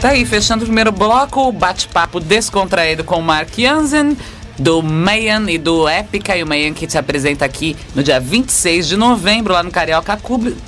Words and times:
Tá 0.00 0.08
aí, 0.08 0.24
fechando 0.24 0.62
o 0.62 0.66
primeiro 0.66 0.90
bloco, 0.90 1.52
bate-papo 1.52 2.20
descontraído 2.20 3.04
com 3.04 3.16
o 3.16 3.22
Mark 3.22 3.50
Jansen, 3.54 4.16
do 4.58 4.82
Mayan 4.82 5.50
e 5.50 5.58
do 5.58 5.86
Épica, 5.86 6.34
e 6.34 6.42
o 6.42 6.46
Mayan 6.46 6.72
que 6.72 6.88
se 6.88 6.96
apresenta 6.96 7.44
aqui 7.44 7.76
no 7.94 8.02
dia 8.02 8.18
26 8.18 8.88
de 8.88 8.96
novembro, 8.96 9.52
lá 9.52 9.62
no 9.62 9.70
Carioca. 9.70 10.18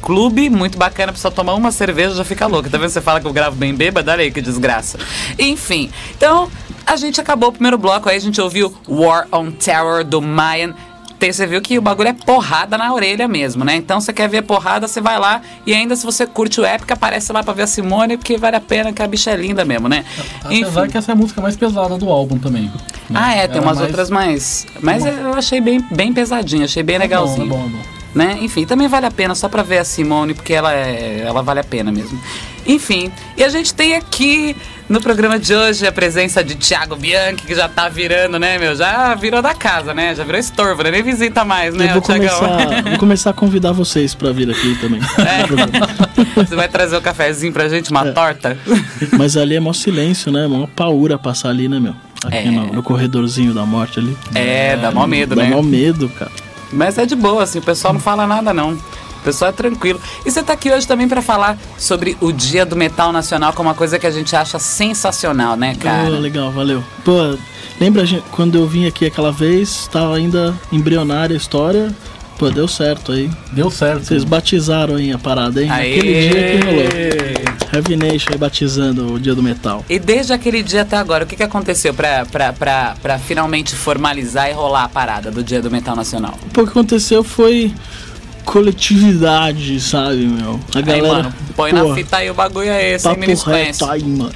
Clube 0.02 0.50
muito 0.50 0.76
bacana, 0.76 1.12
precisa 1.12 1.30
tomar 1.30 1.54
uma 1.54 1.72
cerveja 1.72 2.14
já 2.14 2.24
fica 2.26 2.46
louca. 2.46 2.68
Tá 2.68 2.76
vendo? 2.76 2.90
Você 2.90 3.00
fala 3.00 3.22
que 3.22 3.26
eu 3.26 3.32
gravo 3.32 3.56
bem 3.56 3.74
bêbado? 3.74 4.10
Olha 4.10 4.22
aí 4.22 4.30
que 4.30 4.42
desgraça. 4.42 4.98
Enfim, 5.38 5.90
então 6.14 6.50
a 6.86 6.96
gente 6.96 7.18
acabou 7.18 7.48
o 7.48 7.52
primeiro 7.52 7.78
bloco 7.78 8.10
aí, 8.10 8.16
a 8.16 8.20
gente 8.20 8.38
ouviu 8.38 8.76
War 8.86 9.26
on 9.32 9.50
Terror 9.50 10.04
do 10.04 10.20
Mayan 10.20 10.74
você 11.30 11.46
viu 11.46 11.60
que 11.60 11.76
o 11.76 11.82
bagulho 11.82 12.08
é 12.08 12.12
porrada 12.14 12.78
na 12.78 12.92
orelha 12.92 13.28
mesmo, 13.28 13.64
né? 13.64 13.76
Então 13.76 14.00
você 14.00 14.14
quer 14.14 14.28
ver 14.28 14.42
porrada, 14.42 14.88
você 14.88 15.00
vai 15.00 15.18
lá 15.18 15.42
e 15.66 15.74
ainda 15.74 15.94
se 15.94 16.06
você 16.06 16.26
curte 16.26 16.58
o 16.60 16.64
épica, 16.64 16.94
aparece 16.94 17.30
lá 17.32 17.42
pra 17.42 17.52
ver 17.52 17.62
a 17.62 17.66
Simone, 17.66 18.16
porque 18.16 18.38
vale 18.38 18.56
a 18.56 18.60
pena, 18.60 18.92
que 18.92 19.02
a 19.02 19.06
bicha 19.06 19.30
é 19.30 19.36
linda 19.36 19.62
mesmo, 19.62 19.88
né? 19.88 20.06
Apesar 20.42 20.88
que 20.88 20.96
essa 20.96 21.12
é 21.12 21.14
a 21.14 21.16
música 21.16 21.42
mais 21.42 21.54
pesada 21.54 21.98
do 21.98 22.08
álbum 22.08 22.38
também. 22.38 22.62
Né? 22.62 22.70
Ah, 23.12 23.34
é, 23.34 23.46
tem 23.46 23.58
Ela 23.58 23.66
umas 23.66 23.76
mais... 23.76 23.88
outras 23.88 24.10
mais. 24.10 24.66
Mas 24.80 25.04
eu 25.04 25.34
achei 25.34 25.60
bem, 25.60 25.84
bem 25.90 26.12
pesadinho, 26.12 26.64
achei 26.64 26.82
bem 26.82 26.96
é 26.96 27.00
legalzinho. 27.00 27.46
Bom, 27.46 27.56
é 27.56 27.58
bom, 27.58 27.66
é 27.66 27.68
bom. 27.68 28.02
Né? 28.14 28.38
Enfim, 28.42 28.66
também 28.66 28.88
vale 28.88 29.06
a 29.06 29.10
pena 29.10 29.34
só 29.34 29.48
pra 29.48 29.62
ver 29.62 29.78
a 29.78 29.84
Simone, 29.84 30.34
porque 30.34 30.52
ela, 30.52 30.74
é, 30.74 31.24
ela 31.26 31.42
vale 31.42 31.60
a 31.60 31.64
pena 31.64 31.90
mesmo. 31.90 32.20
Enfim, 32.66 33.10
e 33.36 33.42
a 33.42 33.48
gente 33.48 33.74
tem 33.74 33.94
aqui 33.94 34.54
no 34.92 35.00
programa 35.00 35.38
de 35.38 35.54
hoje 35.54 35.86
a 35.86 35.90
presença 35.90 36.44
de 36.44 36.54
Thiago 36.54 36.94
Bianchi, 36.94 37.46
que 37.46 37.54
já 37.54 37.66
tá 37.66 37.88
virando, 37.88 38.38
né, 38.38 38.58
meu? 38.58 38.76
Já 38.76 39.14
virou 39.14 39.40
da 39.40 39.54
casa, 39.54 39.94
né? 39.94 40.14
Já 40.14 40.22
virou 40.22 40.38
estorvo, 40.38 40.82
né? 40.82 40.90
Nem 40.90 41.02
visita 41.02 41.46
mais, 41.46 41.74
né, 41.74 41.86
Eu 41.86 41.94
vou 41.94 42.02
começar, 42.02 42.82
vou 42.90 42.98
começar 42.98 43.30
a 43.30 43.32
convidar 43.32 43.72
vocês 43.72 44.14
pra 44.14 44.30
vir 44.32 44.50
aqui 44.50 44.78
também. 44.80 45.00
É. 45.22 46.44
Você 46.44 46.56
vai 46.56 46.68
trazer 46.68 46.96
o 46.96 46.98
um 46.98 47.02
cafezinho 47.02 47.52
pra 47.52 47.68
gente, 47.68 47.90
uma 47.90 48.08
é. 48.08 48.12
torta? 48.12 48.58
Mas 49.16 49.36
ali 49.36 49.54
é 49.54 49.60
mó 49.60 49.72
silêncio, 49.72 50.30
né? 50.32 50.46
Mó 50.46 50.66
paura 50.66 51.16
passar 51.16 51.50
ali, 51.50 51.68
né, 51.68 51.78
meu? 51.78 51.94
Aqui 52.24 52.36
é. 52.36 52.50
no, 52.50 52.66
no, 52.66 52.82
corredorzinho 52.82 53.54
da 53.54 53.64
morte 53.64 53.98
ali. 53.98 54.16
É, 54.34 54.76
dá 54.76 54.90
mó 54.90 55.06
medo, 55.06 55.34
dá 55.34 55.42
né? 55.42 55.50
Dá 55.50 55.56
mó 55.56 55.62
medo, 55.62 56.08
cara. 56.08 56.30
Mas 56.72 56.98
é 56.98 57.06
de 57.06 57.14
boa, 57.14 57.44
assim, 57.44 57.60
o 57.60 57.62
pessoal 57.62 57.94
não 57.94 58.00
fala 58.00 58.26
nada, 58.26 58.52
não. 58.52 58.78
O 59.22 59.24
pessoal 59.24 59.50
é 59.50 59.52
tranquilo. 59.52 60.00
E 60.26 60.30
você 60.30 60.40
está 60.40 60.52
aqui 60.52 60.70
hoje 60.70 60.86
também 60.86 61.08
para 61.08 61.22
falar 61.22 61.56
sobre 61.78 62.16
o 62.20 62.32
Dia 62.32 62.66
do 62.66 62.74
Metal 62.74 63.12
Nacional, 63.12 63.52
que 63.52 63.60
é 63.60 63.62
uma 63.62 63.74
coisa 63.74 63.96
que 63.96 64.06
a 64.06 64.10
gente 64.10 64.34
acha 64.34 64.58
sensacional, 64.58 65.56
né, 65.56 65.76
cara? 65.76 66.10
Oh, 66.10 66.18
legal, 66.18 66.50
valeu. 66.50 66.82
Pô, 67.04 67.38
lembra 67.80 68.04
gente, 68.04 68.24
quando 68.32 68.58
eu 68.58 68.66
vim 68.66 68.84
aqui 68.84 69.06
aquela 69.06 69.30
vez, 69.30 69.68
estava 69.68 70.16
ainda 70.16 70.52
embrionária 70.72 71.34
a 71.34 71.36
história. 71.36 71.94
Pô, 72.36 72.50
deu 72.50 72.66
certo 72.66 73.12
aí. 73.12 73.30
Deu 73.52 73.70
certo. 73.70 74.04
Vocês 74.04 74.24
batizaram 74.24 74.96
aí 74.96 75.12
a 75.12 75.18
parada, 75.18 75.62
hein? 75.62 75.70
Aê! 75.70 75.98
Aquele 75.98 76.28
dia 76.28 76.58
que 76.58 76.66
rolou. 76.66 77.52
Heavy 77.72 77.96
Nation 77.96 78.32
aí 78.32 78.38
batizando 78.38 79.14
o 79.14 79.20
dia 79.20 79.36
do 79.36 79.42
metal. 79.42 79.84
E 79.88 80.00
desde 80.00 80.32
aquele 80.32 80.64
dia 80.64 80.82
até 80.82 80.96
agora, 80.96 81.22
o 81.22 81.26
que, 81.28 81.36
que 81.36 81.42
aconteceu 81.44 81.94
pra, 81.94 82.26
pra, 82.26 82.52
pra, 82.52 82.96
pra 83.00 83.18
finalmente 83.20 83.76
formalizar 83.76 84.50
e 84.50 84.52
rolar 84.52 84.82
a 84.82 84.88
parada 84.88 85.30
do 85.30 85.44
dia 85.44 85.62
do 85.62 85.70
metal 85.70 85.94
nacional? 85.94 86.36
O 86.44 86.52
que 86.52 86.60
aconteceu 86.60 87.22
foi 87.22 87.72
coletividade, 88.44 89.80
sabe, 89.80 90.26
meu? 90.26 90.60
A 90.74 90.80
galera. 90.80 91.06
Aí, 91.06 91.22
mano, 91.22 91.34
põe 91.56 91.72
na 91.72 91.94
fita 91.94 92.16
aí 92.18 92.30
o 92.30 92.34
bagulho 92.34 92.68
é 92.68 92.94
esse, 92.94 93.04
papo 93.04 93.50
reto 93.50 93.84
aí, 93.86 94.02
mano. 94.02 94.32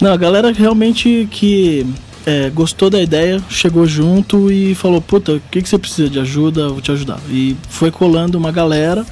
Não, 0.00 0.12
a 0.12 0.16
galera 0.16 0.52
realmente 0.52 1.28
que 1.30 1.86
é, 2.26 2.50
gostou 2.50 2.88
da 2.88 3.00
ideia, 3.00 3.42
chegou 3.48 3.86
junto 3.86 4.50
e 4.50 4.74
falou: 4.74 5.00
Puta, 5.00 5.32
o 5.32 5.40
que, 5.50 5.62
que 5.62 5.68
você 5.68 5.78
precisa 5.78 6.08
de 6.08 6.18
ajuda? 6.18 6.68
Vou 6.68 6.80
te 6.80 6.90
ajudar. 6.92 7.20
E 7.28 7.56
foi 7.68 7.90
colando 7.90 8.38
uma 8.38 8.50
galera. 8.50 9.04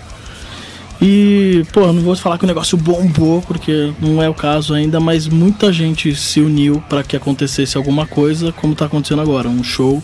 E, 1.01 1.65
pô, 1.73 1.93
não 1.93 2.01
vou 2.01 2.15
falar 2.15 2.39
que 2.39 2.45
o 2.45 2.47
negócio 2.47 2.79
bombou, 2.79 3.43
porque 3.43 3.93
não 4.01 4.23
é 4.23 4.29
o 4.29 4.35
caso 4.35 4.73
ainda, 4.73 5.01
mas 5.01 5.27
muita 5.27 5.73
gente 5.73 6.15
se 6.15 6.41
uniu 6.41 6.83
para 6.89 7.03
que 7.03 7.17
acontecesse 7.17 7.77
alguma 7.77 8.07
coisa, 8.07 8.53
como 8.53 8.75
tá 8.75 8.85
acontecendo 8.85 9.21
agora. 9.21 9.49
Um 9.49 9.65
show 9.65 10.01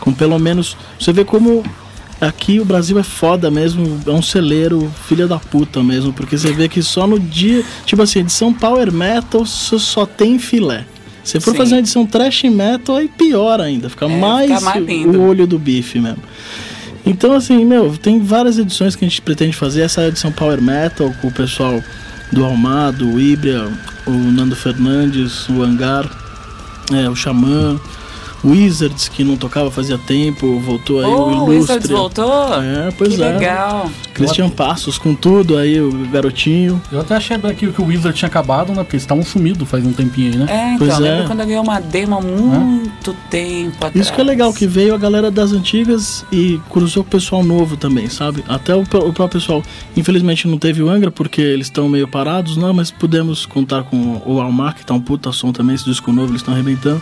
com 0.00 0.12
pelo 0.12 0.38
menos. 0.38 0.76
Você 0.98 1.12
vê 1.12 1.24
como 1.24 1.62
Aqui 2.20 2.60
o 2.60 2.64
Brasil 2.66 2.98
é 2.98 3.02
foda 3.02 3.50
mesmo, 3.50 3.98
é 4.06 4.10
um 4.10 4.20
celeiro, 4.20 4.92
filha 5.08 5.26
da 5.26 5.38
puta 5.38 5.82
mesmo, 5.82 6.12
porque 6.12 6.36
você 6.36 6.52
vê 6.52 6.68
que 6.68 6.82
só 6.82 7.06
no 7.06 7.18
dia, 7.18 7.64
tipo 7.86 8.02
assim, 8.02 8.20
edição 8.20 8.52
Power 8.52 8.92
Metal 8.92 9.46
só 9.46 10.04
tem 10.04 10.38
filé. 10.38 10.84
Se 11.24 11.40
for 11.40 11.52
Sim. 11.52 11.56
fazer 11.56 11.74
uma 11.74 11.80
edição 11.80 12.04
Trash 12.04 12.42
Metal, 12.44 12.96
aí 12.96 13.08
pior 13.08 13.60
ainda, 13.60 13.88
fica, 13.88 14.04
é, 14.04 14.20
mais, 14.20 14.50
fica 14.50 14.60
mais 14.60 14.84
o 15.16 15.20
olho 15.20 15.46
do 15.46 15.58
bife 15.58 15.98
mesmo. 15.98 16.22
Então, 17.06 17.32
assim, 17.32 17.64
meu, 17.64 17.96
tem 17.96 18.20
várias 18.20 18.58
edições 18.58 18.94
que 18.94 19.04
a 19.04 19.08
gente 19.08 19.22
pretende 19.22 19.56
fazer. 19.56 19.82
Essa 19.82 20.02
é 20.02 20.04
a 20.04 20.08
edição 20.08 20.30
Power 20.30 20.60
Metal, 20.60 21.12
com 21.20 21.28
o 21.28 21.32
pessoal 21.32 21.82
do 22.30 22.44
Almado, 22.44 23.08
o 23.08 23.18
Ibria, 23.18 23.68
o 24.06 24.10
Nando 24.10 24.54
Fernandes, 24.54 25.48
o 25.48 25.62
Hangar, 25.62 26.08
é, 26.92 27.08
o 27.08 27.16
Xamã. 27.16 27.80
Wizards, 28.44 29.08
que 29.08 29.22
não 29.22 29.36
tocava 29.36 29.70
fazia 29.70 29.98
tempo, 29.98 30.58
voltou 30.60 31.00
aí 31.00 31.06
oh, 31.06 31.26
o 31.26 31.32
Ilustre. 31.32 31.56
Wizards 31.56 31.90
voltou? 31.90 32.54
É, 32.62 32.90
pois 32.96 33.16
que 33.16 33.22
é. 33.22 33.32
legal. 33.32 33.90
Christian 34.14 34.50
Passos 34.50 34.98
com 34.98 35.14
tudo 35.14 35.56
aí, 35.56 35.80
o 35.80 35.90
garotinho. 36.10 36.80
Eu 36.90 37.00
até 37.00 37.16
achei 37.16 37.38
que, 37.38 37.72
que 37.72 37.80
o 37.80 37.86
Wizard 37.86 38.16
tinha 38.16 38.28
acabado, 38.28 38.68
né? 38.72 38.82
Porque 38.82 38.96
eles 38.96 39.02
estavam 39.02 39.24
sumidos 39.24 39.68
faz 39.68 39.84
um 39.86 39.92
tempinho 39.92 40.32
aí, 40.32 40.38
né? 40.38 40.46
É, 40.48 40.74
então, 40.74 40.86
pois 40.86 40.98
lembro 40.98 41.24
é. 41.24 41.26
quando 41.26 41.40
eu 41.40 41.46
ganhei 41.46 41.60
uma 41.60 41.80
demo 41.80 42.16
há 42.16 42.20
muito 42.20 43.10
é. 43.10 43.14
tempo 43.30 43.76
atrás. 43.76 43.94
Isso 43.94 44.12
que 44.12 44.20
é 44.20 44.24
legal, 44.24 44.52
que 44.52 44.66
veio 44.66 44.94
a 44.94 44.98
galera 44.98 45.30
das 45.30 45.52
antigas 45.52 46.24
e 46.32 46.60
cruzou 46.70 47.04
com 47.04 47.08
o 47.08 47.10
pessoal 47.10 47.42
novo 47.42 47.76
também, 47.76 48.08
sabe? 48.08 48.44
Até 48.48 48.74
o, 48.74 48.80
o 48.80 48.86
próprio 48.86 49.28
pessoal, 49.28 49.62
infelizmente 49.96 50.48
não 50.48 50.58
teve 50.58 50.82
o 50.82 50.90
Angra, 50.90 51.10
porque 51.10 51.40
eles 51.40 51.66
estão 51.66 51.88
meio 51.88 52.08
parados, 52.08 52.56
não, 52.56 52.72
mas 52.72 52.90
pudemos 52.90 53.46
contar 53.46 53.84
com 53.84 54.20
o 54.24 54.40
Almar, 54.40 54.74
que 54.74 54.84
tá 54.84 54.94
um 54.94 55.00
puta 55.00 55.32
som 55.32 55.52
também, 55.52 55.74
esse 55.74 55.84
disco 55.84 56.12
novo, 56.12 56.30
eles 56.30 56.40
estão 56.40 56.54
arrebentando. 56.54 57.00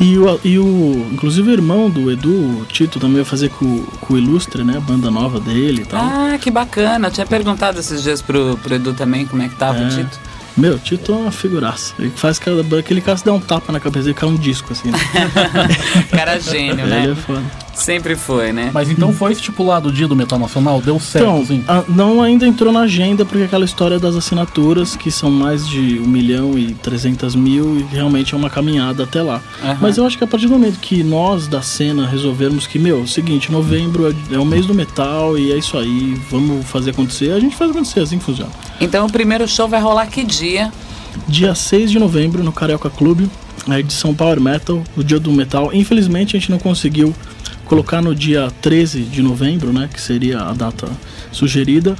E 0.00 0.18
o, 0.18 0.40
e 0.44 0.58
o. 0.58 1.08
Inclusive 1.12 1.50
o 1.50 1.52
irmão 1.52 1.88
do 1.88 2.10
Edu, 2.10 2.60
o 2.60 2.66
Tito, 2.66 2.98
também 2.98 3.16
vai 3.16 3.24
fazer 3.24 3.50
com, 3.50 3.84
com 4.00 4.14
o 4.14 4.18
Ilustre, 4.18 4.64
né? 4.64 4.76
A 4.76 4.80
banda 4.80 5.10
nova 5.10 5.38
dele 5.38 5.82
e 5.82 5.84
tal. 5.84 6.00
Ah, 6.02 6.38
que 6.38 6.50
bacana. 6.50 7.08
Eu 7.08 7.12
tinha 7.12 7.26
perguntado 7.26 7.78
esses 7.78 8.02
dias 8.02 8.20
pro, 8.20 8.58
pro 8.62 8.74
Edu 8.74 8.92
também 8.92 9.24
como 9.26 9.42
é 9.42 9.48
que 9.48 9.54
tava 9.54 9.78
é. 9.78 9.86
o 9.86 9.90
Tito. 9.90 10.18
Meu, 10.56 10.78
Tito 10.78 11.12
é 11.12 11.16
uma 11.16 11.32
figuraça. 11.32 11.94
Ele 11.98 12.10
faz 12.10 12.40
aquele 12.78 13.00
cara 13.00 13.18
se 13.18 13.24
dá 13.24 13.32
um 13.32 13.40
tapa 13.40 13.72
na 13.72 13.80
cabeça 13.80 14.10
e 14.10 14.14
cai 14.14 14.28
um 14.28 14.36
disco, 14.36 14.72
assim. 14.72 14.90
Né? 14.90 14.98
cara 16.10 16.38
gênio, 16.38 16.86
né? 16.86 17.04
Ele 17.04 17.12
é 17.12 17.14
foda. 17.16 17.42
Sempre 17.74 18.16
foi, 18.16 18.52
né? 18.52 18.70
Mas 18.72 18.90
então 18.90 19.12
foi 19.12 19.32
estipulado 19.32 19.88
o 19.88 19.92
dia 19.92 20.06
do 20.06 20.14
Metal 20.14 20.38
Nacional? 20.38 20.80
Deu 20.80 20.98
certo, 21.00 21.24
então, 21.24 21.44
sim? 21.44 21.64
A, 21.66 21.82
não 21.88 22.22
ainda 22.22 22.46
entrou 22.46 22.72
na 22.72 22.80
agenda, 22.80 23.24
porque 23.24 23.44
aquela 23.44 23.64
história 23.64 23.98
das 23.98 24.14
assinaturas, 24.14 24.96
que 24.96 25.10
são 25.10 25.30
mais 25.30 25.66
de 25.68 25.98
1 25.98 26.06
milhão 26.06 26.58
e 26.58 26.74
300 26.74 27.34
mil, 27.34 27.78
e 27.78 27.82
realmente 27.82 28.34
é 28.34 28.36
uma 28.36 28.48
caminhada 28.48 29.04
até 29.04 29.22
lá. 29.22 29.42
Uhum. 29.62 29.76
Mas 29.80 29.96
eu 29.96 30.06
acho 30.06 30.16
que 30.16 30.24
a 30.24 30.26
partir 30.26 30.46
do 30.46 30.52
momento 30.52 30.78
que 30.78 31.02
nós 31.02 31.46
da 31.46 31.62
cena 31.62 32.06
resolvermos 32.06 32.66
que, 32.66 32.78
meu, 32.78 33.00
é 33.00 33.02
o 33.02 33.08
seguinte, 33.08 33.50
novembro 33.50 34.08
é, 34.08 34.34
é 34.34 34.38
o 34.38 34.44
mês 34.44 34.66
do 34.66 34.74
metal 34.74 35.36
e 35.36 35.52
é 35.52 35.56
isso 35.56 35.76
aí, 35.76 36.14
vamos 36.30 36.64
fazer 36.66 36.90
acontecer, 36.90 37.32
a 37.32 37.40
gente 37.40 37.56
faz 37.56 37.70
acontecer, 37.70 38.00
assim 38.00 38.18
funciona. 38.18 38.50
Então 38.80 39.06
o 39.06 39.12
primeiro 39.12 39.46
show 39.48 39.68
vai 39.68 39.80
rolar 39.80 40.06
que 40.06 40.24
dia? 40.24 40.72
Dia 41.28 41.54
6 41.54 41.90
de 41.90 41.98
novembro 41.98 42.42
no 42.42 42.52
Carioca 42.52 42.90
Clube, 42.90 43.30
a 43.68 43.78
edição 43.78 44.14
Power 44.14 44.40
Metal, 44.40 44.82
o 44.96 45.02
dia 45.02 45.18
do 45.18 45.32
metal. 45.32 45.70
Infelizmente 45.72 46.36
a 46.36 46.40
gente 46.40 46.50
não 46.50 46.58
conseguiu 46.58 47.14
colocar 47.64 48.02
no 48.02 48.14
dia 48.14 48.50
13 48.62 49.02
de 49.02 49.22
novembro, 49.22 49.72
né, 49.72 49.88
que 49.92 50.00
seria 50.00 50.40
a 50.40 50.52
data 50.52 50.88
sugerida. 51.32 51.96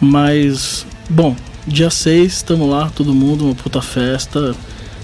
Mas, 0.00 0.86
bom, 1.08 1.36
dia 1.66 1.90
6 1.90 2.32
estamos 2.32 2.68
lá, 2.68 2.90
todo 2.90 3.14
mundo, 3.14 3.44
uma 3.44 3.54
puta 3.54 3.82
festa 3.82 4.54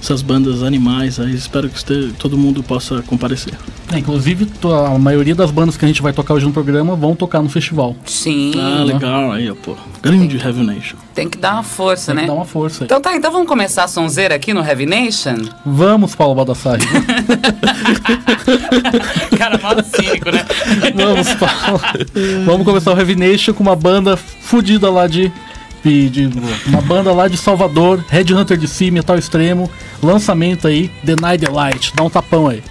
essas 0.06 0.22
bandas 0.22 0.62
animais 0.62 1.18
aí. 1.18 1.34
Espero 1.34 1.68
que 1.68 1.76
esteja, 1.76 2.12
todo 2.18 2.38
mundo 2.38 2.62
possa 2.62 3.02
comparecer. 3.02 3.54
É, 3.92 3.98
inclusive, 3.98 4.48
a 4.86 4.96
maioria 4.98 5.34
das 5.34 5.50
bandas 5.50 5.76
que 5.76 5.84
a 5.84 5.88
gente 5.88 6.00
vai 6.00 6.12
tocar 6.12 6.34
hoje 6.34 6.46
no 6.46 6.52
programa 6.52 6.94
vão 6.94 7.16
tocar 7.16 7.42
no 7.42 7.48
festival. 7.48 7.96
Sim. 8.04 8.52
Ah, 8.56 8.84
legal. 8.84 9.32
Aí, 9.32 9.52
pô. 9.54 9.74
Grande 10.00 10.36
Heavy 10.36 10.62
Nation. 10.62 10.96
Tem 11.12 11.28
que 11.28 11.36
dar 11.36 11.54
uma 11.54 11.62
força, 11.64 12.06
Tem 12.06 12.14
né? 12.14 12.20
Tem 12.20 12.28
que 12.30 12.34
dar 12.34 12.38
uma 12.40 12.44
força. 12.44 12.84
Então 12.84 13.00
tá, 13.00 13.16
então 13.16 13.32
vamos 13.32 13.48
começar 13.48 13.84
a 13.84 13.88
sonzeira 13.88 14.34
aqui 14.34 14.54
no 14.54 14.60
Heavy 14.60 14.86
Nation? 14.86 15.38
Vamos, 15.64 16.14
Paulo 16.14 16.34
Baldassari. 16.36 16.84
Cara, 19.36 19.58
mal 19.60 19.74
cínico, 19.82 20.30
né? 20.30 20.44
vamos, 20.94 21.34
Paulo. 21.34 21.80
vamos 22.44 22.64
começar 22.64 22.92
o 22.92 22.98
Heavy 22.98 23.16
Nation 23.16 23.52
com 23.52 23.62
uma 23.62 23.74
banda 23.74 24.16
fodida 24.16 24.88
lá 24.88 25.08
de 25.08 25.32
de 25.86 26.28
uma 26.66 26.80
banda 26.80 27.12
lá 27.12 27.28
de 27.28 27.36
Salvador, 27.36 28.04
Red 28.08 28.34
Hunter 28.34 28.56
de 28.56 28.66
Si, 28.66 28.90
Metal 28.90 29.16
Extremo, 29.16 29.70
lançamento 30.02 30.66
aí, 30.66 30.90
Deny 31.02 31.38
the 31.38 31.48
Light, 31.48 31.92
dá 31.94 32.02
um 32.02 32.10
tapão 32.10 32.48
aí. 32.48 32.62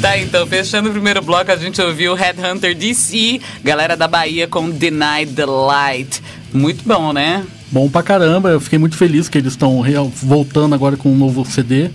Tá, 0.00 0.16
então, 0.16 0.46
fechando 0.46 0.88
o 0.88 0.92
primeiro 0.92 1.20
bloco, 1.20 1.50
a 1.50 1.56
gente 1.56 1.80
ouviu 1.82 2.14
Headhunter 2.14 2.74
DC, 2.74 3.40
galera 3.62 3.96
da 3.96 4.08
Bahia 4.08 4.46
com 4.46 4.70
Deny 4.70 5.26
the 5.26 5.44
Light. 5.44 6.22
Muito 6.54 6.82
bom, 6.86 7.12
né? 7.12 7.44
Bom 7.70 7.88
pra 7.88 8.02
caramba, 8.02 8.48
eu 8.48 8.60
fiquei 8.60 8.78
muito 8.78 8.96
feliz 8.96 9.28
que 9.28 9.36
eles 9.36 9.52
estão 9.52 9.84
voltando 10.22 10.74
agora 10.74 10.96
com 10.96 11.12
um 11.12 11.16
novo 11.16 11.44
CD. 11.44 11.90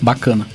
Bacana. 0.00 0.46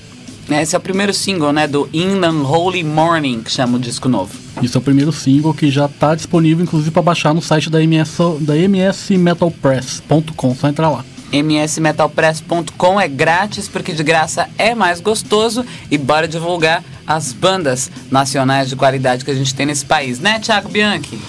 Esse 0.50 0.76
é 0.76 0.80
o 0.80 0.82
primeiro 0.82 1.14
single, 1.14 1.52
né, 1.52 1.68
do 1.68 1.90
In 1.92 2.22
the 2.22 2.30
Holy 2.30 2.84
Morning, 2.84 3.42
que 3.42 3.52
chama 3.52 3.78
o 3.78 3.80
disco 3.80 4.08
novo. 4.08 4.34
Isso 4.62 4.78
é 4.78 4.80
o 4.80 4.82
primeiro 4.82 5.12
single 5.12 5.54
que 5.54 5.70
já 5.70 5.88
está 5.88 6.16
disponível, 6.16 6.64
inclusive, 6.64 6.90
para 6.90 7.02
baixar 7.02 7.34
no 7.34 7.42
site 7.42 7.70
da 7.70 7.84
MS, 7.84 8.18
da 8.40 8.56
msmetalpress.com, 8.56 10.56
só 10.56 10.70
entrar 10.70 10.90
lá. 10.90 11.04
msmetalpress.com 11.34 13.00
é 13.00 13.10
grátis 13.10 13.68
porque 13.68 13.92
de 13.92 14.04
graça 14.04 14.48
é 14.58 14.74
mais 14.74 15.02
gostoso 15.02 15.66
e 15.92 15.98
bora 15.98 16.26
divulgar 16.28 16.82
as 17.06 17.34
bandas 17.34 17.92
nacionais 18.10 18.70
de 18.70 18.78
qualidade 18.78 19.26
que 19.26 19.32
a 19.32 19.36
gente 19.36 19.54
tem 19.54 19.66
nesse 19.66 19.86
país, 19.86 20.18
né, 20.20 20.40
Thiago 20.40 20.70
Bianchi? 20.70 21.20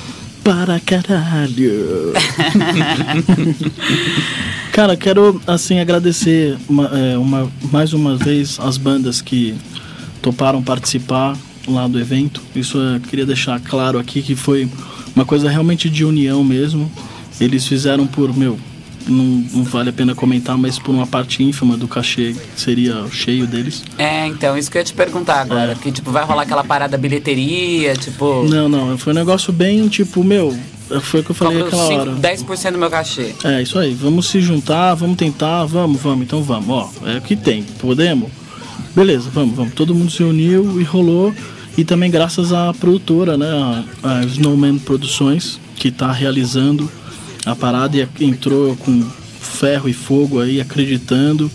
Para 0.48 0.80
caralho. 0.80 2.14
Cara, 4.72 4.96
quero 4.96 5.38
assim 5.46 5.78
agradecer 5.78 6.56
uma, 6.66 6.86
é, 6.86 7.18
uma, 7.18 7.52
mais 7.70 7.92
uma 7.92 8.16
vez 8.16 8.58
as 8.58 8.78
bandas 8.78 9.20
que 9.20 9.54
toparam 10.22 10.62
participar 10.62 11.36
lá 11.66 11.86
do 11.86 12.00
evento. 12.00 12.40
Isso 12.56 12.78
eu 12.78 12.98
queria 12.98 13.26
deixar 13.26 13.60
claro 13.60 13.98
aqui 13.98 14.22
que 14.22 14.34
foi 14.34 14.66
uma 15.14 15.26
coisa 15.26 15.50
realmente 15.50 15.90
de 15.90 16.02
união 16.02 16.42
mesmo. 16.42 16.90
Eles 17.38 17.66
fizeram 17.66 18.06
por, 18.06 18.34
meu, 18.34 18.58
não, 19.08 19.44
não, 19.52 19.64
vale 19.64 19.90
a 19.90 19.92
pena 19.92 20.14
comentar, 20.14 20.56
mas 20.56 20.78
por 20.78 20.92
uma 20.92 21.06
parte 21.06 21.42
ínfima 21.42 21.76
do 21.76 21.88
cachê 21.88 22.34
seria 22.56 23.06
cheio 23.10 23.46
deles. 23.46 23.82
É, 23.96 24.26
então, 24.26 24.56
isso 24.56 24.70
que 24.70 24.78
eu 24.78 24.80
ia 24.80 24.84
te 24.84 24.94
perguntar 24.94 25.40
agora. 25.40 25.72
É. 25.72 25.74
Que, 25.74 25.90
tipo, 25.90 26.10
vai 26.10 26.24
rolar 26.24 26.42
aquela 26.42 26.64
parada 26.64 26.96
bilheteria, 26.96 27.94
tipo... 27.94 28.44
Não, 28.44 28.68
não, 28.68 28.98
foi 28.98 29.12
um 29.12 29.16
negócio 29.16 29.52
bem, 29.52 29.88
tipo, 29.88 30.22
meu... 30.22 30.56
Foi 31.02 31.20
o 31.20 31.24
que 31.24 31.30
eu 31.30 31.34
falei 31.34 31.60
aquela 31.60 31.86
5, 31.86 32.00
hora. 32.00 32.12
10% 32.12 32.72
do 32.72 32.78
meu 32.78 32.88
cachê. 32.88 33.34
É, 33.44 33.60
isso 33.60 33.78
aí. 33.78 33.92
Vamos 33.92 34.26
se 34.28 34.40
juntar, 34.40 34.94
vamos 34.94 35.18
tentar, 35.18 35.66
vamos, 35.66 36.00
vamos. 36.00 36.22
Então 36.22 36.42
vamos, 36.42 36.70
ó. 36.70 36.90
É 37.04 37.18
o 37.18 37.20
que 37.20 37.36
tem. 37.36 37.62
Podemos? 37.62 38.30
Beleza, 38.96 39.28
vamos, 39.30 39.54
vamos. 39.54 39.74
Todo 39.74 39.94
mundo 39.94 40.10
se 40.10 40.22
uniu 40.22 40.80
e 40.80 40.84
rolou. 40.84 41.34
E 41.76 41.84
também 41.84 42.10
graças 42.10 42.52
à 42.52 42.72
produtora, 42.72 43.36
né? 43.36 43.46
A, 44.02 44.18
a 44.18 44.24
Snowman 44.24 44.78
Produções, 44.78 45.60
que 45.76 45.88
está 45.88 46.10
realizando 46.10 46.90
a 47.48 47.56
parada 47.56 47.96
e 47.96 48.24
entrou 48.24 48.76
com 48.76 49.02
ferro 49.40 49.88
e 49.88 49.92
fogo 49.92 50.40
aí, 50.40 50.60
acreditando. 50.60 51.50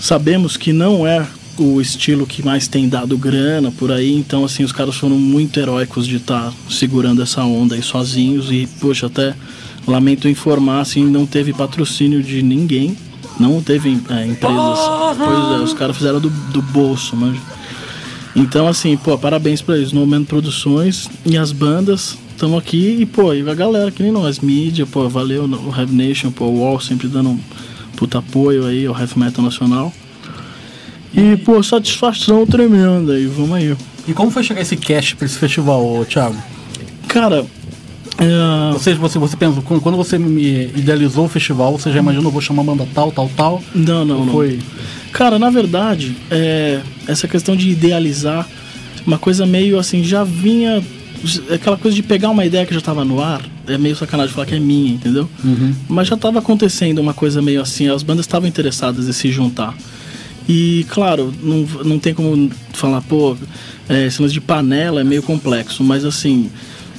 Sabemos 0.00 0.56
que 0.56 0.72
não 0.72 1.06
é 1.06 1.26
o 1.58 1.80
estilo 1.80 2.26
que 2.26 2.44
mais 2.44 2.66
tem 2.66 2.88
dado 2.88 3.16
grana 3.16 3.70
por 3.70 3.92
aí, 3.92 4.12
então 4.12 4.44
assim, 4.44 4.64
os 4.64 4.72
caras 4.72 4.96
foram 4.96 5.16
muito 5.16 5.58
heróicos 5.60 6.06
de 6.06 6.16
estar 6.16 6.50
tá 6.50 6.52
segurando 6.68 7.22
essa 7.22 7.44
onda 7.44 7.74
aí 7.74 7.82
sozinhos 7.82 8.50
e, 8.50 8.68
poxa, 8.80 9.06
até 9.06 9.34
lamento 9.86 10.28
informar, 10.28 10.80
assim, 10.80 11.04
não 11.04 11.26
teve 11.26 11.52
patrocínio 11.52 12.22
de 12.22 12.42
ninguém, 12.42 12.96
não 13.38 13.62
teve 13.62 13.90
é, 14.10 14.26
empresas. 14.26 14.78
Pois 15.16 15.60
é, 15.60 15.62
os 15.62 15.74
caras 15.74 15.96
fizeram 15.96 16.20
do, 16.20 16.30
do 16.30 16.62
bolso, 16.62 17.14
manja. 17.14 17.40
Então, 18.34 18.66
assim, 18.66 18.96
pô, 18.96 19.16
parabéns 19.16 19.62
pra 19.62 19.76
eles, 19.76 19.92
No 19.92 20.04
Man 20.06 20.24
Produções 20.24 21.08
e 21.24 21.36
as 21.36 21.52
bandas, 21.52 22.18
estamos 22.34 22.58
aqui 22.58 22.98
e, 23.00 23.06
pô, 23.06 23.32
e 23.32 23.48
a 23.48 23.54
galera, 23.54 23.90
que 23.90 24.02
nem 24.02 24.12
nós, 24.12 24.40
mídia, 24.40 24.84
pô, 24.84 25.08
valeu 25.08 25.44
o 25.44 25.74
Heavy 25.76 25.94
Nation, 25.94 26.30
pô, 26.30 26.46
o 26.46 26.60
Wall 26.60 26.80
sempre 26.80 27.08
dando 27.08 27.30
um 27.30 27.40
puta 27.96 28.18
apoio 28.18 28.66
aí 28.66 28.86
ao 28.86 28.98
Heavy 28.98 29.18
Metal 29.18 29.42
Nacional. 29.44 29.92
E, 31.14 31.36
pô, 31.38 31.62
satisfação 31.62 32.44
tremenda 32.46 33.14
aí, 33.14 33.26
vamos 33.26 33.52
aí. 33.52 33.76
E 34.06 34.12
como 34.12 34.30
foi 34.30 34.42
chegar 34.42 34.60
esse 34.60 34.76
cast 34.76 35.16
pra 35.16 35.26
esse 35.26 35.38
festival, 35.38 36.04
Thiago? 36.06 36.36
Cara, 37.06 37.46
é... 38.18 38.72
Ou 38.72 38.80
seja, 38.80 38.98
você, 38.98 39.18
você 39.18 39.36
pensa, 39.36 39.60
quando 39.62 39.96
você 39.96 40.18
me 40.18 40.66
idealizou 40.76 41.26
o 41.26 41.28
festival, 41.28 41.78
você 41.78 41.92
já 41.92 42.00
imaginou, 42.00 42.32
vou 42.32 42.40
chamar 42.40 42.62
a 42.62 42.66
banda 42.66 42.88
tal, 42.92 43.12
tal, 43.12 43.30
tal? 43.36 43.62
Não, 43.74 44.04
não, 44.04 44.24
não. 44.24 44.32
Foi... 44.32 44.58
Cara, 45.12 45.38
na 45.38 45.50
verdade, 45.50 46.16
é, 46.30 46.80
essa 47.06 47.28
questão 47.28 47.54
de 47.54 47.70
idealizar, 47.70 48.48
uma 49.06 49.18
coisa 49.18 49.46
meio 49.46 49.78
assim, 49.78 50.02
já 50.02 50.24
vinha 50.24 50.82
aquela 51.50 51.76
coisa 51.76 51.94
de 51.94 52.02
pegar 52.02 52.30
uma 52.30 52.44
ideia 52.44 52.66
que 52.66 52.72
já 52.72 52.78
estava 52.78 53.04
no 53.04 53.22
ar, 53.22 53.42
é 53.66 53.78
meio 53.78 53.96
sacanagem 53.96 54.34
falar 54.34 54.46
que 54.46 54.54
é 54.54 54.58
minha, 54.58 54.92
entendeu? 54.92 55.28
Uhum. 55.42 55.74
Mas 55.88 56.08
já 56.08 56.14
estava 56.14 56.38
acontecendo 56.38 56.98
uma 56.98 57.14
coisa 57.14 57.40
meio 57.40 57.60
assim, 57.60 57.88
as 57.88 58.02
bandas 58.02 58.26
estavam 58.26 58.48
interessadas 58.48 59.08
em 59.08 59.12
se 59.12 59.30
juntar. 59.30 59.74
E, 60.48 60.86
claro, 60.90 61.32
não, 61.42 61.62
não 61.84 61.98
tem 61.98 62.12
como 62.12 62.50
falar, 62.72 63.00
pô, 63.02 63.36
é, 63.88 64.06
esse 64.06 64.26
de 64.28 64.40
panela 64.40 65.00
é 65.00 65.04
meio 65.04 65.22
complexo, 65.22 65.82
mas 65.82 66.04
assim, 66.04 66.50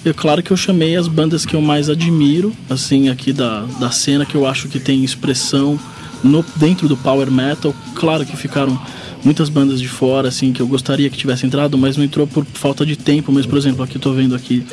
é 0.04 0.14
claro 0.14 0.42
que 0.42 0.52
eu 0.52 0.58
chamei 0.58 0.96
as 0.96 1.08
bandas 1.08 1.46
que 1.46 1.56
eu 1.56 1.62
mais 1.62 1.90
admiro, 1.90 2.54
assim, 2.70 3.10
aqui 3.10 3.32
da, 3.32 3.62
da 3.80 3.92
cena, 3.92 4.26
que 4.26 4.36
eu 4.36 4.48
acho 4.48 4.68
que 4.68 4.80
tem 4.80 5.04
expressão 5.04 5.80
no, 6.24 6.44
dentro 6.56 6.88
do 6.88 6.98
power 6.98 7.30
metal. 7.32 7.74
Claro 7.94 8.26
que 8.26 8.36
ficaram 8.36 8.80
muitas 9.26 9.50
bandas 9.50 9.82
de 9.82 9.88
fora, 9.88 10.30
assim, 10.30 10.54
que 10.54 10.62
eu 10.62 10.68
gostaria 10.68 11.10
que 11.10 11.18
tivesse 11.18 11.46
entrado, 11.46 11.78
mas 11.78 11.98
não 11.98 12.06
entrou 12.06 12.28
por 12.28 12.46
falta 12.46 12.86
de 12.86 12.96
tempo. 12.96 13.32
Mas, 13.32 13.46
por 13.46 13.58
exemplo, 13.58 13.84
aqui 13.84 14.00
tô 14.00 14.14
vendo 14.14 14.36
aqui 14.36 14.64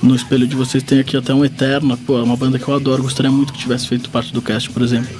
no 0.00 0.14
espelho 0.14 0.46
de 0.46 0.54
vocês 0.54 0.82
tem 0.82 1.00
aqui 1.00 1.16
até 1.16 1.34
um 1.34 1.44
Eterna, 1.44 1.96
pô, 1.96 2.18
é 2.18 2.22
uma 2.22 2.36
banda 2.36 2.58
que 2.58 2.68
eu 2.68 2.74
adoro, 2.74 3.02
gostaria 3.02 3.32
muito 3.32 3.52
que 3.52 3.58
tivesse 3.58 3.88
feito 3.88 4.08
parte 4.08 4.32
do 4.32 4.40
cast, 4.40 4.70
por 4.70 4.82
exemplo. 4.82 5.10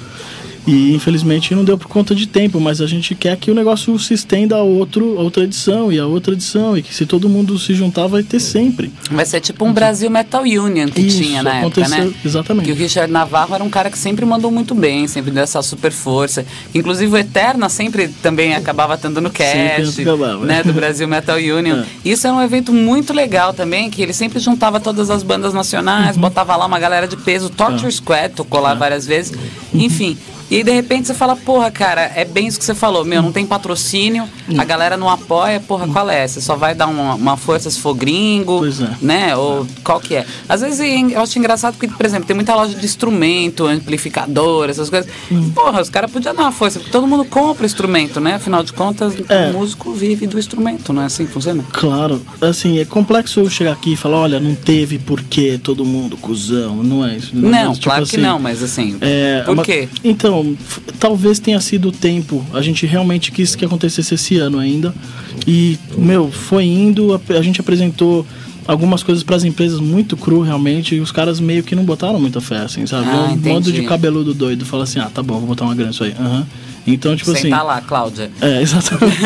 E 0.69 0.93
infelizmente 0.93 1.55
não 1.55 1.63
deu 1.63 1.77
por 1.79 1.87
conta 1.87 2.13
de 2.13 2.27
tempo, 2.27 2.59
mas 2.59 2.79
a 2.79 2.85
gente 2.85 3.15
quer 3.15 3.35
que 3.37 3.49
o 3.49 3.55
negócio 3.55 3.97
se 3.97 4.13
estenda 4.13 4.55
a, 4.55 4.61
outro, 4.61 5.17
a 5.17 5.21
outra 5.21 5.43
edição 5.43 5.91
e 5.91 5.97
a 5.97 6.05
outra 6.05 6.33
edição, 6.33 6.77
e 6.77 6.83
que 6.83 6.93
se 6.93 7.07
todo 7.07 7.27
mundo 7.27 7.57
se 7.57 7.73
juntar 7.73 8.05
vai 8.05 8.21
ter 8.21 8.39
sempre. 8.39 8.91
Vai 9.09 9.25
ser 9.25 9.41
tipo 9.41 9.65
um 9.65 9.73
Brasil 9.73 10.11
Metal 10.11 10.43
Union 10.43 10.87
que 10.89 11.01
Isso, 11.01 11.23
tinha 11.23 11.41
na 11.41 11.55
época, 11.55 11.87
né? 11.87 12.13
Exatamente. 12.23 12.65
Que 12.67 12.71
o 12.71 12.75
Richard 12.75 13.11
Navarro 13.11 13.55
era 13.55 13.63
um 13.63 13.69
cara 13.69 13.89
que 13.89 13.97
sempre 13.97 14.23
mandou 14.25 14.51
muito 14.51 14.75
bem, 14.75 15.07
sempre 15.07 15.31
deu 15.31 15.41
essa 15.41 15.59
super 15.63 15.91
força. 15.91 16.45
Inclusive 16.75 17.11
o 17.11 17.17
Eterna 17.17 17.67
sempre 17.67 18.07
também 18.21 18.53
acabava 18.53 18.93
estando 18.93 19.19
no 19.19 19.31
cast, 19.31 20.01
acabava, 20.03 20.45
né? 20.45 20.61
Do 20.61 20.73
Brasil 20.73 21.07
Metal 21.07 21.37
Union. 21.37 21.79
É. 21.79 21.85
Isso 22.03 22.27
era 22.27 22.35
um 22.35 22.41
evento 22.41 22.73
muito 22.73 23.13
legal 23.13 23.53
também, 23.53 23.89
que 23.89 24.01
ele 24.01 24.11
sempre 24.11 24.39
juntava 24.39 24.79
todas 24.79 25.09
as 25.09 25.23
bandas 25.23 25.53
nacionais, 25.53 26.15
uhum. 26.15 26.21
botava 26.21 26.55
lá 26.55 26.65
uma 26.65 26.79
galera 26.79 27.07
de 27.07 27.15
peso, 27.15 27.49
Torture 27.49 27.87
é. 27.87 27.91
Squad 27.91 28.33
tocou 28.35 28.59
lá 28.59 28.73
é. 28.73 28.75
várias 28.75 29.05
vezes. 29.05 29.37
Enfim, 29.73 30.17
e 30.49 30.57
aí, 30.57 30.63
de 30.63 30.71
repente, 30.71 31.07
você 31.07 31.13
fala, 31.13 31.35
porra, 31.35 31.69
cara, 31.69 32.11
é 32.15 32.25
bem 32.25 32.47
isso 32.47 32.57
que 32.57 32.65
você 32.65 32.73
falou, 32.73 33.05
meu, 33.05 33.21
não 33.21 33.31
tem 33.31 33.45
patrocínio, 33.45 34.27
a 34.57 34.65
galera 34.65 34.97
não 34.97 35.09
apoia, 35.09 35.59
porra, 35.59 35.87
qual 35.87 36.09
é? 36.09 36.27
Você 36.27 36.41
só 36.41 36.55
vai 36.55 36.73
dar 36.73 36.87
uma, 36.87 37.15
uma 37.15 37.37
força 37.37 37.69
se 37.69 37.79
for 37.79 37.93
gringo, 37.93 38.65
é. 38.65 38.69
né? 39.01 39.35
Ou 39.35 39.67
qual 39.83 39.99
que 39.99 40.15
é? 40.15 40.25
Às 40.47 40.61
vezes 40.61 40.79
eu 41.11 41.21
acho 41.21 41.37
engraçado 41.37 41.73
porque, 41.73 41.87
por 41.87 42.05
exemplo, 42.05 42.25
tem 42.25 42.35
muita 42.35 42.55
loja 42.55 42.75
de 42.75 42.85
instrumento, 42.85 43.65
amplificador, 43.65 44.69
essas 44.69 44.89
coisas. 44.89 45.09
Hum. 45.31 45.51
Porra, 45.51 45.81
os 45.81 45.89
caras 45.89 46.11
podiam 46.11 46.33
dar 46.33 46.43
uma 46.43 46.51
força, 46.51 46.79
porque 46.79 46.91
todo 46.91 47.05
mundo 47.05 47.25
compra 47.25 47.65
instrumento, 47.65 48.19
né? 48.19 48.35
Afinal 48.35 48.63
de 48.63 48.73
contas, 48.73 49.13
é. 49.29 49.49
o 49.49 49.53
músico 49.53 49.93
vive 49.93 50.25
do 50.25 50.39
instrumento, 50.39 50.91
não 50.91 51.03
é 51.03 51.05
assim 51.05 51.25
que 51.25 51.31
funciona? 51.31 51.63
Claro. 51.71 52.21
Assim, 52.41 52.79
é 52.79 52.85
complexo 52.85 53.39
eu 53.39 53.49
chegar 53.49 53.73
aqui 53.73 53.93
e 53.93 53.95
falar, 53.95 54.17
olha, 54.17 54.39
não 54.39 54.55
teve 54.55 54.97
porquê 54.97 55.59
todo 55.61 55.85
mundo 55.85 56.17
cuzão, 56.17 56.77
não 56.83 57.05
é 57.05 57.17
isso. 57.17 57.35
Não, 57.35 57.49
não 57.49 57.73
tipo 57.73 57.85
claro 57.85 58.03
assim, 58.03 58.15
que 58.15 58.21
não, 58.21 58.39
mas 58.39 58.63
assim, 58.63 58.97
é, 59.01 59.43
por 59.45 59.53
uma... 59.53 59.63
quê? 59.63 59.87
Então, 60.03 60.38
talvez 60.99 61.39
tenha 61.39 61.59
sido 61.59 61.89
o 61.89 61.91
tempo. 61.91 62.45
A 62.53 62.61
gente 62.61 62.85
realmente 62.85 63.31
quis 63.31 63.55
que 63.55 63.65
acontecesse 63.65 64.13
esse 64.13 64.37
ano 64.37 64.59
ainda. 64.59 64.93
E, 65.47 65.77
meu, 65.97 66.31
foi 66.31 66.65
indo, 66.65 67.13
a, 67.13 67.33
a 67.37 67.41
gente 67.41 67.59
apresentou 67.61 68.25
algumas 68.67 69.01
coisas 69.01 69.23
para 69.23 69.35
as 69.35 69.43
empresas 69.43 69.79
muito 69.79 70.15
cru 70.15 70.41
realmente 70.41 70.93
e 70.93 70.99
os 70.99 71.11
caras 71.11 71.39
meio 71.39 71.63
que 71.63 71.75
não 71.75 71.83
botaram 71.83 72.19
muita 72.19 72.39
fé, 72.39 72.59
assim, 72.59 72.85
sabe? 72.85 73.07
Ah, 73.09 73.31
um 73.33 73.35
modo 73.35 73.71
de 73.71 73.81
cabeludo 73.83 74.31
doido, 74.31 74.63
fala 74.63 74.83
assim, 74.83 74.99
ah, 74.99 75.09
tá 75.11 75.23
bom, 75.23 75.39
vou 75.39 75.47
botar 75.47 75.65
uma 75.65 75.73
grana 75.73 75.89
isso 75.89 76.03
aí. 76.03 76.13
Uhum. 76.19 76.45
Então, 76.85 77.15
tipo 77.15 77.31
Senta 77.31 77.39
assim. 77.39 77.49
tá 77.49 77.63
lá, 77.63 77.81
Cláudia. 77.81 78.29
É, 78.39 78.61
exatamente. 78.61 79.17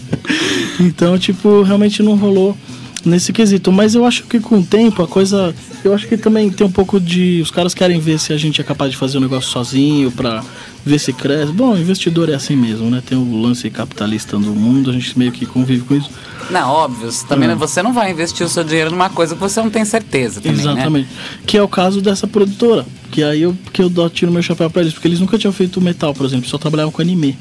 então, 0.80 1.18
tipo, 1.18 1.62
realmente 1.62 2.02
não 2.02 2.16
rolou 2.16 2.56
nesse 3.04 3.32
quesito. 3.32 3.72
Mas 3.72 3.94
eu 3.94 4.04
acho 4.04 4.24
que 4.24 4.40
com 4.40 4.58
o 4.58 4.64
tempo 4.64 5.02
a 5.02 5.08
coisa. 5.08 5.54
Eu 5.84 5.94
acho 5.94 6.06
que 6.06 6.16
também 6.16 6.50
tem 6.50 6.66
um 6.66 6.70
pouco 6.70 7.00
de. 7.00 7.40
Os 7.42 7.50
caras 7.50 7.74
querem 7.74 8.00
ver 8.00 8.18
se 8.18 8.32
a 8.32 8.36
gente 8.36 8.60
é 8.60 8.64
capaz 8.64 8.90
de 8.90 8.96
fazer 8.96 9.16
o 9.16 9.20
um 9.20 9.22
negócio 9.22 9.50
sozinho 9.50 10.10
pra 10.10 10.42
ver 10.84 10.98
se 10.98 11.12
cresce. 11.12 11.52
Bom, 11.52 11.76
investidor 11.76 12.28
é 12.28 12.34
assim 12.34 12.56
mesmo, 12.56 12.90
né? 12.90 13.02
Tem 13.04 13.16
o 13.16 13.40
lance 13.40 13.68
capitalista 13.70 14.38
do 14.38 14.54
mundo, 14.54 14.90
a 14.90 14.92
gente 14.92 15.18
meio 15.18 15.32
que 15.32 15.44
convive 15.46 15.82
com 15.84 15.94
isso. 15.94 16.10
Não, 16.50 16.70
óbvio. 16.70 17.10
Você, 17.10 17.26
também, 17.26 17.50
hum. 17.50 17.56
você 17.56 17.82
não 17.82 17.92
vai 17.92 18.10
investir 18.10 18.44
o 18.44 18.48
seu 18.48 18.64
dinheiro 18.64 18.90
numa 18.90 19.10
coisa 19.10 19.34
que 19.34 19.40
você 19.40 19.60
não 19.60 19.70
tem 19.70 19.84
certeza 19.84 20.40
também, 20.40 20.56
né? 20.56 20.72
Exatamente. 20.72 21.06
Né? 21.06 21.16
Que 21.46 21.58
é 21.58 21.62
o 21.62 21.68
caso 21.68 22.00
dessa 22.00 22.26
produtora. 22.26 22.86
Que 23.10 23.22
aí 23.22 23.42
eu, 23.42 23.56
que 23.72 23.82
eu 23.82 24.10
tiro 24.10 24.32
meu 24.32 24.42
chapéu 24.42 24.70
pra 24.70 24.82
eles, 24.82 24.92
porque 24.92 25.08
eles 25.08 25.20
nunca 25.20 25.38
tinham 25.38 25.52
feito 25.52 25.80
metal, 25.80 26.14
por 26.14 26.26
exemplo, 26.26 26.48
só 26.48 26.58
trabalhavam 26.58 26.92
com 26.92 27.02
anime. 27.02 27.36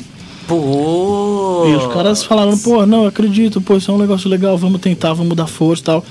Pô! 0.47 1.65
E 1.67 1.75
os 1.75 1.93
caras 1.93 2.23
falaram, 2.23 2.57
pô, 2.57 2.85
não, 2.85 3.05
acredito, 3.05 3.59
pô, 3.59 3.75
isso 3.75 3.91
é 3.91 3.93
um 3.93 3.97
negócio 3.97 4.29
legal, 4.29 4.57
vamos 4.57 4.79
tentar, 4.79 5.13
vamos 5.13 5.35
dar 5.35 5.47
força 5.47 5.81
e 5.81 5.85
tal. 5.85 6.05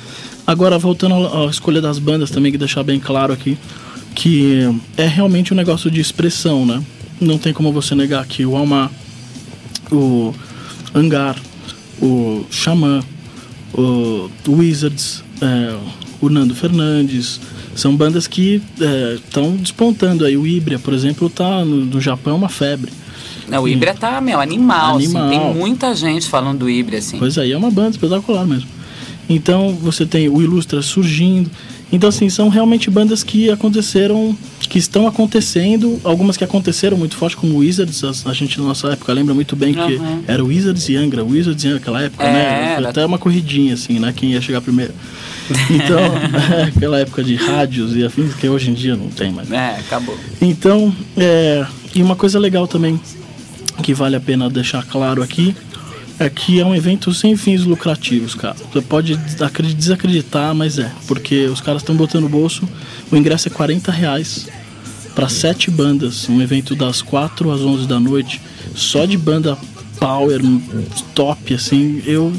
Agora, 0.46 0.78
voltando 0.78 1.14
à 1.14 1.46
escolha 1.46 1.80
das 1.80 1.98
bandas 1.98 2.30
também, 2.30 2.52
que 2.52 2.58
deixar 2.58 2.82
bem 2.82 3.00
claro 3.00 3.32
aqui, 3.32 3.56
que 4.14 4.68
é 4.96 5.06
realmente 5.06 5.52
um 5.52 5.56
negócio 5.56 5.90
de 5.90 6.00
expressão, 6.00 6.66
né? 6.66 6.82
Não 7.20 7.38
tem 7.38 7.52
como 7.52 7.72
você 7.72 7.94
negar 7.94 8.26
que 8.26 8.44
o 8.44 8.56
Almar, 8.56 8.90
o 9.90 10.34
Angar, 10.94 11.36
o 12.00 12.44
Xamã, 12.50 13.02
o 13.72 14.28
Wizards, 14.48 15.24
é, 15.40 15.76
o 16.20 16.28
Nando 16.28 16.54
Fernandes, 16.54 17.40
são 17.74 17.94
bandas 17.96 18.26
que 18.26 18.62
estão 19.18 19.54
é, 19.54 19.56
despontando 19.58 20.24
aí. 20.24 20.36
O 20.36 20.46
Ibria, 20.46 20.78
por 20.78 20.94
exemplo, 20.94 21.28
tá 21.28 21.64
no, 21.64 21.84
no 21.84 22.00
Japão 22.00 22.34
é 22.34 22.36
uma 22.36 22.48
febre. 22.48 22.92
Não, 23.48 23.62
o 23.62 23.68
Ibra 23.68 23.94
tá, 23.94 24.20
meu, 24.20 24.40
animal, 24.40 24.96
animal. 24.96 25.26
Assim, 25.28 25.38
tem 25.38 25.54
muita 25.54 25.94
gente 25.94 26.26
falando 26.28 26.60
do 26.60 26.70
Ibra, 26.70 26.98
assim. 26.98 27.18
Pois 27.18 27.38
aí, 27.38 27.50
é, 27.50 27.54
é 27.54 27.56
uma 27.58 27.70
banda 27.70 27.90
espetacular 27.90 28.46
mesmo. 28.46 28.68
Então, 29.28 29.72
você 29.80 30.06
tem 30.06 30.28
o 30.28 30.40
Ilustra 30.40 30.80
surgindo. 30.82 31.50
Então, 31.92 32.08
assim, 32.08 32.28
são 32.28 32.48
realmente 32.48 32.90
bandas 32.90 33.22
que 33.22 33.48
aconteceram 33.48 34.36
que 34.68 34.78
estão 34.78 35.06
acontecendo, 35.06 36.00
algumas 36.02 36.36
que 36.36 36.42
aconteceram 36.42 36.96
muito 36.96 37.16
forte, 37.16 37.36
como 37.36 37.58
Wizards, 37.58 38.02
a, 38.02 38.30
a 38.30 38.32
gente 38.34 38.58
na 38.58 38.66
nossa 38.66 38.88
época 38.88 39.12
lembra 39.12 39.32
muito 39.32 39.54
bem 39.54 39.72
que 39.72 39.94
Uhum. 39.94 40.22
era 40.26 40.44
Wizards 40.44 40.88
e 40.88 40.96
Angra, 40.96 41.22
Wizards 41.24 41.62
e 41.62 41.68
Angra 41.68 41.78
naquela 41.78 42.02
época, 42.02 42.24
É, 42.24 42.32
né? 42.32 42.64
Foi 42.74 42.74
era. 42.82 42.88
até 42.90 43.06
uma 43.06 43.18
corridinha, 43.18 43.74
assim, 43.74 44.00
né? 44.00 44.12
Quem 44.14 44.32
ia 44.32 44.40
chegar 44.40 44.60
primeiro. 44.60 44.92
Então, 45.70 45.98
aquela 46.66 46.98
época 46.98 47.22
de 47.22 47.36
rádios 47.36 47.94
e 47.94 48.04
afins, 48.04 48.34
que 48.34 48.48
hoje 48.48 48.70
em 48.70 48.74
dia 48.74 48.96
não 48.96 49.08
tem 49.08 49.30
mais. 49.30 49.48
É, 49.52 49.76
acabou. 49.78 50.18
Então, 50.42 50.92
é, 51.16 51.64
e 51.94 52.02
uma 52.02 52.16
coisa 52.16 52.36
legal 52.40 52.66
também 52.66 53.00
que 53.82 53.94
vale 53.94 54.16
a 54.16 54.20
pena 54.20 54.48
deixar 54.50 54.84
claro 54.84 55.22
aqui 55.22 55.54
é 56.18 56.30
que 56.30 56.58
é 56.60 56.64
um 56.64 56.74
evento 56.74 57.12
sem 57.12 57.36
fins 57.36 57.64
lucrativos, 57.64 58.34
cara. 58.34 58.56
Você 58.72 58.80
pode 58.80 59.18
acre- 59.40 59.74
desacreditar, 59.74 60.54
mas 60.54 60.78
é, 60.78 60.90
porque 61.06 61.44
os 61.46 61.60
caras 61.60 61.82
estão 61.82 61.94
botando 61.94 62.22
no 62.22 62.28
bolso. 62.28 62.66
O 63.12 63.16
ingresso 63.16 63.48
é 63.48 63.50
40 63.50 63.92
reais 63.92 64.48
para 65.14 65.28
sete 65.28 65.70
bandas, 65.70 66.26
um 66.28 66.40
evento 66.40 66.74
das 66.74 67.02
4 67.02 67.50
às 67.50 67.60
11 67.60 67.86
da 67.86 68.00
noite, 68.00 68.40
só 68.74 69.04
de 69.04 69.16
banda 69.18 69.58
power, 70.00 70.40
top, 71.14 71.54
assim. 71.54 72.02
Eu, 72.06 72.32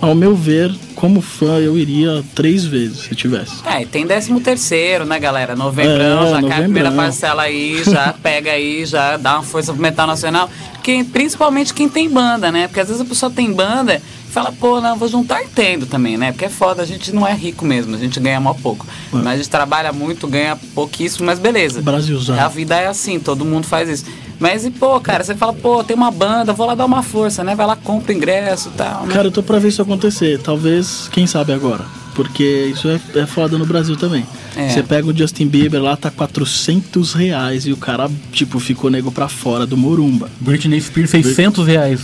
ao 0.00 0.14
meu 0.14 0.34
ver, 0.36 0.72
como 1.06 1.20
fã, 1.20 1.60
eu 1.60 1.78
iria 1.78 2.24
três 2.34 2.64
vezes 2.64 2.98
se 3.04 3.14
tivesse. 3.14 3.54
É, 3.64 3.82
e 3.82 3.86
tem 3.86 4.04
décimo 4.04 4.40
terceiro, 4.40 5.04
né, 5.04 5.20
galera? 5.20 5.54
Novembrão, 5.54 6.26
É, 6.26 6.30
já 6.30 6.42
cai 6.48 6.58
a 6.58 6.62
primeira 6.62 6.90
parcela 6.90 7.42
aí, 7.42 7.80
já 7.84 8.12
pega 8.20 8.50
aí, 8.50 8.84
já 8.84 9.16
dá 9.16 9.34
uma 9.34 9.44
força 9.44 9.72
pro 9.72 9.80
metal 9.80 10.04
nacional. 10.04 10.50
Quem, 10.82 11.04
principalmente 11.04 11.72
quem 11.72 11.88
tem 11.88 12.10
banda, 12.10 12.50
né? 12.50 12.66
Porque 12.66 12.80
às 12.80 12.88
vezes 12.88 13.00
a 13.00 13.04
pessoa 13.04 13.30
tem 13.30 13.52
banda 13.52 14.02
e 14.28 14.32
fala, 14.32 14.50
pô, 14.50 14.80
não, 14.80 14.96
vou 14.96 15.06
juntar 15.06 15.44
tendo 15.54 15.86
também, 15.86 16.16
né? 16.16 16.32
Porque 16.32 16.46
é 16.46 16.48
foda, 16.48 16.82
a 16.82 16.86
gente 16.86 17.14
não 17.14 17.24
é 17.24 17.32
rico 17.32 17.64
mesmo, 17.64 17.94
a 17.94 17.98
gente 17.98 18.18
ganha 18.18 18.40
mó 18.40 18.52
pouco. 18.52 18.84
Mas 19.12 19.26
a 19.26 19.36
gente 19.36 19.48
trabalha 19.48 19.92
muito, 19.92 20.26
ganha 20.26 20.58
pouquíssimo, 20.74 21.24
mas 21.24 21.38
beleza. 21.38 21.80
Brasilzão. 21.82 22.36
A 22.40 22.48
vida 22.48 22.74
é 22.74 22.88
assim, 22.88 23.20
todo 23.20 23.44
mundo 23.44 23.64
faz 23.64 23.88
isso. 23.88 24.04
Mas 24.38 24.64
e, 24.66 24.70
pô, 24.70 25.00
cara, 25.00 25.24
você 25.24 25.34
fala, 25.34 25.52
pô, 25.52 25.82
tem 25.82 25.96
uma 25.96 26.10
banda, 26.10 26.52
vou 26.52 26.66
lá 26.66 26.74
dar 26.74 26.84
uma 26.84 27.02
força, 27.02 27.42
né? 27.42 27.54
Vai 27.54 27.66
lá, 27.66 27.76
compra 27.76 28.12
ingresso 28.12 28.68
e 28.68 28.76
tal, 28.76 29.06
né? 29.06 29.14
Cara, 29.14 29.28
eu 29.28 29.32
tô 29.32 29.42
pra 29.42 29.58
ver 29.58 29.68
isso 29.68 29.80
acontecer. 29.80 30.38
Talvez, 30.40 31.08
quem 31.10 31.26
sabe 31.26 31.52
agora. 31.52 31.84
Porque 32.14 32.72
isso 32.72 32.88
é, 32.88 33.00
é 33.20 33.26
foda 33.26 33.58
no 33.58 33.66
Brasil 33.66 33.96
também. 33.96 34.26
É. 34.56 34.70
Você 34.70 34.82
pega 34.82 35.06
o 35.06 35.16
Justin 35.16 35.46
Bieber 35.46 35.82
lá, 35.82 35.96
tá 35.96 36.10
400 36.10 37.12
reais 37.12 37.66
e 37.66 37.72
o 37.72 37.76
cara, 37.76 38.10
tipo, 38.32 38.58
ficou 38.58 38.90
nego 38.90 39.12
pra 39.12 39.28
fora 39.28 39.66
do 39.66 39.76
Morumba. 39.76 40.30
Britney 40.40 40.80
Spears, 40.80 41.10
600 41.10 41.66
reais. 41.66 42.00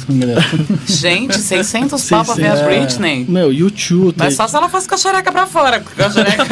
Gente, 0.86 1.38
600 1.38 2.08
pau 2.10 2.24
pra 2.24 2.34
ver 2.34 2.46
a 2.48 2.56
600. 2.56 2.66
Britney. 2.66 3.24
Meu, 3.28 3.52
YouTube. 3.52 4.14
Mas 4.18 4.34
só 4.34 4.46
se 4.46 4.54
ela 4.54 4.68
fosse 4.68 4.86
com 4.86 4.94
a 4.94 4.98
xereca 4.98 5.32
pra 5.32 5.46
fora. 5.46 5.80
Com 5.80 6.02
a 6.02 6.10
xereca. 6.10 6.44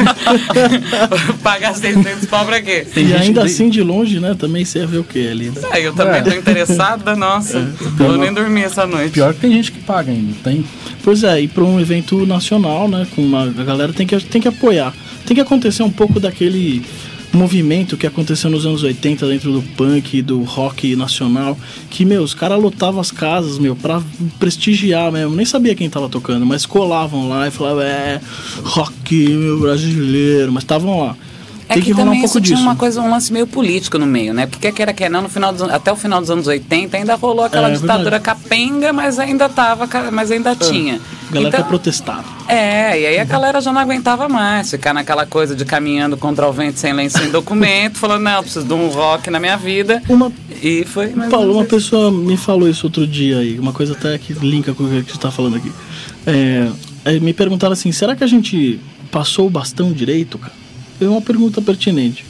Pagar 1.43 1.75
600 1.75 2.25
pau 2.25 2.45
pra 2.45 2.61
quê? 2.61 2.85
Tem 2.93 3.07
E 3.07 3.13
ainda 3.13 3.43
assim, 3.43 3.69
de 3.69 3.81
longe, 3.81 4.19
né? 4.19 4.35
Também 4.37 4.65
você 4.65 4.79
ia 4.79 4.87
ver 4.87 4.97
o 4.97 5.03
que 5.03 5.27
ali, 5.27 5.49
né? 5.49 5.61
É, 5.71 5.85
eu 5.85 5.93
também 5.93 6.23
tô 6.23 6.31
interessada, 6.31 7.15
nossa. 7.15 7.59
Vou 7.97 8.17
nem 8.17 8.33
dormir 8.33 8.63
essa 8.63 8.87
noite. 8.87 9.11
Pior 9.11 9.33
que 9.33 9.41
tem 9.41 9.51
gente 9.51 9.71
que 9.71 9.79
paga 9.79 10.11
ainda. 10.11 10.33
Tem. 10.43 10.65
Pois 11.03 11.23
é, 11.23 11.41
e 11.41 11.47
pra 11.47 11.63
um 11.63 11.79
evento 11.79 12.25
nacional, 12.25 12.87
né? 12.87 13.05
Com 13.15 13.21
uma, 13.21 13.43
a 13.43 13.63
galera 13.63 13.93
tem 13.93 14.07
que, 14.07 14.19
tem 14.19 14.41
que 14.41 14.47
apoiar. 14.47 14.93
Tem 15.25 15.35
que 15.35 15.41
acontecer 15.41 15.83
um 15.83 15.90
pouco 15.91 16.19
daquele 16.19 16.83
movimento 17.33 17.95
que 17.95 18.05
aconteceu 18.05 18.49
nos 18.49 18.65
anos 18.65 18.83
80 18.83 19.27
dentro 19.27 19.51
do 19.51 19.61
punk, 19.75 20.21
do 20.21 20.43
rock 20.43 20.95
nacional, 20.95 21.57
que, 21.89 22.03
meu, 22.03 22.21
os 22.23 22.33
caras 22.33 22.61
lotavam 22.61 22.99
as 22.99 23.11
casas, 23.11 23.57
meu, 23.57 23.75
pra 23.75 24.01
prestigiar 24.39 25.11
mesmo. 25.11 25.35
Nem 25.35 25.45
sabia 25.45 25.75
quem 25.75 25.89
tava 25.89 26.09
tocando, 26.09 26.45
mas 26.45 26.65
colavam 26.65 27.29
lá 27.29 27.47
e 27.47 27.51
falavam, 27.51 27.83
é, 27.83 28.19
rock, 28.63 29.29
meu, 29.29 29.59
brasileiro, 29.59 30.51
mas 30.51 30.63
estavam 30.63 30.99
lá. 30.99 31.15
É 31.69 31.75
Tem 31.75 31.83
que, 31.83 31.89
que, 31.89 31.91
rolar 31.93 32.11
um 32.11 32.13
pouco 32.15 32.25
isso 32.25 32.41
tinha 32.41 32.55
disso. 32.57 32.67
uma 32.67 32.75
coisa, 32.75 33.01
um 33.01 33.09
lance 33.09 33.31
meio 33.31 33.47
político 33.47 33.97
no 33.97 34.05
meio, 34.05 34.33
né? 34.33 34.45
Porque 34.45 34.67
quer 34.67 34.73
queira, 34.73 34.93
quer 34.93 35.09
não, 35.09 35.21
no 35.21 35.29
final 35.29 35.53
dos, 35.53 35.61
até 35.63 35.91
o 35.91 35.95
final 35.95 36.19
dos 36.19 36.29
anos 36.29 36.45
80 36.47 36.97
ainda 36.97 37.15
rolou 37.15 37.45
aquela 37.45 37.69
É, 37.69 37.73
ditadura 37.73 38.11
verdade. 38.19 38.23
capenga, 38.23 38.91
mas 38.91 39.17
ainda 39.19 39.47
tava, 39.47 39.87
mas 40.11 40.31
ainda 40.31 40.55
tinha. 40.55 40.95
A 41.29 41.33
galera 41.33 41.49
Então- 41.49 41.61
quer 41.63 41.67
protestar. 41.67 42.25
É, 42.47 42.99
e 42.99 43.05
aí 43.05 43.19
a 43.19 43.23
galera 43.23 43.61
já 43.61 43.71
não 43.71 43.79
aguentava 43.79 44.27
mais 44.27 44.69
ficar 44.69 44.93
naquela 44.93 45.25
coisa 45.25 45.55
de 45.55 45.63
caminhando 45.63 46.17
contra 46.17 46.45
o 46.47 46.51
vento 46.51 46.77
sem 46.77 46.91
lenço, 46.91 47.19
sem 47.19 47.29
documento, 47.31 47.95
falando, 47.99 48.23
não, 48.23 48.31
eu 48.33 48.43
preciso 48.43 48.65
de 48.65 48.73
um 48.73 48.87
rock 48.89 49.29
na 49.29 49.39
minha 49.39 49.55
vida. 49.55 50.03
Uma 50.09 50.29
E 50.61 50.83
foi 50.85 51.07
Paulo, 51.29 51.53
uma 51.53 51.63
pessoa 51.65 52.11
me 52.11 52.35
falou 52.35 52.67
isso 52.67 52.85
outro 52.87 53.07
dia 53.07 53.37
aí, 53.37 53.57
uma 53.57 53.71
coisa 53.71 53.93
até 53.93 54.17
que 54.17 54.33
linka 54.33 54.73
com 54.73 54.83
o 54.83 54.87
que 54.87 54.93
você 55.03 55.11
está 55.11 55.31
falando 55.31 55.55
aqui. 55.55 55.71
É, 56.27 56.67
aí 57.05 57.19
me 57.21 57.33
perguntaram 57.33 57.71
assim: 57.73 57.91
será 57.93 58.15
que 58.15 58.23
a 58.23 58.27
gente 58.27 58.79
passou 59.09 59.47
o 59.47 59.49
bastão 59.49 59.91
direito, 59.93 60.37
cara? 60.37 60.53
É 61.01 61.05
uma 61.09 61.21
pergunta 61.21 61.61
pertinente. 61.61 62.23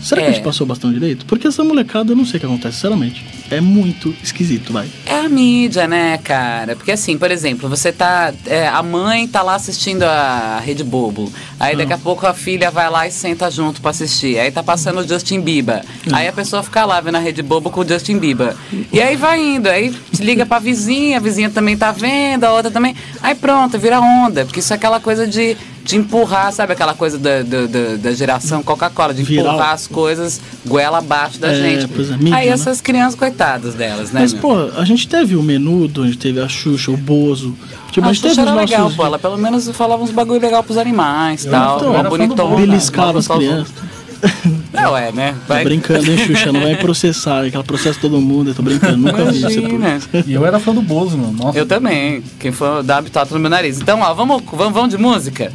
Será 0.00 0.20
que 0.20 0.26
a 0.26 0.30
É. 0.30 0.34
gente 0.34 0.44
passou 0.44 0.64
o 0.66 0.68
bastão 0.68 0.92
direito? 0.92 1.24
Porque 1.26 1.48
essa 1.48 1.64
molecada, 1.64 2.12
eu 2.12 2.16
não 2.16 2.24
sei 2.26 2.36
o 2.36 2.40
que 2.40 2.46
acontece, 2.46 2.76
sinceramente. 2.76 3.24
É 3.50 3.60
muito 3.62 4.14
esquisito, 4.22 4.72
vai. 4.72 4.86
É 5.06 5.20
a 5.20 5.28
mídia, 5.28 5.88
né, 5.88 6.18
cara? 6.18 6.76
Porque 6.76 6.92
assim, 6.92 7.16
por 7.16 7.30
exemplo, 7.30 7.68
você 7.68 7.90
tá. 7.90 8.32
é, 8.46 8.68
a 8.68 8.82
mãe 8.82 9.26
tá 9.26 9.42
lá 9.42 9.54
assistindo 9.54 10.02
a 10.04 10.60
Rede 10.64 10.84
Bobo. 10.84 11.32
Aí 11.58 11.74
daqui 11.74 11.92
a 11.94 11.98
pouco 11.98 12.26
a 12.26 12.34
filha 12.34 12.70
vai 12.70 12.88
lá 12.90 13.06
e 13.08 13.10
senta 13.10 13.50
junto 13.50 13.80
pra 13.80 13.90
assistir. 13.90 14.38
Aí 14.38 14.50
tá 14.52 14.62
passando 14.62 15.00
o 15.00 15.08
Justin 15.08 15.40
Bieber. 15.40 15.82
Aí 16.12 16.28
a 16.28 16.32
pessoa 16.32 16.62
fica 16.62 16.84
lá 16.84 17.00
vendo 17.00 17.16
a 17.16 17.20
Rede 17.20 17.42
Bobo 17.42 17.70
com 17.70 17.80
o 17.80 17.88
Justin 17.88 18.18
Bieber. 18.18 18.54
E 18.92 19.00
aí 19.00 19.16
vai 19.16 19.40
indo. 19.40 19.66
Aí 19.68 19.94
liga 20.20 20.44
pra 20.44 20.58
vizinha, 20.58 21.16
a 21.16 21.20
vizinha 21.20 21.48
também 21.50 21.76
tá 21.76 21.90
vendo, 21.90 22.44
a 22.44 22.52
outra 22.52 22.70
também. 22.70 22.94
Aí 23.22 23.34
pronto, 23.34 23.78
vira 23.78 23.98
onda. 24.00 24.44
Porque 24.44 24.60
isso 24.60 24.72
é 24.72 24.76
aquela 24.76 25.00
coisa 25.00 25.26
de. 25.26 25.56
De 25.86 25.96
empurrar, 25.96 26.52
sabe 26.52 26.72
aquela 26.72 26.94
coisa 26.94 27.16
da, 27.16 27.42
da, 27.42 27.66
da- 27.66 27.96
da 27.96 28.12
geração 28.12 28.60
Coca-Cola, 28.62 29.14
de 29.14 29.22
Viral. 29.22 29.46
empurrar 29.54 29.72
as 29.72 29.86
coisas 29.86 30.40
goela 30.66 30.98
abaixo 30.98 31.38
da 31.38 31.52
É, 31.52 31.54
gente. 31.54 31.86
pois 31.88 32.10
é, 32.10 32.16
mídia, 32.16 32.34
Aí 32.36 32.46
né? 32.48 32.52
essas 32.52 32.80
crianças, 32.80 33.14
coitadas 33.14 33.74
delas, 33.74 34.10
né? 34.10 34.20
Mas, 34.20 34.32
meu? 34.32 34.42
pô, 34.42 34.54
a 34.76 34.84
gente 34.84 35.06
teve 35.06 35.36
o 35.36 35.42
Menudo, 35.44 36.02
a 36.02 36.06
gente 36.06 36.18
teve 36.18 36.40
a 36.40 36.48
Xuxa, 36.48 36.90
o 36.90 36.96
Bozo. 36.96 37.54
Tipo, 37.92 38.04
Ah, 38.04 38.08
a 38.08 38.10
a 38.10 38.12
gente 38.12 38.22
teve 38.22 38.34
Xuxa 38.34 38.42
os 38.42 38.46
era 38.48 38.50
nossos... 38.60 38.70
legal, 38.70 38.90
pô. 38.96 39.06
Ela 39.06 39.18
pelo 39.18 39.38
menos 39.38 39.68
falava 39.70 40.02
uns 40.02 40.10
bagulho 40.10 40.40
legal 40.40 40.62
pros 40.64 40.76
animais 40.76 41.44
e 41.44 41.48
tal. 41.50 41.76
então, 41.76 41.90
uma 41.90 41.98
era 42.00 42.08
bonitona. 42.10 42.56
Beliscava 42.56 43.18
as 43.20 43.28
crianças. 43.28 43.72
Não, 44.72 44.96
é, 44.96 45.12
né? 45.12 45.34
Tô 45.46 45.54
Vai. 45.54 45.62
brincando, 45.64 46.10
hein, 46.10 46.18
Xuxa? 46.18 46.50
Não 46.50 46.60
vai 46.62 46.74
processar, 46.80 47.48
que 47.48 47.54
ela 47.54 47.62
processa 47.64 47.98
todo 48.00 48.20
mundo. 48.20 48.50
Eu 48.50 48.54
tô 48.54 48.62
brincando, 48.62 48.96
nunca 48.96 49.24
vi 49.26 49.36
isso. 49.38 49.50
Imagina. 49.60 49.98
E 50.26 50.32
eu 50.32 50.44
era 50.44 50.58
fã 50.58 50.74
do 50.74 50.82
Bozo, 50.82 51.16
mano. 51.16 51.32
Nossa. 51.32 51.56
Eu 51.58 51.64
também. 51.66 52.22
Quem 52.40 52.50
for 52.50 52.82
dar 52.82 52.96
habitado 52.98 53.32
no 53.34 53.38
meu 53.38 53.50
nariz. 53.50 53.80
Então, 53.80 54.00
ó, 54.00 54.12
vamos, 54.14 54.42
vamos, 54.52 54.72
vamos 54.74 54.90
de 54.90 54.98
música? 54.98 55.52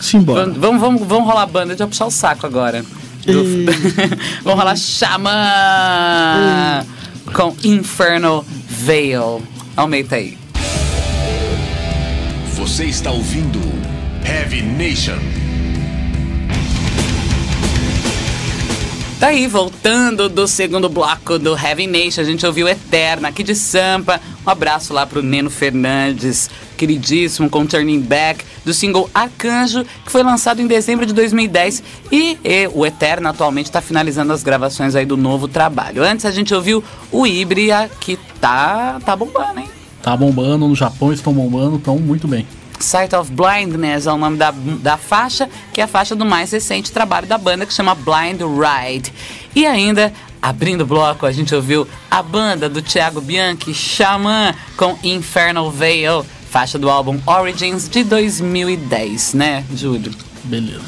Simbora. 0.00 0.44
Vamos, 0.46 0.58
vamos, 0.60 0.80
vamos, 0.80 1.06
vamos 1.08 1.26
rolar 1.28 1.42
a 1.42 1.46
banda 1.46 1.74
de 1.76 1.82
eu 1.82 1.88
puxar 1.88 2.06
o 2.06 2.10
saco 2.10 2.46
agora. 2.46 2.84
Do- 3.26 3.32
Ei. 3.32 3.66
vamos 4.42 4.58
rolar 4.60 4.76
Xamã 4.76 5.30
com 7.32 7.54
Infernal 7.64 8.44
Veil. 8.68 9.42
Aumenta 9.76 10.16
aí. 10.16 10.36
Você 12.54 12.84
está 12.86 13.10
ouvindo 13.10 13.60
Heavy 14.24 14.62
Nation. 14.62 15.18
Daí, 19.18 19.48
Tá 19.48 19.69
voltando 19.80 20.28
do 20.28 20.46
segundo 20.46 20.90
bloco 20.90 21.38
do 21.38 21.56
Heavy 21.56 21.86
Nation, 21.86 22.20
a 22.20 22.24
gente 22.24 22.44
ouviu 22.44 22.68
Eterna 22.68 23.28
aqui 23.28 23.42
de 23.42 23.54
Sampa. 23.54 24.20
Um 24.46 24.50
abraço 24.50 24.92
lá 24.92 25.06
pro 25.06 25.22
Neno 25.22 25.48
Fernandes, 25.48 26.50
queridíssimo, 26.76 27.48
com 27.48 27.64
Turning 27.64 28.00
Back, 28.00 28.44
do 28.62 28.74
single 28.74 29.08
Arcanjo, 29.14 29.82
que 30.04 30.12
foi 30.12 30.22
lançado 30.22 30.60
em 30.60 30.66
dezembro 30.66 31.06
de 31.06 31.14
2010. 31.14 31.82
E, 32.12 32.38
e 32.44 32.68
o 32.74 32.84
Eterna 32.84 33.30
atualmente 33.30 33.66
está 33.66 33.80
finalizando 33.80 34.34
as 34.34 34.42
gravações 34.42 34.94
aí 34.94 35.06
do 35.06 35.16
novo 35.16 35.48
trabalho. 35.48 36.04
Antes 36.04 36.26
a 36.26 36.30
gente 36.30 36.54
ouviu 36.54 36.84
o 37.10 37.26
Híbrida, 37.26 37.90
que 38.00 38.18
tá, 38.38 39.00
tá 39.02 39.16
bombando, 39.16 39.60
hein? 39.60 39.68
Tá 40.02 40.14
bombando, 40.14 40.68
no 40.68 40.74
Japão 40.74 41.10
estão 41.10 41.32
bombando, 41.32 41.76
estão 41.76 41.98
muito 41.98 42.28
bem. 42.28 42.46
Sight 42.80 43.14
of 43.14 43.30
Blindness 43.30 44.06
é 44.06 44.12
o 44.12 44.16
nome 44.16 44.36
da, 44.36 44.50
da 44.50 44.96
faixa, 44.96 45.48
que 45.72 45.80
é 45.80 45.84
a 45.84 45.86
faixa 45.86 46.16
do 46.16 46.24
mais 46.24 46.50
recente 46.50 46.90
trabalho 46.90 47.26
da 47.26 47.38
banda, 47.38 47.66
que 47.66 47.72
chama 47.72 47.94
Blind 47.94 48.40
Ride. 48.40 49.12
E 49.54 49.66
ainda, 49.66 50.12
abrindo 50.40 50.80
o 50.82 50.86
bloco, 50.86 51.26
a 51.26 51.32
gente 51.32 51.54
ouviu 51.54 51.86
a 52.10 52.22
banda 52.22 52.68
do 52.68 52.80
Thiago 52.80 53.20
Bianchi, 53.20 53.74
Xamã, 53.74 54.54
com 54.76 54.98
Infernal 55.04 55.70
Veil, 55.70 56.24
faixa 56.50 56.78
do 56.78 56.88
álbum 56.90 57.20
Origins 57.26 57.88
de 57.88 58.02
2010, 58.02 59.34
né, 59.34 59.64
Júlio? 59.74 60.29
Beleza. 60.44 60.80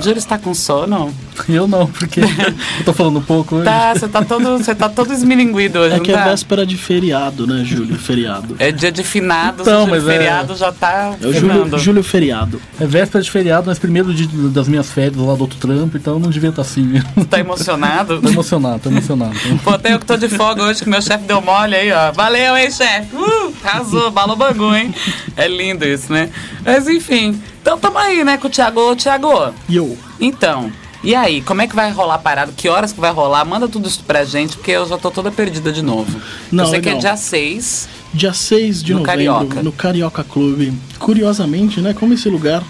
Júlio 0.00 0.18
está 0.18 0.38
com 0.38 0.54
sono? 0.54 1.12
Eu 1.48 1.66
não, 1.66 1.86
porque 1.86 2.20
eu 2.20 2.84
tô 2.84 2.92
falando 2.92 3.18
um 3.18 3.22
pouco 3.22 3.56
hoje. 3.56 3.64
Tá, 3.64 3.94
você 3.94 4.06
tá 4.06 4.22
todo, 4.22 4.58
você 4.58 4.74
tá 4.74 4.90
todo 4.90 5.10
esmilinguido 5.10 5.78
hoje, 5.78 5.94
É 5.96 6.00
que 6.00 6.12
é 6.12 6.14
tá? 6.14 6.24
véspera 6.26 6.66
de 6.66 6.76
feriado, 6.76 7.46
né, 7.46 7.64
Júlio? 7.64 7.96
Feriado. 7.98 8.56
É 8.58 8.70
dia 8.70 8.92
de 8.92 9.02
finados, 9.02 9.62
Então, 9.66 9.84
o 9.84 9.86
dia 9.86 9.98
de 10.00 10.04
mas 10.04 10.08
é- 10.14 10.18
feriado 10.18 10.54
já 10.54 10.70
tá 10.70 11.14
É 11.20 11.26
o 11.26 11.32
finando. 11.32 11.64
Júlio, 11.64 11.78
Júlio 11.78 12.02
Feriado. 12.02 12.60
É 12.78 12.86
véspera 12.86 13.24
de 13.24 13.30
feriado, 13.30 13.64
mas 13.68 13.78
primeiro 13.78 14.12
dia 14.12 14.28
das 14.50 14.68
minhas 14.68 14.90
férias 14.90 15.16
lá 15.16 15.34
do 15.34 15.40
outro 15.40 15.58
trampo, 15.58 15.96
então 15.96 16.14
eu 16.14 16.20
não 16.20 16.28
devia 16.28 16.50
estar 16.50 16.60
assim 16.62 16.82
mesmo. 16.82 17.24
Tá 17.24 17.40
emocionado? 17.40 18.20
Tô 18.20 18.28
emocionado, 18.28 18.78
tô 18.80 18.90
emocionado. 18.90 19.34
Pô, 19.64 19.70
até 19.70 19.94
eu 19.94 19.98
que 19.98 20.04
tô 20.04 20.18
de 20.18 20.28
folga 20.28 20.62
hoje, 20.64 20.82
que 20.84 20.90
meu 20.90 21.00
chefe 21.00 21.24
deu 21.24 21.40
mole 21.40 21.74
aí, 21.74 21.90
ó. 21.90 22.12
Valeu, 22.12 22.54
hein, 22.56 22.70
chefe? 22.70 23.16
Uh, 23.16 23.52
arrasou, 23.64 24.10
balou 24.10 24.36
bangu, 24.36 24.74
hein? 24.74 24.94
É 25.38 25.48
lindo 25.48 25.86
isso, 25.86 26.12
né? 26.12 26.28
Mas 26.66 26.86
enfim, 26.86 27.40
então 27.60 27.78
tamo 27.78 27.98
aí, 27.98 28.24
né, 28.24 28.36
com 28.38 28.46
o 28.48 28.50
Thiago. 28.50 28.80
Ô, 28.90 28.96
Thiago, 28.96 29.54
E 29.68 29.76
eu? 29.76 29.96
então, 30.20 30.70
E 31.02 31.14
aí, 31.14 31.40
como 31.40 31.62
é 31.62 31.66
que 31.66 31.74
vai 31.74 31.90
rolar 31.90 32.16
a 32.16 32.18
parada? 32.18 32.52
Que 32.54 32.68
horas 32.68 32.92
que 32.92 33.00
vai 33.00 33.10
rolar? 33.10 33.42
Manda 33.46 33.66
tudo 33.66 33.88
isso 33.88 34.04
pra 34.06 34.22
gente, 34.22 34.56
porque 34.58 34.70
eu 34.72 34.86
já 34.86 34.98
tô 34.98 35.10
toda 35.10 35.30
perdida 35.30 35.72
de 35.72 35.80
novo. 35.82 36.20
Não, 36.52 36.64
eu 36.64 36.70
sei 36.70 36.80
que 36.82 36.90
é 36.90 36.94
dia 36.94 37.16
6. 37.16 37.88
Dia 38.12 38.32
6 38.34 38.82
de 38.82 38.92
No 38.92 38.98
novembro, 39.00 39.06
Carioca. 39.24 39.62
no 39.62 39.72
Carioca 39.72 40.22
Clube. 40.24 40.74
Curiosamente, 40.98 41.80
né? 41.80 41.94
Como 41.94 42.12
esse 42.12 42.28
lugar 42.28 42.62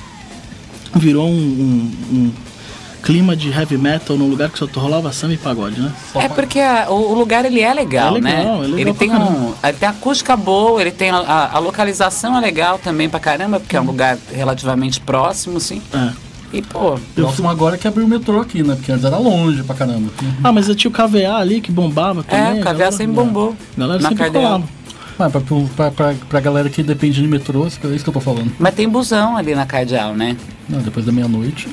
virou 0.95 1.27
um, 1.29 1.33
um- 1.33 1.93
um 2.17 2.33
clima 3.03 3.35
de 3.37 3.51
heavy 3.51 3.77
metal 3.79 4.17
num 4.17 4.29
lugar 4.29 4.51
que 4.51 4.59
só 4.59 4.67
rolava 4.77 5.13
samba 5.13 5.35
e 5.35 5.37
pagode, 5.37 5.81
né? 5.81 5.93
É 6.15 6.29
porque 6.29 6.59
a- 6.61 6.87
o, 6.91 7.13
o 7.13 7.15
lugar 7.15 7.45
ele 7.45 7.61
é 7.61 7.73
legal, 7.73 8.09
É 8.09 8.21
legal, 8.21 8.33
né? 8.33 8.41
é 8.43 8.59
legal 8.67 8.79
ele 8.79 8.95
tem 8.95 9.11
um, 9.11 9.55
ele 9.63 9.73
tem 9.79 9.89
a 9.89 9.93
acústica 9.93 10.37
boa, 10.37 10.81
ele 10.81 10.91
tem 10.91 11.11
a, 11.11 11.17
a- 11.53 11.59
localização 11.59 12.37
é 12.37 12.41
legal 12.41 12.79
também 12.79 13.09
pra 13.09 13.19
caramba, 13.21 13.59
porque 13.61 13.77
é 13.77 13.81
um 13.81 13.85
lugar 13.87 14.17
relativamente 14.33 15.01
próximo, 15.01 15.57
assim. 15.57 15.81
É. 15.95 16.11
E 16.53 16.63
pô, 16.63 16.99
Próximo 17.15 17.49
agora 17.49 17.77
é 17.77 17.79
que 17.79 17.87
abriu 17.87 18.05
o 18.05 18.09
metrô 18.09 18.41
aqui, 18.41 18.63
né? 18.63 18.75
Porque 18.75 18.91
antes 18.91 19.05
era 19.05 19.17
longe 19.19 19.63
pra 19.63 19.75
caramba. 19.77 20.11
Ah, 20.43 20.51
mas 20.51 20.67
tinha 20.75 20.91
o 20.91 20.93
KVA 20.93 21.37
ali 21.37 21.61
que 21.61 21.71
bombava 21.71 22.25
também. 22.25 22.45
é, 22.59 22.61
o 22.61 22.63
KVA 22.63 22.73
galera- 22.73 22.93
sempre 22.93 23.13
bombou. 23.15 23.55
A 23.77 23.81
galera 23.81 24.03
na 24.03 24.09
sempre 24.09 24.25
Cardeal. 24.25 24.43
colava. 24.45 24.65
Mas 25.17 25.31
pra, 25.33 25.41
pra, 25.77 25.91
pra, 25.93 26.15
pra 26.29 26.41
galera 26.41 26.69
que 26.69 26.83
depende 26.83 27.21
de 27.23 27.29
metrô, 27.29 27.67
isso 27.69 27.79
que- 27.79 27.87
é 27.87 27.91
isso 27.91 28.03
que 28.03 28.09
eu 28.11 28.15
tô 28.15 28.21
falando. 28.21 28.51
Mas 28.59 28.75
tem 28.75 28.89
busão 28.89 29.37
ali 29.37 29.55
na 29.55 29.65
Cardeal, 29.65 30.15
né? 30.15 30.37
Não, 30.69 30.81
depois 30.81 31.07
da 31.07 31.13
meia-noite. 31.13 31.69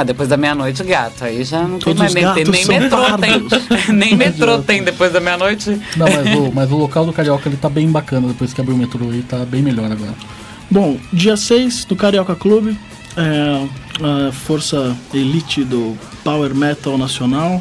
Ah, 0.00 0.04
depois 0.04 0.28
da 0.28 0.36
meia-noite, 0.36 0.84
gato. 0.84 1.24
Aí 1.24 1.42
já 1.42 1.62
não 1.64 1.80
tem 1.80 1.92
mais 1.92 2.14
nem, 2.14 2.24
nem 2.24 2.64
são 2.64 2.78
metrô 2.78 2.98
pardos. 3.02 3.18
tem. 3.66 3.68
nem 3.96 4.14
metrô 4.16 4.58
tem 4.60 4.84
depois 4.84 5.12
da 5.12 5.18
meia-noite. 5.18 5.70
Não, 5.96 6.06
mas 6.06 6.36
o, 6.36 6.52
mas 6.54 6.70
o 6.70 6.76
local 6.76 7.04
do 7.04 7.12
Carioca 7.12 7.48
ele 7.48 7.56
tá 7.56 7.68
bem 7.68 7.90
bacana 7.90 8.28
depois 8.28 8.52
que 8.54 8.60
abriu 8.60 8.76
o 8.76 8.78
metrô 8.78 9.10
aí, 9.10 9.22
tá 9.22 9.38
bem 9.38 9.60
melhor 9.60 9.90
agora. 9.90 10.14
Bom, 10.70 10.96
dia 11.12 11.36
6 11.36 11.84
do 11.86 11.96
Carioca 11.96 12.36
Clube, 12.36 12.78
é, 13.16 13.66
a 14.28 14.30
força 14.30 14.96
elite 15.12 15.64
do 15.64 15.98
Power 16.22 16.54
Metal 16.54 16.96
Nacional. 16.96 17.60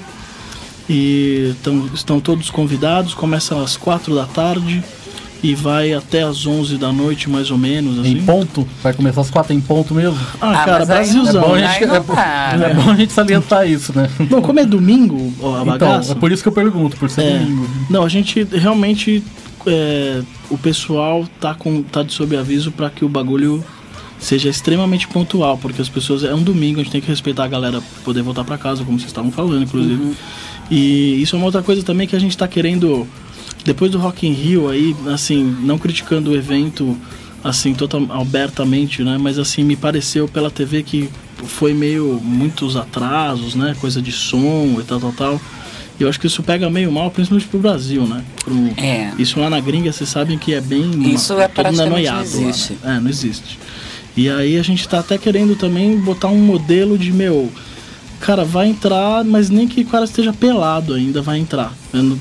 E 0.89 1.53
tão- 1.63 1.89
estão 1.93 2.19
todos 2.19 2.49
convidados, 2.51 3.13
começa 3.15 3.59
às 3.61 3.75
4 3.75 4.13
da 4.15 4.25
tarde 4.25 4.83
e 5.43 5.53
vai 5.53 5.93
até 5.93 6.23
às 6.23 6.45
11 6.47 6.77
da 6.77 6.91
noite, 6.91 7.29
mais 7.29 7.51
ou 7.51 7.57
menos. 7.57 7.97
Em 8.05 8.15
Assim. 8.15 8.25
ponto, 8.25 8.67
vai 8.81 8.93
começar 8.93 9.21
às 9.21 9.29
quatro 9.29 9.53
em 9.53 9.61
ponto 9.61 9.93
mesmo. 9.93 10.17
Ah, 10.41 10.51
Ah, 10.51 10.65
cara, 10.65 10.79
não- 10.79 10.85
Brasilzão. 10.87 11.43
é 11.43 11.47
bom, 11.47 11.53
a 11.53 11.59
gente, 11.59 11.69
Aí 11.69 11.85
não 11.85 11.95
é, 11.95 11.99
bom- 11.99 12.13
é 12.15 12.73
bom 12.73 12.91
a 12.91 12.95
gente 12.95 13.13
salientar 13.13 13.69
isso, 13.69 13.93
né? 13.95 14.09
Bom, 14.29 14.41
como 14.41 14.59
é 14.59 14.65
domingo 14.65 15.33
ó, 15.41 15.57
a 15.57 15.61
Então, 15.61 15.65
bagaça. 15.77 16.11
é 16.13 16.15
por 16.15 16.31
isso 16.31 16.41
que 16.41 16.49
eu 16.49 16.53
pergunto, 16.53 16.97
por 16.97 17.09
ser 17.09 17.21
É. 17.23 17.37
domingo. 17.39 17.67
Não, 17.89 18.03
a 18.03 18.09
gente 18.09 18.43
realmente. 18.51 19.23
é, 19.69 20.21
o 20.49 20.57
pessoal 20.57 21.27
tá, 21.41 21.53
com, 21.53 21.83
tá 21.83 22.01
de 22.01 22.13
sob 22.13 22.37
aviso 22.37 22.71
para 22.71 22.89
que 22.89 23.03
o 23.03 23.09
bagulho 23.09 23.61
seja 24.17 24.47
extremamente 24.47 25.07
pontual, 25.09 25.57
porque 25.57 25.81
as 25.81 25.89
pessoas. 25.89 26.23
É 26.23 26.33
um 26.33 26.41
domingo, 26.41 26.79
a 26.79 26.83
gente 26.83 26.91
tem 26.93 27.01
que 27.01 27.07
respeitar 27.09 27.43
a 27.43 27.47
galera 27.49 27.81
poder 28.05 28.21
voltar 28.21 28.45
para 28.45 28.57
casa, 28.57 28.83
como 28.85 28.97
vocês 28.97 29.09
estavam 29.11 29.29
falando, 29.29 29.63
inclusive. 29.63 30.13
E 30.71 31.21
isso 31.21 31.35
é 31.35 31.37
uma 31.37 31.45
outra 31.45 31.61
coisa 31.61 31.83
também 31.83 32.07
que 32.07 32.15
a 32.15 32.19
gente 32.19 32.37
tá 32.37 32.47
querendo. 32.47 33.05
Depois 33.67 33.91
do 33.91 33.97
Rock 33.99 34.25
in 34.25 34.31
Rio 34.31 34.69
aí, 34.69 34.95
assim, 35.13 35.43
não 35.61 35.77
criticando 35.77 36.31
o 36.31 36.35
evento 36.35 36.97
assim 37.43 37.73
total, 37.73 38.01
abertamente, 38.09 39.03
né? 39.03 39.17
Mas 39.19 39.37
assim 39.37 39.61
me 39.63 39.75
pareceu 39.75 40.25
pela 40.25 40.49
TV 40.49 40.83
que 40.83 41.09
foi 41.45 41.73
meio 41.73 42.19
muitos 42.23 42.77
atrasos, 42.77 43.55
né? 43.55 43.75
Coisa 43.81 44.01
de 44.01 44.11
som 44.13 44.77
e 44.79 44.83
tal, 44.83 44.99
tal, 45.01 45.11
tal. 45.11 45.41
E 45.99 46.03
eu 46.03 46.07
acho 46.09 46.17
que 46.17 46.27
isso 46.27 46.41
pega 46.43 46.69
meio 46.69 46.89
mal, 46.91 47.11
principalmente 47.11 47.47
pro 47.49 47.59
Brasil, 47.59 48.03
né? 48.07 48.23
Pro- 48.43 48.73
É. 48.77 49.11
Isso 49.19 49.37
lá 49.37 49.49
na 49.49 49.59
gringa, 49.59 49.91
vocês 49.91 50.09
sabem 50.09 50.37
que 50.37 50.53
é 50.53 50.61
bem. 50.61 51.13
Isso 51.13 51.33
é 51.37 51.47
todo 51.49 51.69
noiado 51.73 51.89
não 51.89 52.43
lá, 52.43 52.49
existe. 52.49 52.73
né? 52.83 52.95
É, 52.95 52.99
não 53.01 53.09
existe. 53.09 53.59
E 54.15 54.29
aí 54.29 54.57
a 54.57 54.63
gente 54.63 54.87
tá 54.87 54.99
até 54.99 55.17
querendo 55.17 55.55
também 55.57 55.97
botar 55.99 56.29
um 56.29 56.39
modelo 56.39 56.97
de, 56.97 57.11
meu, 57.11 57.51
cara, 58.19 58.43
vai 58.43 58.67
entrar, 58.67 59.23
mas 59.23 59.49
nem 59.49 59.67
que 59.67 59.81
o 59.81 59.85
cara 59.85 60.05
esteja 60.05 60.33
pelado 60.33 60.93
ainda, 60.93 61.21
vai 61.21 61.37
entrar. 61.39 61.73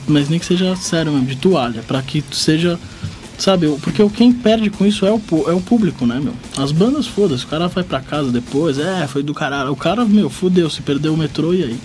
Mas 0.06 0.28
nem 0.28 0.38
que 0.38 0.46
seja 0.46 0.75
sério 0.76 1.12
mesmo, 1.12 1.26
de 1.26 1.36
toalha, 1.36 1.82
pra 1.86 2.02
que 2.02 2.23
seja. 2.32 2.78
Sabe, 3.38 3.68
porque 3.82 4.08
quem 4.10 4.32
perde 4.32 4.71
com 4.71 4.86
isso 4.86 5.04
é 5.04 5.12
o, 5.12 5.21
é 5.47 5.52
o 5.52 5.60
público, 5.60 6.06
né, 6.06 6.18
meu? 6.18 6.32
As 6.56 6.73
bandas, 6.73 7.06
foda-se, 7.06 7.44
o 7.44 7.49
cara 7.49 7.68
vai 7.68 7.84
pra 7.84 8.00
casa 8.00 8.32
depois, 8.32 8.78
é, 8.78 9.06
foi 9.06 9.23
do 9.23 9.34
caralho. 9.34 9.71
O 9.73 9.76
cara, 9.76 10.06
meu, 10.06 10.30
fudeu, 10.30 10.71
se 10.71 10.80
perdeu 10.80 11.12
o 11.12 11.18
metrô 11.18 11.52
e 11.52 11.62
aí? 11.62 11.78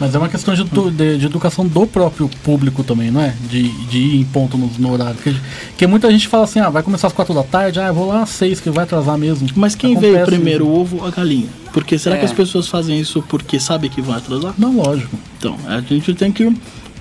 Mas 0.00 0.14
é 0.14 0.18
uma 0.18 0.28
questão 0.28 0.52
de, 0.54 0.64
de- 0.64 1.18
de 1.18 1.26
educação 1.26 1.66
do 1.66 1.86
próprio 1.86 2.28
público 2.42 2.82
também, 2.82 3.10
não 3.12 3.20
é? 3.20 3.32
De, 3.48 3.68
de 3.86 3.98
ir 3.98 4.20
em 4.20 4.24
ponto 4.24 4.58
no, 4.58 4.66
no 4.78 4.92
horário. 4.92 5.14
Porque, 5.14 5.38
porque 5.68 5.86
muita 5.86 6.10
gente 6.10 6.26
fala 6.26 6.44
assim, 6.44 6.58
ah, 6.58 6.68
vai 6.68 6.82
começar 6.82 7.06
às 7.06 7.12
quatro 7.12 7.32
da 7.32 7.44
tarde, 7.44 7.78
ah, 7.78 7.86
eu 7.86 7.94
vou 7.94 8.08
lá 8.08 8.22
às 8.22 8.30
seis, 8.30 8.58
que 8.60 8.70
vai 8.70 8.84
atrasar 8.84 9.16
mesmo. 9.16 9.48
Mas 9.54 9.74
quem 9.76 9.92
Acontece 9.92 10.12
veio 10.14 10.26
primeiro, 10.26 10.64
isso. 10.64 10.72
o 10.72 10.80
ovo 10.80 10.96
ou 11.00 11.06
a 11.06 11.10
galinha? 11.10 11.46
Porque 11.72 11.96
será 11.98 12.16
É. 12.16 12.18
que 12.18 12.24
as 12.24 12.32
pessoas 12.32 12.66
fazem 12.68 12.98
isso 12.98 13.22
porque 13.28 13.60
sabem 13.60 13.88
que 13.88 14.02
vão 14.02 14.14
atrasar? 14.16 14.52
Não, 14.58 14.76
lógico. 14.76 15.16
Então, 15.38 15.56
a 15.66 15.80
gente 15.80 16.12
tem 16.14 16.32
que. 16.32 16.52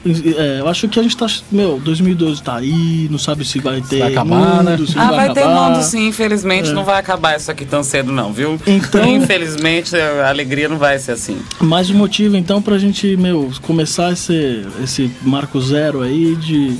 É, 0.06 0.60
eu 0.60 0.68
acho 0.68 0.88
que 0.88 1.00
a 1.00 1.04
gente 1.04 1.16
tá. 1.16 1.26
Meu, 1.52 1.80
2012 1.84 2.44
tá 2.44 2.56
aí, 2.58 3.08
não 3.10 3.18
sabe 3.18 3.46
se 3.46 3.60
vai 3.60 3.80
ter. 3.82 4.00
vai 4.00 4.12
acabar, 4.12 4.36
mundo, 4.36 4.64
né? 4.64 4.78
Ah, 4.98 5.12
vai 5.12 5.34
ter 5.34 5.40
acabar. 5.42 5.70
mundo 5.72 5.84
sim, 5.84 6.08
infelizmente 6.08 6.70
É. 6.70 6.74
não 6.74 6.84
vai 6.84 7.00
acabar 7.00 7.38
isso 7.38 7.50
aqui 7.50 7.66
tão 7.66 7.84
cedo 7.84 8.12
não, 8.12 8.34
viu? 8.34 8.60
Então- 8.68 9.04
Infelizmente 9.08 9.96
a 9.96 10.28
alegria 10.30 10.68
não 10.68 10.78
vai 10.78 11.00
ser 11.00 11.14
assim. 11.14 11.38
Mais 11.62 11.90
um 11.90 11.96
motivo 11.96 12.36
então 12.36 12.62
pra 12.62 12.78
gente, 12.78 13.16
meu, 13.16 13.52
começar 13.62 14.12
esse, 14.12 14.66
esse 14.84 15.10
marco 15.22 15.60
zero 15.62 16.02
aí 16.02 16.36
de, 16.36 16.76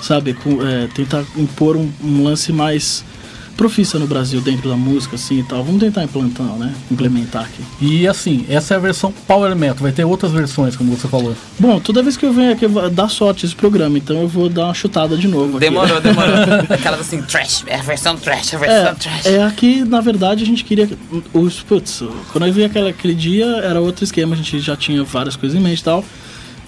sabe, 0.00 0.34
com- 0.34 0.66
é, 0.66 0.86
tentar 0.94 1.24
impor 1.36 1.76
um, 1.76 1.90
um 2.02 2.24
lance 2.24 2.52
mais 2.52 3.04
profissa 3.56 3.98
no 3.98 4.06
Brasil 4.06 4.40
dentro 4.40 4.68
da 4.68 4.76
música, 4.76 5.16
assim 5.16 5.40
e 5.40 5.42
tal. 5.42 5.62
Vamos 5.62 5.80
tentar 5.80 6.04
implantar, 6.04 6.46
né? 6.56 6.74
Implementar 6.90 7.44
aqui. 7.44 7.62
E 7.80 8.06
assim, 8.06 8.44
essa 8.48 8.74
é 8.74 8.76
a 8.76 8.80
versão 8.80 9.12
Power 9.26 9.54
Metal, 9.54 9.76
vai 9.78 9.92
ter 9.92 10.04
outras 10.04 10.32
versões, 10.32 10.76
como 10.76 10.94
você 10.96 11.08
falou. 11.08 11.34
Bom, 11.58 11.80
toda 11.80 12.02
vez 12.02 12.16
que 12.16 12.24
eu 12.24 12.32
venho 12.32 12.52
aqui 12.52 12.66
dar 12.92 13.08
sorte 13.08 13.46
esse 13.46 13.54
programa, 13.54 13.98
então 13.98 14.20
eu 14.20 14.28
vou 14.28 14.48
dar 14.48 14.66
uma 14.66 14.74
chutada 14.74 15.16
de 15.16 15.28
novo. 15.28 15.56
aqui. 15.56 15.60
Demorou, 15.60 16.00
demorou. 16.00 16.34
Aquelas 16.68 17.00
assim, 17.00 17.22
trash, 17.22 17.64
é 17.66 17.76
a 17.76 17.82
versão 17.82 18.16
trash, 18.16 18.54
a 18.54 18.58
versão 18.58 18.94
trash. 18.94 19.26
É, 19.26 19.36
é 19.36 19.44
aqui, 19.44 19.84
na 19.84 20.00
verdade, 20.00 20.42
a 20.42 20.46
gente 20.46 20.64
queria. 20.64 20.88
Os, 21.32 21.60
putz, 21.60 22.02
quando 22.32 22.46
eu 22.46 22.52
vi 22.52 22.64
aquele, 22.64 22.88
aquele 22.88 23.14
dia, 23.14 23.46
era 23.62 23.80
outro 23.80 24.04
esquema, 24.04 24.34
a 24.34 24.36
gente 24.36 24.60
já 24.60 24.76
tinha 24.76 25.02
várias 25.04 25.36
coisas 25.36 25.58
em 25.58 25.62
mente 25.62 25.80
e 25.80 25.84
tal. 25.84 26.04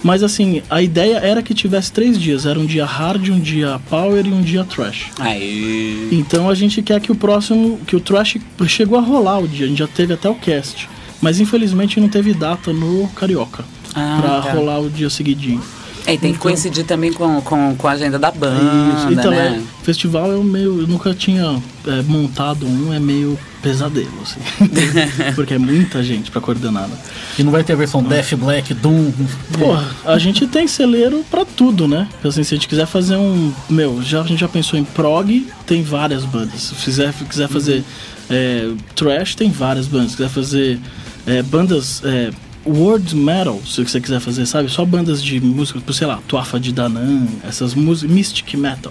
Mas 0.04 0.22
assim, 0.22 0.62
a 0.68 0.82
ideia 0.82 1.16
era 1.16 1.42
que 1.42 1.54
tivesse 1.54 1.90
três 1.90 2.20
dias. 2.20 2.44
Era 2.44 2.60
um 2.60 2.66
dia 2.66 2.84
hard, 2.84 3.30
um 3.30 3.40
dia 3.40 3.80
power 3.88 4.24
e 4.26 4.30
um 4.30 4.42
dia 4.42 4.62
trash. 4.62 5.06
Aí. 5.18 6.10
Então 6.12 6.50
a 6.50 6.54
gente 6.54 6.82
quer 6.82 7.00
que 7.00 7.10
o 7.10 7.14
próximo. 7.14 7.80
que 7.86 7.96
o 7.96 8.00
trash 8.00 8.36
chegou 8.68 8.98
a 8.98 9.00
rolar 9.00 9.38
o 9.38 9.48
dia, 9.48 9.64
a 9.64 9.68
gente 9.68 9.78
já 9.78 9.88
teve 9.88 10.12
até 10.12 10.28
o 10.28 10.34
cast. 10.34 10.90
Mas 11.22 11.40
infelizmente 11.40 11.98
não 11.98 12.08
teve 12.08 12.34
data 12.34 12.70
no 12.70 13.08
Carioca. 13.16 13.64
Ah, 13.94 14.18
pra 14.20 14.40
tá. 14.42 14.52
rolar 14.52 14.80
o 14.80 14.90
dia 14.90 15.08
seguidinho. 15.08 15.62
É, 16.06 16.12
e 16.12 16.18
tem 16.18 16.34
que 16.34 16.38
coincidir 16.38 16.84
também 16.84 17.10
com, 17.10 17.40
com, 17.40 17.74
com 17.74 17.88
a 17.88 17.92
agenda 17.92 18.18
da 18.18 18.30
banda, 18.30 18.98
Isso. 18.98 19.10
Então, 19.10 19.30
né? 19.30 19.62
é, 19.62 19.84
festival 19.84 20.30
eu 20.30 20.44
meio. 20.44 20.82
Eu 20.82 20.86
nunca 20.86 21.14
tinha 21.14 21.62
é, 21.86 22.02
montado 22.02 22.66
um, 22.66 22.92
é 22.92 23.00
meio 23.00 23.38
pesadelo, 23.64 24.12
assim. 24.22 24.40
Porque 25.35 25.55
é 25.55 25.59
muita 25.59 26.05
gente 26.05 26.31
pra 26.31 26.38
coordenar. 26.38 26.87
Né? 26.87 26.96
E 27.38 27.42
não 27.42 27.50
vai 27.50 27.64
ter 27.64 27.72
a 27.72 27.77
versão 27.77 28.03
Death, 28.03 28.35
Black, 28.35 28.74
Doom. 28.74 29.11
Porra, 29.59 29.88
a 30.05 30.18
gente 30.18 30.46
tem 30.46 30.68
celeiro 30.68 31.24
pra 31.31 31.46
tudo, 31.46 31.88
né? 31.88 32.07
Assim, 32.22 32.44
se 32.44 32.55
a 32.55 32.57
gente 32.59 32.68
quiser 32.68 32.87
fazer 32.87 33.16
um. 33.16 33.53
Meu, 33.70 34.03
já, 34.03 34.20
a 34.20 34.27
gente 34.27 34.40
já 34.40 34.48
pensou 34.48 34.79
em 34.79 34.85
prog, 34.85 35.48
tem 35.66 35.83
várias 35.83 36.24
bandas. 36.27 36.61
Se 36.61 36.74
fizer, 36.74 37.12
quiser 37.29 37.48
fazer 37.48 37.83
é, 38.29 38.70
trash, 38.94 39.35
tem 39.35 39.50
várias 39.50 39.88
bandas. 39.88 40.11
Se 40.11 40.16
quiser 40.18 40.29
fazer 40.29 40.79
é, 41.27 41.42
bandas. 41.42 42.03
É, 42.05 42.31
World 42.66 43.14
metal, 43.14 43.61
se 43.66 43.85
você 43.85 44.00
quiser 44.00 44.20
fazer, 44.20 44.46
sabe? 44.46 44.70
Só 44.70 44.87
bandas 44.87 45.22
de 45.22 45.38
música, 45.38 45.79
tipo, 45.79 45.92
sei 45.92 46.07
lá, 46.07 46.18
Tuafa 46.27 46.59
de 46.59 46.72
Danann, 46.72 47.27
essas 47.46 47.74
músicas, 47.74 48.11
Mystic 48.11 48.55
Metal, 48.55 48.90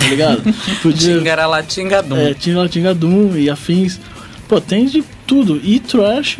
tá 0.00 0.06
ligado? 0.08 0.42
Podia, 0.82 1.18
Tingaratingadum. 1.18 2.16
é, 2.16 2.34
Tinga 2.34 2.68
Tinga 2.68 2.94
Doom 2.94 3.36
e 3.36 3.50
afins. 3.50 3.98
Pô, 4.48 4.60
tem 4.60 4.86
de 4.86 5.02
tudo. 5.26 5.60
E 5.64 5.80
trash 5.80 6.36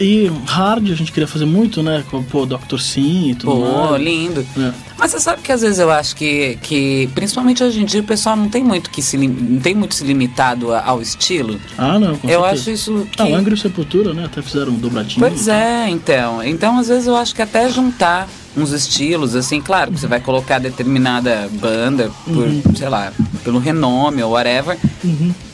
e 0.00 0.30
hard 0.46 0.92
a 0.92 0.94
gente 0.94 1.10
queria 1.10 1.26
fazer 1.26 1.44
muito, 1.44 1.82
né? 1.82 2.04
Com, 2.08 2.22
pô, 2.22 2.46
Dr. 2.46 2.78
Sim 2.78 3.30
e 3.30 3.34
tudo 3.34 3.50
Pô, 3.50 3.90
mais. 3.90 4.00
lindo. 4.00 4.46
É. 4.56 4.70
Mas 4.96 5.10
você 5.10 5.18
sabe 5.18 5.42
que 5.42 5.50
às 5.50 5.62
vezes 5.62 5.80
eu 5.80 5.90
acho 5.90 6.14
que, 6.14 6.56
que 6.62 7.08
principalmente 7.16 7.64
hoje 7.64 7.80
em 7.80 7.84
dia, 7.84 8.00
o 8.00 8.04
pessoal 8.04 8.36
não 8.36 8.48
tem 8.48 8.62
muito 8.62 8.90
que 8.90 9.02
se 9.02 9.16
não 9.16 9.58
tem 9.58 9.74
muito 9.74 9.96
se 9.96 10.04
limitado 10.04 10.72
ao 10.72 11.02
estilo. 11.02 11.60
Ah, 11.76 11.98
não, 11.98 12.16
com 12.16 12.28
eu 12.28 12.42
certeza. 12.42 12.46
acho 12.62 12.70
isso 12.70 13.08
que 13.10 13.20
Ah, 13.20 13.26
o 13.26 13.34
Angra 13.34 13.54
o 13.54 13.56
Sepultura, 13.58 14.14
né? 14.14 14.26
Até 14.26 14.40
fizeram 14.40 14.70
um 14.70 14.76
dobradinho. 14.78 15.18
Pois 15.18 15.48
é, 15.48 15.88
então. 15.88 16.40
Então, 16.44 16.78
às 16.78 16.86
vezes, 16.86 17.08
eu 17.08 17.16
acho 17.16 17.34
que 17.34 17.42
até 17.42 17.68
juntar 17.68 18.28
uns 18.58 18.72
estilos, 18.72 19.34
assim, 19.36 19.60
claro, 19.60 19.92
que 19.92 20.00
você 20.00 20.06
vai 20.06 20.20
colocar 20.20 20.58
determinada 20.58 21.48
banda 21.60 22.10
por, 22.24 22.36
Uhum. 22.46 22.62
sei 22.76 22.88
lá, 22.88 23.12
pelo 23.44 23.58
renome 23.58 24.22
ou 24.22 24.32
whatever, 24.32 24.76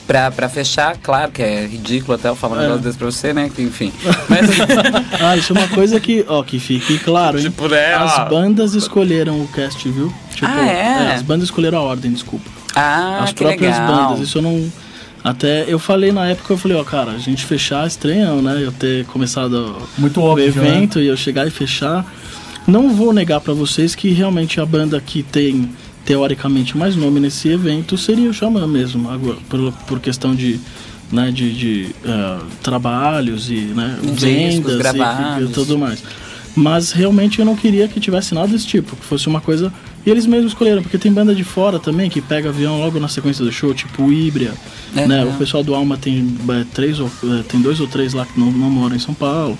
pra, 0.06 0.30
pra 0.30 0.48
fechar, 0.48 0.96
claro 1.02 1.30
que 1.32 1.42
é 1.42 1.66
ridículo 1.66 2.14
até 2.14 2.28
eu 2.28 2.36
falar 2.36 2.56
um 2.56 2.58
É. 2.58 2.62
negócio 2.62 2.82
desse 2.82 2.98
pra 2.98 3.06
você, 3.06 3.32
né? 3.32 3.50
que 3.54 3.62
Enfim. 3.62 3.92
Mas. 4.28 4.50
Ah, 5.20 5.36
isso 5.36 5.52
é 5.54 5.58
uma 5.58 5.68
coisa 5.68 5.98
que, 6.00 6.24
ó, 6.28 6.42
que 6.42 6.58
fique 6.58 6.98
claro, 6.98 7.38
hein? 7.38 7.44
Tipo, 7.44 7.68
né, 7.68 7.96
ó. 7.96 8.00
As 8.04 8.28
bandas 8.28 8.74
escolheram 8.74 9.40
o 9.40 9.48
cast, 9.48 9.88
viu? 9.88 10.12
Tipo, 10.34 10.46
Ah, 10.46 10.66
é? 10.66 11.14
As 11.14 11.22
bandas 11.22 11.44
escolheram 11.44 11.78
a 11.78 11.82
ordem, 11.82 12.12
desculpa. 12.12 12.50
ah, 12.74 13.20
As 13.22 13.30
que 13.32 13.36
próprias 13.44 13.78
legal. 13.78 14.08
bandas. 14.10 14.20
Isso 14.28 14.38
eu 14.38 14.42
não. 14.42 14.70
Até 15.22 15.64
eu 15.66 15.78
falei 15.78 16.12
na 16.12 16.26
época, 16.26 16.52
eu 16.52 16.58
falei, 16.58 16.76
ó, 16.76 16.84
cara, 16.84 17.12
a 17.12 17.18
gente 17.18 17.46
fechar 17.46 17.86
estranho, 17.86 18.42
né? 18.42 18.60
Eu 18.62 18.70
ter 18.72 19.06
começado 19.06 19.74
Muito 19.96 20.20
o 20.20 20.24
óbvio, 20.24 20.52
né? 20.54 20.68
evento 20.68 21.00
e 21.00 21.06
eu 21.06 21.16
chegar 21.16 21.46
e 21.46 21.50
fechar. 21.50 22.04
Não 22.66 22.94
vou 22.94 23.12
negar 23.12 23.40
pra 23.40 23.52
vocês 23.52 23.94
que 23.94 24.08
realmente 24.10 24.60
a 24.60 24.66
banda 24.66 25.00
que 25.00 25.22
tem 25.22 25.70
teoricamente 26.04 26.76
mais 26.76 26.96
nome 26.96 27.20
nesse 27.20 27.48
evento 27.48 27.96
seria 27.96 28.28
o 28.28 28.32
Xamã 28.34 28.66
mesmo, 28.66 29.10
agora, 29.10 29.38
por, 29.48 29.72
por 29.86 30.00
questão 30.00 30.34
de, 30.34 30.60
né, 31.10 31.30
de, 31.30 31.52
de 31.54 31.88
eh, 32.04 32.38
trabalhos 32.62 33.50
e 33.50 33.54
né, 33.54 33.98
Discos 34.02 34.22
vendas 34.22 34.74
e- 34.74 34.78
gravados. 34.78 35.50
e, 35.50 35.52
tudo 35.52 35.78
mais. 35.78 36.02
Mas 36.56 36.92
realmente 36.92 37.38
eu 37.40 37.44
não 37.44 37.56
queria 37.56 37.88
que 37.88 37.98
tivesse 37.98 38.32
nada 38.34 38.48
desse 38.48 38.66
tipo, 38.66 38.94
que 38.94 39.04
fosse 39.04 39.26
uma 39.26 39.40
coisa. 39.40 39.72
E 40.06 40.10
eles 40.10 40.24
mesmos 40.24 40.52
escolheram, 40.52 40.82
porque 40.82 40.98
tem 40.98 41.12
banda 41.12 41.34
de 41.34 41.42
fora 41.42 41.80
também 41.80 42.08
que 42.08 42.20
pega 42.20 42.50
avião 42.50 42.78
logo 42.78 43.00
na 43.00 43.08
sequência 43.08 43.44
do 43.44 43.50
show, 43.50 43.74
tipo 43.74 44.04
o 44.04 44.12
Ibria. 44.12 44.52
É, 44.94 45.06
né? 45.08 45.22
é. 45.22 45.24
O 45.24 45.32
pessoal 45.32 45.64
do 45.64 45.74
Alma 45.74 45.96
tem 45.96 46.36
é, 46.50 46.64
três 46.72 47.00
ou 47.00 47.10
é, 47.24 47.42
tem 47.42 47.60
dois 47.60 47.80
ou 47.80 47.88
três 47.88 48.12
lá 48.12 48.24
que 48.24 48.38
não, 48.38 48.52
não 48.52 48.70
moram 48.70 48.94
em 48.94 49.00
São 49.00 49.14
Paulo. 49.14 49.58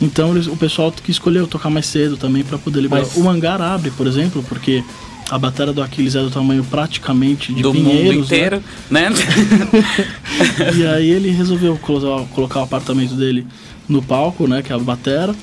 Então 0.00 0.32
eles- 0.34 0.46
o 0.46 0.56
pessoal 0.56 0.90
que 0.92 1.10
escolheu 1.10 1.46
tocar 1.46 1.70
mais 1.70 1.86
cedo 1.86 2.16
também 2.16 2.42
para 2.42 2.58
poder 2.58 2.80
liberar. 2.80 3.02
Mas- 3.02 3.16
O 3.16 3.28
hangar 3.28 3.60
abre, 3.60 3.90
por 3.92 4.06
exemplo, 4.06 4.42
porque 4.48 4.82
a 5.30 5.38
bateria 5.38 5.72
do 5.72 5.82
Aquiles 5.82 6.14
é 6.14 6.20
do 6.20 6.30
tamanho 6.30 6.62
praticamente 6.64 7.52
de 7.52 7.62
do 7.62 7.72
Pinheiros, 7.72 8.04
mundo 8.04 8.14
né? 8.18 8.24
inteiro, 8.24 8.62
né? 8.90 9.08
E 10.76 10.86
aí 10.86 11.08
ele 11.10 11.30
resolveu 11.30 11.76
colocar, 11.78 12.60
o 12.60 12.62
apartamento 12.64 13.14
dele 13.14 13.46
no 13.88 14.02
palco, 14.02 14.46
né? 14.46 14.62
Que 14.62 14.72
é 14.72 14.76
a 14.76 14.78
batera, 14.78 15.34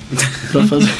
pra 0.50 0.64
fazer. 0.68 0.90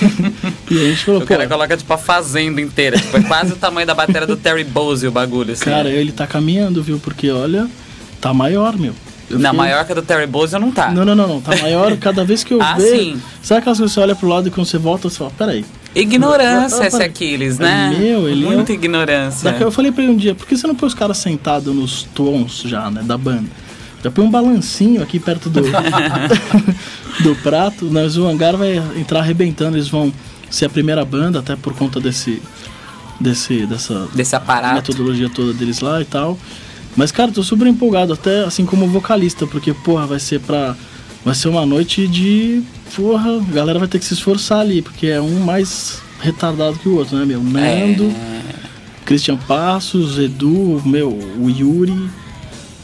e 0.71 0.75
a 0.79 0.89
gente 0.91 1.05
falou, 1.05 1.21
o 1.23 1.27
cara 1.27 1.47
coloca 1.47 1.77
tipo 1.77 1.93
a 1.93 1.99
fazenda 1.99 2.61
inteira. 2.61 2.99
Tipo, 2.99 3.17
é 3.19 3.23
quase 3.23 3.53
o 3.53 3.57
tamanho 3.57 3.87
da 3.87 3.95
bateria 3.95 4.27
do 4.27 4.37
Terry 4.37 4.65
Bose 4.65 5.07
o 5.07 5.11
bagulho, 5.13 5.53
assim. 5.53 5.65
cara, 5.65 5.91
ele 5.91 6.13
tá 6.13 6.27
caminhando, 6.27 6.83
viu? 6.83 6.99
Porque 6.99 7.31
olha, 7.31 7.69
tá 8.21 8.33
maior, 8.33 8.77
meu. 8.79 8.95
Na 9.39 9.51
fiquei- 9.51 9.53
maior 9.59 9.85
que 9.85 9.93
a 9.93 9.95
do 9.95 10.03
Terry 10.03 10.27
Bose 10.27 10.59
não 10.59 10.71
tá. 10.71 10.91
Não, 10.91 11.05
não, 11.05 11.15
não, 11.15 11.27
não. 11.29 11.41
Tá 11.41 11.57
maior 11.57 11.97
cada 11.99 12.25
vez 12.25 12.43
que 12.45 12.53
eu 12.55 12.61
Ah, 12.63 12.75
vejo. 12.75 12.97
sim. 12.97 13.23
Sabe 13.43 13.61
aquelas 13.61 13.79
coisas 13.79 13.95
que 13.95 14.01
você 14.01 14.05
olha 14.05 14.15
pro 14.15 14.29
lado 14.29 14.49
e 14.49 14.51
quando 14.51 14.67
você 14.67 14.79
volta, 14.79 15.09
você 15.09 15.19
fala, 15.19 15.31
peraí. 15.37 15.65
Ignorância 15.95 16.79
Ah, 16.83 16.87
esse 16.87 16.97
para. 16.97 17.07
Aquiles, 17.07 17.59
né? 17.59 17.95
Meu, 17.99 18.29
ele 18.29 18.47
é- 18.47 18.51
Muita 18.51 18.73
ignorância. 18.73 19.51
Daqui 19.51 19.63
eu 19.63 19.71
falei 19.71 19.93
pra 19.93 20.03
ele 20.03 20.13
um 20.13 20.17
dia, 20.17 20.35
por 20.35 20.47
que 20.47 20.57
você 20.57 20.67
não 20.67 20.75
põe 20.75 20.87
os 20.87 20.95
caras 20.95 21.19
sentados 21.19 21.75
nos 21.75 22.05
tons 22.15 22.63
já, 22.65 22.91
né, 22.91 23.03
da 23.05 23.19
banda? 23.19 23.49
Já 24.03 24.11
põe 24.11 24.25
um 24.25 24.31
balancinho 24.31 25.03
aqui 25.03 25.19
perto 25.21 25.49
do, 25.51 25.61
do 27.23 27.35
prato, 27.43 27.89
mas 27.91 28.17
o 28.17 28.27
hangar 28.27 28.57
vai 28.57 28.83
entrar 28.97 29.21
arrebentando, 29.21 29.77
eles 29.77 29.89
vão 29.89 30.13
ser 30.51 30.67
a 30.67 30.69
primeira 30.71 31.05
banda, 31.05 31.39
até 31.39 31.57
por 31.57 31.75
conta 31.75 32.01
desse, 32.01 32.43
desse 33.21 33.67
dessa 33.67 34.09
Desse 34.15 34.35
aparato. 34.35 34.75
metodologia 34.75 35.29
toda 35.31 35.53
deles 35.53 35.81
lá 35.81 36.01
e 36.01 36.05
tal. 36.05 36.39
Mas, 36.97 37.11
cara, 37.11 37.33
tô 37.33 37.43
super 37.43 37.67
empolgado, 37.67 38.13
até 38.13 38.45
assim 38.45 38.67
como 38.67 38.87
vocalista, 38.87 39.47
porque, 39.47 39.73
porra, 39.73 40.07
vai 40.07 40.19
ser 40.19 40.41
pra. 40.41 40.77
Vai 41.25 41.35
ser 41.35 41.49
uma 41.49 41.65
noite 41.65 42.07
de. 42.07 42.63
Porra, 42.95 43.39
a 43.39 43.53
galera 43.53 43.79
vai 43.79 43.89
ter 43.89 43.99
que 43.99 44.05
se 44.05 44.15
esforçar 44.15 44.61
ali, 44.61 44.83
porque 44.83 45.07
é 45.07 45.21
um 45.21 45.41
mais 45.41 46.03
retardado 46.21 46.79
que 46.79 46.89
o 46.89 46.97
outro, 46.97 47.17
né, 47.17 47.25
meu? 47.25 47.43
Nando, 47.43 48.13
Christian 49.05 49.37
Passos, 49.37 50.19
Edu, 50.19 50.83
meu, 50.85 51.09
o 51.11 51.49
Yuri. 51.49 52.11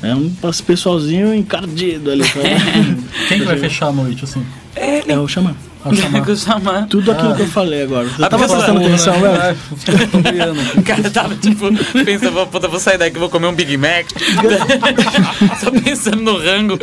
É 0.01 0.15
um 0.15 0.31
pessoalzinho 0.65 1.35
encardido 1.35 2.11
ali. 2.11 2.23
tá? 2.23 2.39
Quem 3.29 3.41
que 3.41 3.45
vai 3.45 3.59
fechar 3.59 3.89
a 3.89 3.93
noite, 3.93 4.25
assim? 4.25 4.45
É 4.77 5.19
o 5.19 5.27
Xamã. 5.29 5.55
Com 5.83 6.33
o 6.33 6.37
Xamã. 6.37 6.87
Tudo 6.91 7.13
aquilo 7.13 7.35
que 7.37 7.43
eu 7.43 7.47
falei 7.47 7.83
agora. 7.83 8.09
Você 8.09 8.23
Ah, 8.25 8.29
tava 8.29 8.47
tá 8.49 8.55
prestando 8.55 8.81
atenção, 8.81 9.21
né? 9.21 9.57
Criando 10.29 10.61
aqui. 10.61 10.79
O 10.79 10.83
cara 10.83 11.11
tava 11.11 11.37
tipo, 11.37 11.67
pensando, 12.05 12.33
vou, 12.33 12.47
puta, 12.47 12.69
vou 12.69 12.81
sair 12.81 12.99
daqui, 12.99 13.19
vou 13.19 13.29
comer 13.31 13.47
um 13.47 13.55
Big 13.55 13.77
Mac. 13.77 14.07
Só 15.61 15.71
pensando 15.71 16.23
no 16.23 16.39
rango. 16.39 16.79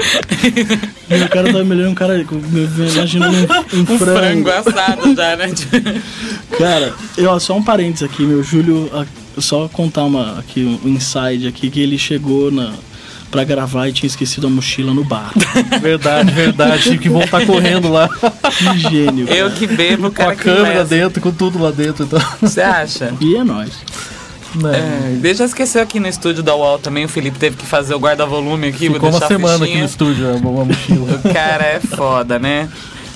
E 1.10 1.24
o 1.24 1.30
cara 1.30 1.52
tava 1.52 1.63
me 1.63 1.71
olhando, 1.76 1.91
um 1.91 1.95
cara 1.95 2.17
imaginando 2.19 3.38
um, 3.38 3.80
um 3.80 3.82
Um 3.82 3.86
frango 4.00 4.00
frango. 4.00 4.50
assado 4.50 5.15
já, 5.15 5.36
né? 5.36 5.52
Cara, 6.58 6.93
eu, 7.17 7.39
só 7.39 7.56
um 7.58 7.63
parênteses 7.63 8.04
aqui, 8.04 8.24
meu 8.24 8.41
Júlio, 8.41 8.89
só 9.38 9.67
contar 9.67 10.06
uma, 10.06 10.39
aqui, 10.39 10.80
um 10.84 10.88
inside 10.89 11.48
aqui, 11.48 11.69
que 11.69 11.82
ele 11.82 11.98
chegou 11.98 12.50
na, 12.50 12.71
pra 13.36 13.43
gravar 13.43 13.88
e 13.88 13.93
tinha 13.93 14.08
esquecido 14.08 14.48
a 14.48 14.50
mochila 14.50 14.93
no 14.93 15.04
bar. 15.04 15.32
Verdade, 15.82 16.32
verdade. 16.32 16.84
Tive 16.84 16.98
que 16.98 17.10
voltar 17.10 17.45
correndo 17.45 17.91
lá. 17.91 18.08
Que 18.10 18.78
gênio. 18.80 19.28
Eu 19.30 19.48
cara. 19.48 19.60
que 19.60 19.67
bebo, 19.67 20.12
Com 20.12 20.24
a 20.30 20.36
câmera 20.36 20.69
leva. 20.69 20.86
dentro, 20.86 21.21
com 21.21 21.32
tudo 21.32 21.60
lá 21.62 21.71
dentro. 21.71 22.06
Então, 22.06 22.19
Você 22.41 22.62
acha? 22.62 23.13
E 23.19 23.36
é 23.36 23.43
nóis. 23.43 23.71
né? 24.56 24.71
É, 24.78 25.15
deixa 25.17 25.43
eu 25.43 25.48
esquecer 25.48 25.80
aqui 25.80 26.00
no 26.00 26.08
estúdio 26.08 26.41
da 26.41 26.56
UOL 26.56 26.80
também, 26.80 27.04
o 27.06 27.10
Felipe 27.10 27.38
teve 27.38 27.58
que 27.58 27.65
fazer 27.65 27.93
o 27.93 28.00
guarda-volume 28.00 28.67
aqui, 28.69 28.88
Ficou 28.89 29.12
vou 29.12 29.19
uma 29.19 29.28
semana 29.28 29.65
aqui 29.65 29.78
no 29.78 29.86
estúdio, 29.86 30.36
uma, 30.38 30.50
uma 30.50 30.65
mochila. 30.65 31.19
O 31.24 31.28
cara 31.34 31.63
é 31.65 31.80
foda, 31.80 32.39
né? 32.39 32.69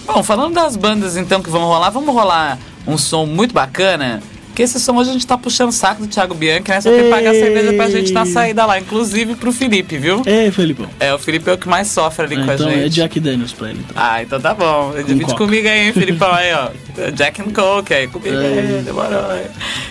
Bom, 0.06 0.22
falando 0.24 0.54
das 0.56 0.76
bandas 0.76 1.16
então 1.16 1.42
que 1.42 1.50
vão 1.50 1.62
rolar, 1.66 1.90
vamos 1.92 2.14
rolar 2.14 2.58
um 2.88 2.98
som 2.98 3.26
muito 3.26 3.54
bacana. 3.54 4.22
Que 4.60 4.64
esse 4.64 4.78
som 4.78 4.98
hoje 4.98 5.10
a 5.10 5.14
gente 5.14 5.26
tá 5.26 5.38
puxando 5.38 5.70
o 5.70 5.72
saco 5.72 6.02
do 6.02 6.10
Thiago 6.10 6.34
Bianchi, 6.34 6.68
né? 6.68 6.82
Só 6.82 6.90
tem 6.92 7.06
que 7.06 7.10
pagar 7.10 7.34
cerveja 7.34 7.72
pra 7.72 7.90
gente 7.90 8.12
na 8.12 8.26
saída 8.26 8.66
lá, 8.66 8.78
inclusive 8.78 9.36
pro 9.36 9.54
Felipe, 9.54 9.98
viu? 9.98 10.22
Ei, 10.26 10.52
Felipão. 10.52 10.86
É, 11.00 11.14
o 11.14 11.18
Felipe 11.18 11.50
é 11.50 11.54
o 11.54 11.58
que 11.58 11.70
mais 11.70 11.88
sofre 11.88 12.26
ali 12.26 12.36
com 12.36 12.52
a 12.52 12.56
então 12.56 12.70
gente. 12.70 12.84
é 12.84 12.90
Jack 12.90 13.22
Daniels 13.22 13.54
pra 13.54 13.70
ele. 13.70 13.80
Então. 13.80 13.96
Ah, 13.96 14.22
então 14.22 14.38
tá 14.38 14.54
bom. 14.54 14.92
Divide 14.98 15.24
coca. 15.24 15.38
comigo 15.38 15.66
aí, 15.66 15.88
hein, 15.88 15.94
Filipão, 15.94 16.30
aí, 16.34 16.52
ó. 16.54 16.72
Jack 17.16 17.42
and 17.42 17.54
Coke 17.54 17.94
aí, 17.94 18.10
comigo 18.10 18.36
aí, 18.36 18.82
demorou 18.84 19.32
aí. 19.32 19.46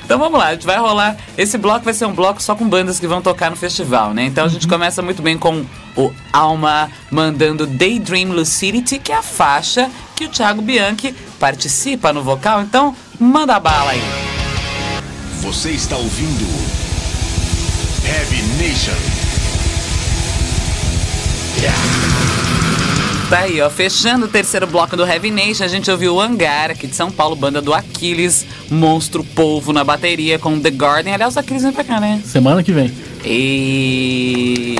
Então 0.04 0.18
vamos 0.18 0.38
lá, 0.38 0.48
a 0.48 0.52
gente 0.52 0.66
vai 0.66 0.76
rolar. 0.76 1.16
Esse 1.38 1.56
bloco 1.56 1.86
vai 1.86 1.94
ser 1.94 2.04
um 2.04 2.12
bloco 2.12 2.42
só 2.42 2.54
com 2.54 2.68
bandas 2.68 3.00
que 3.00 3.06
vão 3.06 3.22
tocar 3.22 3.48
no 3.48 3.56
festival, 3.56 4.12
né? 4.12 4.26
Então 4.26 4.44
a 4.44 4.48
gente 4.48 4.68
começa 4.68 5.00
muito 5.00 5.22
bem 5.22 5.38
com 5.38 5.64
o 5.96 6.12
Alma 6.30 6.90
mandando 7.10 7.66
Daydream 7.66 8.32
Lucidity, 8.32 8.98
que 8.98 9.12
é 9.12 9.16
a 9.16 9.22
faixa 9.22 9.90
que 10.14 10.26
o 10.26 10.28
Thiago 10.28 10.60
Bianchi 10.60 11.14
participa 11.40 12.12
no 12.12 12.22
vocal. 12.22 12.60
Então, 12.60 12.94
manda 13.18 13.58
bala 13.58 13.92
aí. 13.92 14.47
Você 15.40 15.70
está 15.70 15.96
ouvindo 15.96 16.46
Heavy 18.04 18.42
Nation. 18.60 18.92
Tá 23.30 23.40
aí, 23.40 23.60
ó, 23.60 23.70
fechando 23.70 24.26
o 24.26 24.28
terceiro 24.28 24.66
bloco 24.66 24.96
do 24.96 25.06
Heavy 25.06 25.30
Nation, 25.30 25.62
a 25.62 25.68
gente 25.68 25.90
ouviu 25.90 26.14
o 26.14 26.20
Hangar, 26.20 26.70
aqui 26.70 26.86
de 26.86 26.96
São 26.96 27.10
Paulo, 27.10 27.36
banda 27.36 27.60
do 27.60 27.72
Aquiles, 27.72 28.46
Monstro 28.70 29.22
Polvo 29.22 29.72
na 29.72 29.84
bateria 29.84 30.38
com 30.38 30.58
The 30.58 30.70
Garden. 30.70 31.14
Aliás, 31.14 31.36
o 31.36 31.38
Aquiles 31.38 31.62
vem 31.62 31.72
pra 31.72 31.84
cá, 31.84 32.00
né? 32.00 32.20
Semana 32.24 32.62
que 32.62 32.72
vem. 32.72 32.92
E... 33.24 34.76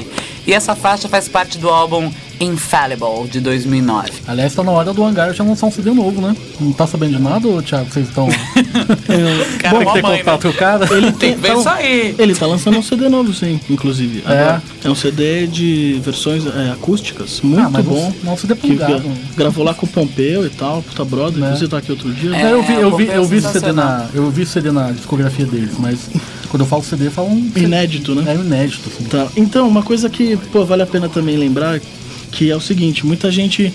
e 0.47 0.53
essa 0.53 0.75
faixa 0.75 1.09
faz 1.09 1.29
parte 1.29 1.59
do 1.59 1.69
álbum 1.69 2.11
Infallible, 2.41 3.29
de 3.31 3.41
2009. 3.41 4.11
Aliás, 4.27 4.55
tá 4.55 4.63
na 4.63 4.71
hora 4.73 4.93
do 4.93 5.05
hangar 5.05 5.33
já 5.35 5.43
lançar 5.45 5.67
um 5.67 5.71
CD 5.71 5.91
novo, 5.91 6.21
né? 6.21 6.37
Não 6.61 6.73
tá 6.73 6.87
sabendo 6.87 7.17
de 7.17 7.23
nada, 7.23 7.49
Thiago? 7.63 7.91
Vocês 7.91 8.09
estão. 8.09 8.29
Cara, 9.59 9.79
Tem 9.79 9.79
que 9.79 9.85
mó 9.85 9.93
ter 9.93 10.03
mãe, 10.03 10.19
contato 10.19 10.47
né? 10.47 10.53
com 10.53 10.59
cara? 10.59 10.95
Ele 10.97 11.13
Tem 11.13 11.35
que 11.35 11.41
ver 11.41 11.49
tá- 11.49 11.59
isso 11.59 11.69
aí. 11.69 12.15
Ele 12.19 12.35
tá 12.35 12.47
lançando 12.47 12.79
um 12.79 12.83
CD 12.83 13.09
novo, 13.09 13.33
sim, 13.35 13.61
inclusive. 13.69 14.23
É? 14.27 14.31
Agora, 14.33 14.63
é 14.85 14.91
um 14.91 14.95
CD 14.95 15.47
de 15.47 16.01
versões 16.05 16.45
é, 16.47 16.71
acústicas, 16.71 17.41
muito 17.43 17.61
Ah, 17.61 17.71
mas 17.71 17.85
não- 17.85 17.93
bom. 17.93 18.13
não 18.23 18.33
um 18.35 18.37
CD 18.37 18.55
que 18.55 18.69
plugado. 18.69 19.01
gra- 19.03 19.13
gravou 19.37 19.65
lá 19.65 19.75
com 19.75 19.87
o 19.87 19.89
Pompeu 19.89 20.47
e 20.47 20.51
tal, 20.51 20.83
puta 20.83 21.05
brother. 21.05 21.39
Né? 21.39 21.47
Inclusive 21.49 21.71
tá 21.71 21.79
aqui 21.79 21.91
outro 21.91 22.13
dia. 22.13 22.35
É. 22.37 22.53
Eu 22.53 22.63
vi, 22.63 22.73
eu 22.75 22.97
vi, 22.97 23.07
eu 23.09 23.25
vi 23.25 23.41
CD 23.41 23.73
na. 23.73 24.07
Eu 24.15 24.31
vi 24.31 24.47
CD 24.47 24.71
na 24.71 24.91
discografia 24.93 25.47
deles, 25.47 25.73
mas 25.79 26.09
quando 26.49 26.63
eu 26.63 26.67
falo 26.67 26.83
CD, 26.83 27.07
eu 27.07 27.11
falo 27.11 27.29
um. 27.29 27.51
Inédito, 27.57 28.15
né? 28.15 28.25
É 28.33 28.35
inédito, 28.35 28.89
assim. 28.95 29.05
Tá. 29.05 29.27
Então, 29.37 29.67
uma 29.69 29.83
coisa 29.83 30.09
que, 30.09 30.37
pô, 30.53 30.65
vale 30.65 30.83
a 30.83 30.87
pena 30.87 31.09
também 31.09 31.37
lembrar, 31.37 31.81
que 32.31 32.51
é 32.51 32.57
o 32.57 32.61
seguinte, 32.61 33.05
muita 33.07 33.31
gente. 33.31 33.73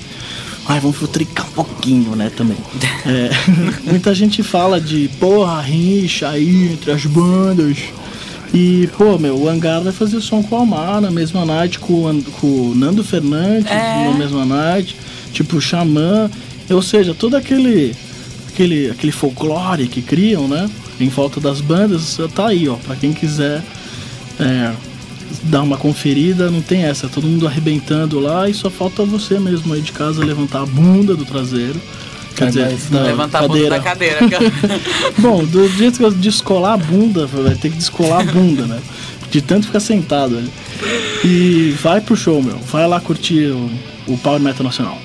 Ai, 0.66 0.80
vamos 0.80 0.96
futricar 0.96 1.46
um 1.48 1.52
pouquinho, 1.52 2.16
né, 2.16 2.32
também. 2.36 2.58
É, 3.06 3.30
muita 3.84 4.16
gente 4.16 4.42
fala 4.42 4.80
de, 4.80 5.10
porra, 5.20 5.62
rixa 5.62 6.30
aí 6.30 6.72
entre 6.72 6.92
as 6.92 7.06
bandas. 7.06 7.78
E, 8.54 8.88
pô, 8.98 9.18
meu, 9.18 9.36
o 9.36 9.50
Hangar 9.50 9.82
vai 9.82 9.92
fazer 9.92 10.22
som 10.22 10.42
com 10.44 10.56
o 10.56 10.60
Almar 10.60 11.02
na 11.02 11.10
mesma 11.12 11.44
night, 11.44 11.80
com, 11.80 12.10
o 12.10 12.24
com 12.40 12.48
o 12.48 12.76
Nando 12.76 13.04
Fernandes 13.04 13.70
É. 13.70 14.10
na 14.10 14.18
mesma 14.18 14.46
night, 14.46 14.96
tipo 15.34 15.58
o 15.58 15.62
Xamã. 15.62 16.30
Ou 16.70 16.82
seja, 16.82 17.14
todo 17.14 17.36
aquele, 17.36 17.94
aquele, 18.50 18.92
aquele 18.92 19.12
folclore 19.12 19.88
que 19.88 20.02
criam, 20.02 20.48
né, 20.48 20.70
em 21.00 21.10
volta 21.10 21.42
das 21.42 21.60
bandas, 21.60 22.18
tá 22.34 22.48
aí, 22.48 22.70
ó, 22.70 22.76
pra 22.76 22.96
quem 22.96 23.12
quiser 23.12 23.62
é, 24.40 24.72
dar 25.44 25.62
uma 25.62 25.78
conferida, 25.78 26.50
não 26.50 26.62
tem 26.62 26.84
essa, 26.84 27.08
todo 27.08 27.28
mundo 27.28 27.48
arrebentando 27.48 28.20
lá 28.20 28.50
e 28.50 28.54
só 28.54 28.70
falta 28.70 29.04
você 29.04 29.40
mesmo 29.40 29.74
aí 29.74 29.82
de 29.82 29.92
casa 29.92 30.24
levantar 30.24 30.62
a 30.62 30.66
bunda 30.66 31.16
do 31.16 31.26
traseiro. 31.26 31.80
Quer 32.36 32.46
É, 32.46 32.48
dizer, 32.48 32.78
da 32.90 33.02
Levantar 33.04 33.44
a 33.44 33.48
bunda 33.48 33.70
da 33.70 33.80
cadeira. 33.80 34.20
Bom, 35.20 35.44
do 35.46 35.68
jeito 35.70 35.98
que 36.00 36.04
eu 36.04 36.12
descolar 36.12 36.74
a 36.74 36.78
bunda, 36.78 37.28
vai 37.28 37.56
ter 37.56 37.70
que 37.70 37.78
descolar 37.78 38.22
a 38.22 38.32
bunda, 38.32 38.66
né? 38.66 38.82
De 39.30 39.42
tanto 39.42 39.68
ficar 39.68 39.80
sentado 39.80 40.38
ali. 40.38 40.52
E 41.24 41.76
vai 41.82 42.02
pro 42.02 42.16
show, 42.16 42.42
meu. 42.42 42.58
Vai 42.58 42.88
lá 42.88 43.00
curtir 43.00 43.48
o, 43.52 43.70
o 44.08 44.18
Power 44.18 44.40
Metal 44.40 44.64
Nacional. 44.64 44.98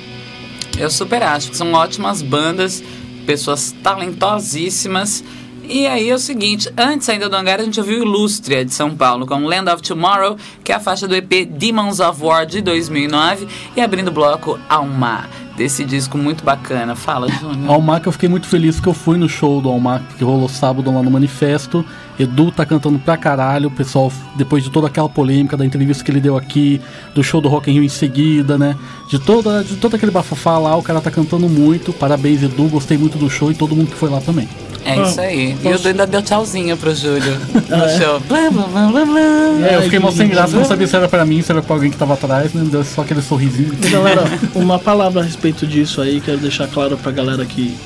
Eu 0.79 0.91
super 0.91 1.23
acho 1.23 1.51
que 1.51 1.57
são 1.57 1.73
ótimas 1.73 2.23
bandas, 2.23 2.83
pessoas 3.27 3.75
talentosíssimas. 3.83 5.23
E 5.69 5.87
aí 5.87 6.09
é 6.09 6.15
o 6.15 6.19
seguinte, 6.19 6.73
antes 6.79 7.07
ainda 7.11 7.29
do 7.29 7.37
hangar 7.37 7.61
a 7.61 7.63
gente 7.63 7.79
ouviu 7.79 8.03
Illustre 8.03 8.65
de 8.65 8.73
São 8.73 8.97
Paulo 8.97 9.27
com 9.27 9.45
Land 9.45 9.71
of 9.71 9.83
Tomorrow, 9.83 10.39
que 10.65 10.73
é 10.73 10.75
a 10.75 10.81
faixa 10.81 11.07
do 11.07 11.15
EP 11.15 11.45
Demons 11.47 12.01
of 12.01 12.25
War 12.25 12.47
de 12.47 12.63
2009 12.63 13.47
e 13.77 13.81
abrindo 13.83 14.09
o 14.09 14.11
bloco 14.11 14.59
Alma, 14.67 15.29
desse 15.59 15.85
disco 15.85 16.17
muito 16.17 16.43
bacana. 16.43 16.97
Fala, 16.97 17.31
Júnior. 17.31 17.71
Almac, 17.71 18.07
eu 18.07 18.13
fiquei 18.13 18.31
muito 18.31 18.47
feliz 18.47 18.81
que 18.81 18.87
eu 18.87 18.95
fui 18.95 19.19
no 19.19 19.29
show 19.29 19.61
do 19.61 19.69
Almac, 19.69 20.03
que 20.17 20.25
rolou 20.25 20.49
sábado 20.49 20.91
lá 20.91 21.03
no 21.03 21.11
Manifesto. 21.11 21.85
Edu 22.19 22.51
tá 22.51 22.65
cantando 22.65 22.99
pra 22.99 23.19
caralho, 23.19 23.69
o 23.69 23.71
pessoal, 23.71 24.11
depois 24.37 24.65
de 24.65 24.71
toda 24.71 24.87
aquela 24.87 25.09
polêmica 25.09 25.55
da 25.55 25.67
entrevista 25.67 26.03
que 26.03 26.11
ele 26.11 26.21
deu 26.21 26.35
aqui, 26.35 26.81
do 27.15 27.23
show 27.23 27.43
do 27.43 27.49
Rock 27.51 27.71
in 27.71 27.75
Rio 27.75 27.85
em 27.85 27.91
seguida, 27.91 28.57
né? 28.57 28.75
De, 29.11 29.19
toda, 29.19 29.63
de 29.63 29.77
todo 29.77 29.97
aquele 29.97 30.13
bafafá 30.13 30.57
lá, 30.57 30.75
o 30.77 30.83
cara 30.83 30.99
tá 30.99 31.11
cantando 31.11 31.47
muito. 31.47 31.93
Parabéns, 31.93 32.43
Edu, 32.43 32.69
gostei 32.69 32.97
muito 32.97 33.19
do 33.19 33.29
show 33.29 33.51
e 33.51 33.55
todo 33.55 33.77
mundo 33.77 33.91
que 33.91 33.97
foi 33.97 34.09
lá 34.09 34.23
também. 34.23 34.49
É 34.85 35.03
isso 35.03 35.21
aí. 35.21 35.57
E 35.63 35.69
o 35.69 35.87
ainda 35.87 36.07
deu 36.07 36.23
tchauzinho 36.23 36.77
pro 36.77 36.95
Júlio 36.95 37.37
no 37.69 37.75
Ah, 37.85 37.87
é? 37.91 37.99
show. 37.99 38.21
Blá, 38.21 38.51
blá, 38.51 38.65
blá, 38.65 38.87
blá, 38.89 39.05
blá. 39.05 39.69
É, 39.69 39.77
eu 39.77 39.83
fiquei 39.83 39.99
mal 39.99 40.13
sem 40.13 40.29
graça, 40.29 40.57
não 40.57 40.65
sabia 40.65 40.87
se 40.87 40.97
era 40.97 41.09
pra 41.09 41.25
mim, 41.25 41.43
se 41.43 41.51
era 41.53 41.61
pra 41.61 41.75
alguém 41.77 41.91
que 41.91 41.97
tava 41.97 42.15
atrás, 42.15 42.53
né? 42.55 42.67
Deu 42.71 42.85
só 42.85 43.03
aquele 43.03 43.21
sorrisinho. 43.23 43.75
E, 43.83 43.89
Galera, 43.91 44.25
uma 44.55 44.79
palavra 44.79 45.21
a 45.21 45.25
respeito 45.25 45.67
disso 45.67 46.01
aí, 46.01 46.21
quero 46.21 46.39
deixar 46.39 46.69
claro 46.69 46.97
pra 46.97 47.13
galera 47.13 47.45
que 47.45 47.77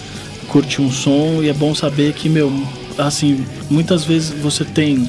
curte 0.48 0.80
um 0.82 0.90
som 0.90 1.40
e 1.42 1.48
é 1.48 1.52
bom 1.52 1.74
saber 1.74 2.12
que, 2.12 2.28
meu, 2.28 2.52
assim, 2.98 3.44
muitas 3.70 4.04
vezes 4.04 4.30
você 4.30 4.64
tem 4.64 5.08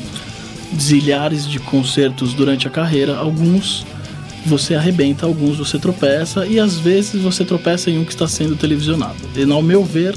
zilhares 0.79 1.47
de 1.47 1.59
concertos 1.59 2.33
durante 2.33 2.67
a 2.67 2.69
carreira, 2.71 3.17
alguns 3.17 3.85
você 4.45 4.75
arrebenta, 4.75 5.25
alguns 5.25 5.57
você 5.57 5.77
tropeça 5.79 6.45
e 6.45 6.59
às 6.59 6.77
vezes 6.77 7.21
você 7.21 7.45
tropeça 7.45 7.89
em 7.89 7.97
um 7.97 8.03
que 8.03 8.11
está 8.11 8.27
sendo 8.27 8.55
televisionado. 8.55 9.15
E 9.35 9.49
ao 9.49 9.61
meu 9.61 9.83
ver, 9.83 10.15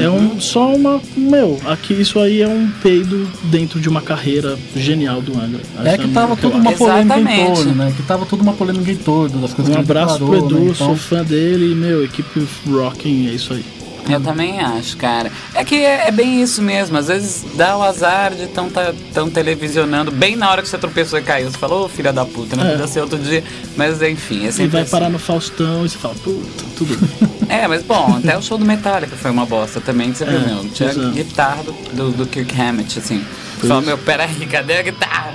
é 0.00 0.08
um, 0.08 0.40
só 0.40 0.74
uma. 0.74 1.00
Meu, 1.16 1.58
aqui 1.66 1.94
isso 1.94 2.18
aí 2.18 2.40
é 2.40 2.48
um 2.48 2.70
peido 2.82 3.28
dentro 3.44 3.78
de 3.78 3.88
uma 3.88 4.00
carreira 4.00 4.58
genial 4.74 5.20
do 5.20 5.38
Angra. 5.38 5.60
É 5.84 5.98
que 5.98 6.04
a 6.04 6.08
tava 6.08 6.36
toda 6.36 6.56
uma 6.56 6.72
polêmica 6.72 7.20
em 7.20 7.46
torno, 7.46 7.74
né? 7.74 7.92
Que 7.96 8.02
tava 8.02 8.26
toda 8.26 8.42
uma 8.42 8.52
polêmica 8.54 8.90
em 8.90 8.96
torno 8.96 9.40
das 9.40 9.52
coisas 9.52 9.70
Um 9.70 9.76
que 9.76 9.82
ele 9.82 9.90
abraço 9.90 10.18
pro 10.18 10.26
declarou, 10.30 10.50
Edu, 10.50 10.64
né? 10.64 10.70
Então, 10.74 10.86
sou 10.86 10.96
fã 10.96 11.22
dele 11.22 11.72
e, 11.72 11.74
meu, 11.74 12.04
equipe 12.04 12.46
rocking, 12.66 13.28
é 13.28 13.32
isso 13.32 13.52
aí. 13.52 13.64
Eu 14.08 14.20
também 14.20 14.60
acho, 14.60 14.96
cara. 14.96 15.30
É 15.54 15.64
que 15.64 15.74
é, 15.76 16.08
é 16.08 16.10
bem 16.10 16.40
isso 16.42 16.62
mesmo. 16.62 16.96
Às 16.96 17.08
vezes 17.08 17.44
dá 17.54 17.76
o 17.76 17.82
azar 17.82 18.34
de 18.34 18.46
tão, 18.46 18.68
tá, 18.70 18.92
tão 19.12 19.28
televisionando 19.28 20.10
bem 20.10 20.36
na 20.36 20.50
hora 20.50 20.62
que 20.62 20.68
você 20.68 20.78
tropeçou 20.78 21.18
e 21.18 21.22
caiu. 21.22 21.50
Você 21.50 21.58
falou, 21.58 21.84
ô 21.86 21.88
filha 21.88 22.12
da 22.12 22.24
puta, 22.24 22.56
não 22.56 22.64
É. 22.64 22.70
podia 22.72 22.86
ser 22.86 23.00
outro 23.00 23.18
dia. 23.18 23.42
Mas 23.76 24.00
enfim, 24.02 24.44
é 24.44 24.48
E 24.48 24.52
sempre 24.52 24.68
vai 24.72 24.82
assim. 24.82 24.90
parar 24.90 25.08
no 25.08 25.18
Faustão 25.18 25.84
e 25.84 25.88
você 25.88 25.98
fala, 25.98 26.14
puta, 26.14 26.64
tudo 26.76 26.96
bem. 26.96 27.36
É, 27.48 27.68
mas 27.68 27.80
bom, 27.84 28.16
até 28.18 28.36
o 28.36 28.42
show 28.42 28.58
do 28.58 28.64
Metallica 28.64 29.14
foi 29.14 29.30
uma 29.30 29.46
bosta 29.46 29.80
também, 29.80 30.10
que 30.10 30.18
você 30.18 30.24
viu, 30.24 30.36
É, 30.40 30.46
meu. 30.46 30.68
Tinha 30.70 30.92
pois 30.92 31.06
é. 31.06 31.10
guitarra 31.12 31.62
do, 31.62 31.72
do, 31.94 32.10
do 32.10 32.26
Kirk 32.26 32.60
Hammett, 32.60 32.98
assim. 32.98 33.24
Pois. 33.60 33.68
fala, 33.68 33.82
meu, 33.82 33.96
peraí, 33.96 34.44
cadê 34.50 34.78
a 34.78 34.82
guitarra? 34.82 35.32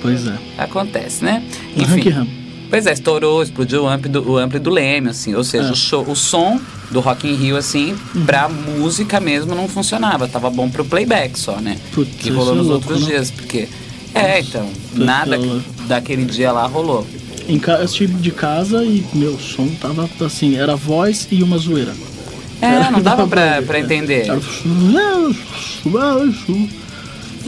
Pois 0.00 0.24
é. 0.28 0.34
Acontece, 0.56 1.24
né? 1.24 1.42
Ram. 2.14 2.26
Pois 2.72 2.86
é, 2.86 2.92
estourou, 2.94 3.42
explodiu 3.42 3.82
o 3.82 3.86
ampli 3.86 4.08
do, 4.10 4.30
o 4.30 4.38
ampli 4.38 4.58
do 4.58 4.70
Leme, 4.70 5.10
assim. 5.10 5.34
Ou 5.34 5.44
seja, 5.44 5.68
É. 5.68 5.72
o, 5.72 5.74
show, 5.76 6.02
o 6.08 6.16
som 6.16 6.58
do 6.90 7.00
Rock 7.00 7.28
in 7.28 7.34
Rio, 7.34 7.54
assim, 7.58 7.94
Uhum. 8.14 8.24
pra 8.24 8.48
música 8.48 9.20
mesmo 9.20 9.54
não 9.54 9.68
funcionava. 9.68 10.26
Tava 10.26 10.48
bom 10.48 10.70
pro 10.70 10.82
playback 10.82 11.38
só, 11.38 11.56
né? 11.60 11.76
Putz, 11.92 12.14
que 12.16 12.30
rolou 12.30 12.54
é 12.54 12.56
nos 12.56 12.66
louco, 12.68 12.88
outros 12.88 13.06
né? 13.06 13.14
dias, 13.14 13.30
porque... 13.30 13.68
É, 14.14 14.40
então, 14.40 14.66
Puta, 14.90 15.04
nada 15.04 15.34
ela- 15.34 15.62
daquele 15.86 16.24
dia 16.24 16.50
lá 16.50 16.66
rolou. 16.66 17.06
Em 17.46 17.58
ca... 17.58 17.74
eu 17.74 17.84
estive 17.84 18.14
de 18.14 18.30
casa 18.30 18.82
e 18.82 19.04
meu 19.12 19.38
som 19.38 19.68
tava 19.78 20.08
assim, 20.24 20.56
era 20.56 20.74
voz 20.74 21.28
e 21.30 21.42
uma 21.42 21.58
zoeira. 21.58 21.92
É, 22.62 22.90
não 22.90 23.02
dava 23.02 23.26
pra, 23.26 23.60
pra 23.60 23.76
é. 23.76 23.80
entender. 23.82 24.28
Era... 24.30 24.40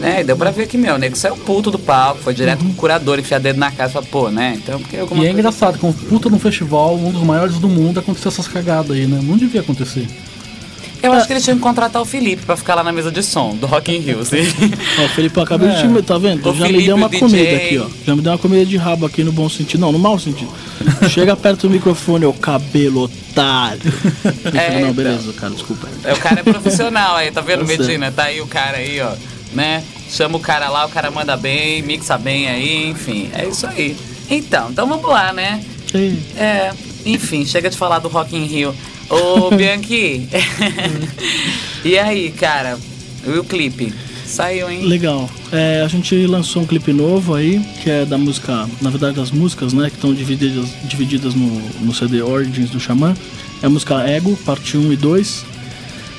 É, 0.02 0.20
e 0.20 0.24
deu 0.24 0.36
pra 0.36 0.50
ver 0.50 0.66
que, 0.66 0.76
meu, 0.76 0.94
o 0.94 0.98
nego 0.98 1.16
saiu 1.16 1.36
puto 1.36 1.70
do 1.70 1.78
palco, 1.78 2.20
foi 2.22 2.34
direto 2.34 2.60
Uhum. 2.62 2.68
com 2.68 2.72
o 2.72 2.76
curador, 2.76 3.18
enfiar 3.18 3.38
dedo 3.40 3.58
na 3.58 3.70
casa 3.70 4.00
e 4.00 4.06
pô, 4.06 4.28
né? 4.30 4.58
Então, 4.62 4.80
porque 4.80 4.96
alguma 4.96 5.22
E 5.24 5.26
é 5.26 5.30
engraçado, 5.30 5.78
com 5.78 5.92
puta 5.92 6.28
no 6.28 6.38
festival, 6.38 6.96
um 6.96 7.10
dos 7.10 7.22
maiores 7.22 7.58
do 7.58 7.68
mundo, 7.68 8.00
aconteceu 8.00 8.28
essas 8.30 8.48
cagadas 8.48 8.90
aí, 8.92 9.06
né? 9.06 9.20
Não 9.22 9.36
devia 9.36 9.60
acontecer. 9.60 10.06
Eu 11.02 11.12
É. 11.12 11.18
acho 11.18 11.26
que 11.26 11.34
eles 11.34 11.44
tinham 11.44 11.58
que 11.58 11.62
contratar 11.62 12.00
o 12.00 12.04
Felipe 12.06 12.46
pra 12.46 12.56
ficar 12.56 12.74
lá 12.76 12.82
na 12.82 12.90
mesa 12.90 13.12
de 13.12 13.22
som 13.22 13.54
do 13.54 13.66
Rock 13.66 13.92
in 13.94 13.98
Rio, 13.98 14.20
assim. 14.20 14.38
Ó, 15.04 15.08
Felipe, 15.08 15.36
eu 15.36 15.42
acabei 15.42 15.68
de 15.68 15.74
É. 15.76 15.86
te 15.86 16.02
tá 16.02 16.16
vendo? 16.16 16.48
O 16.48 16.54
Já 16.54 16.64
Felipe, 16.64 16.78
me 16.78 16.86
deu 16.86 16.96
uma 16.96 17.06
o 17.08 17.10
comida 17.18 17.56
aqui, 17.56 17.78
ó. 17.78 17.86
Já 18.06 18.16
me 18.16 18.22
deu 18.22 18.32
uma 18.32 18.38
comida 18.38 18.64
de 18.64 18.76
rabo 18.78 19.04
aqui 19.04 19.22
no 19.22 19.30
bom 19.30 19.46
sentido. 19.50 19.80
Não, 19.82 19.92
no 19.92 19.98
mau 19.98 20.18
sentido. 20.18 20.50
Chega 21.10 21.36
perto 21.36 21.68
do 21.68 21.70
microfone, 21.74 22.24
ô 22.24 22.32
cabelo 22.32 23.02
otário. 23.02 23.82
É, 24.54 24.70
não, 24.80 24.80
então. 24.80 24.92
beleza, 24.94 25.30
cara, 25.34 25.52
desculpa. 25.52 25.86
É, 26.04 26.14
o 26.14 26.16
cara 26.16 26.40
é 26.40 26.42
profissional 26.42 27.16
aí, 27.16 27.30
tá 27.30 27.42
vendo, 27.42 27.60
Tá. 27.60 27.66
Medina? 27.66 28.10
Tá 28.10 28.22
aí 28.24 28.40
o 28.40 28.46
cara 28.46 28.78
aí, 28.78 28.98
ó, 29.02 29.12
né? 29.54 29.82
Chama 30.10 30.36
o 30.36 30.40
cara 30.40 30.68
lá, 30.68 30.84
o 30.86 30.88
cara 30.88 31.10
manda 31.10 31.36
bem, 31.36 31.82
mixa 31.82 32.18
bem 32.18 32.48
aí, 32.48 32.88
enfim, 32.88 33.30
é 33.32 33.46
isso 33.46 33.66
aí. 33.66 33.96
Então, 34.30 34.70
então 34.70 34.86
vamos 34.86 35.08
lá, 35.08 35.32
né? 35.32 35.64
Ei, 35.92 36.18
É, 36.36 36.72
enfim, 37.06 37.44
chega 37.44 37.70
de 37.70 37.76
falar 37.76 37.98
do 37.98 38.08
Rock 38.08 38.36
in 38.36 38.44
Rio. 38.46 38.74
Ô, 39.08 39.50
Bianchi, 39.54 40.28
e 41.84 41.98
aí, 41.98 42.30
cara, 42.32 42.78
e 43.26 43.38
o 43.38 43.44
clipe? 43.44 43.92
Saiu, 44.26 44.70
hein? 44.70 44.86
Legal. 44.86 45.28
É, 45.52 45.82
a 45.84 45.88
gente 45.88 46.26
lançou 46.26 46.62
um 46.62 46.66
clipe 46.66 46.92
novo 46.92 47.34
aí, 47.34 47.60
que 47.82 47.90
é 47.90 48.04
da 48.04 48.16
música, 48.16 48.66
na 48.80 48.90
verdade 48.90 49.16
das 49.16 49.30
músicas, 49.30 49.72
né, 49.72 49.90
que 49.90 49.96
estão 49.96 50.14
divididas, 50.14 50.68
divididas 50.84 51.34
no, 51.34 51.46
no 51.80 51.94
CD 51.94 52.22
Origins 52.22 52.70
do 52.70 52.80
Xamã. 52.80 53.14
É 53.62 53.66
a 53.66 53.70
música 53.70 54.00
Ego, 54.08 54.36
parte 54.44 54.76
1 54.76 54.92
e 54.92 54.96
2. 54.96 55.44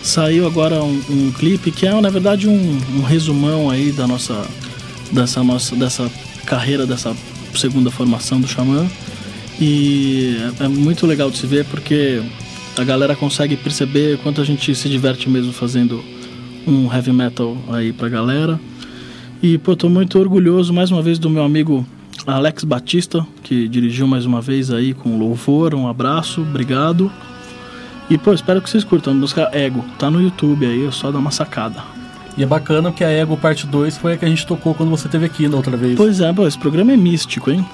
Saiu 0.05 0.45
agora 0.45 0.83
um, 0.83 1.01
um 1.09 1.31
clipe 1.31 1.71
que 1.71 1.87
é, 1.87 1.99
na 1.99 2.11
verdade, 2.11 2.47
um, 2.47 2.79
um 2.95 3.01
resumão 3.01 3.71
aí 3.71 3.91
da 3.91 4.05
nossa, 4.05 4.45
dessa 5.11 5.43
nossa, 5.43 5.75
dessa 5.75 6.07
carreira, 6.45 6.85
dessa 6.85 7.17
segunda 7.55 7.89
formação 7.89 8.39
do 8.39 8.47
Xamã. 8.47 8.87
E 9.59 10.37
é, 10.59 10.65
é 10.65 10.67
muito 10.67 11.07
legal 11.07 11.31
de 11.31 11.39
se 11.39 11.47
ver 11.47 11.65
porque 11.65 12.21
a 12.77 12.83
galera 12.83 13.15
consegue 13.15 13.57
perceber 13.57 14.19
quanto 14.19 14.39
a 14.39 14.43
gente 14.45 14.75
se 14.75 14.87
diverte 14.87 15.27
mesmo 15.27 15.51
fazendo 15.51 16.03
um 16.67 16.85
heavy 16.93 17.11
metal 17.11 17.57
aí 17.69 17.91
pra 17.91 18.07
galera. 18.07 18.59
E, 19.41 19.57
pô, 19.57 19.75
tô 19.75 19.89
muito 19.89 20.19
orgulhoso 20.19 20.71
mais 20.71 20.91
uma 20.91 21.01
vez 21.01 21.17
do 21.17 21.31
meu 21.31 21.43
amigo 21.43 21.83
Alex 22.27 22.63
Batista, 22.63 23.25
que 23.41 23.67
dirigiu 23.67 24.05
mais 24.05 24.23
uma 24.23 24.39
vez 24.39 24.69
aí 24.69 24.93
com 24.93 25.17
louvor. 25.17 25.73
Um 25.73 25.87
abraço, 25.87 26.41
obrigado. 26.41 27.11
E, 28.09 28.17
pô, 28.17 28.33
espero 28.33 28.61
que 28.61 28.69
vocês 28.69 28.83
curtam. 28.83 29.13
A 29.13 29.15
música 29.15 29.49
Ego, 29.51 29.83
tá 29.97 30.09
no 30.11 30.21
YouTube 30.21 30.65
aí, 30.65 30.85
é 30.85 30.91
só 30.91 31.11
dar 31.11 31.19
uma 31.19 31.31
sacada. 31.31 31.81
E 32.37 32.43
é 32.43 32.45
bacana 32.45 32.91
porque 32.91 33.03
a 33.03 33.09
Ego 33.09 33.37
Parte 33.37 33.65
2 33.65 33.97
foi 33.97 34.13
a 34.13 34.17
que 34.17 34.25
a 34.25 34.27
gente 34.27 34.45
tocou 34.45 34.73
quando 34.75 34.89
você 34.89 35.07
esteve 35.07 35.25
aqui 35.25 35.47
da 35.47 35.55
outra 35.57 35.75
vez. 35.77 35.95
Pois 35.95 36.19
é, 36.19 36.31
pô, 36.33 36.45
esse 36.47 36.57
programa 36.57 36.91
é 36.91 36.97
místico, 36.97 37.49
hein? 37.49 37.65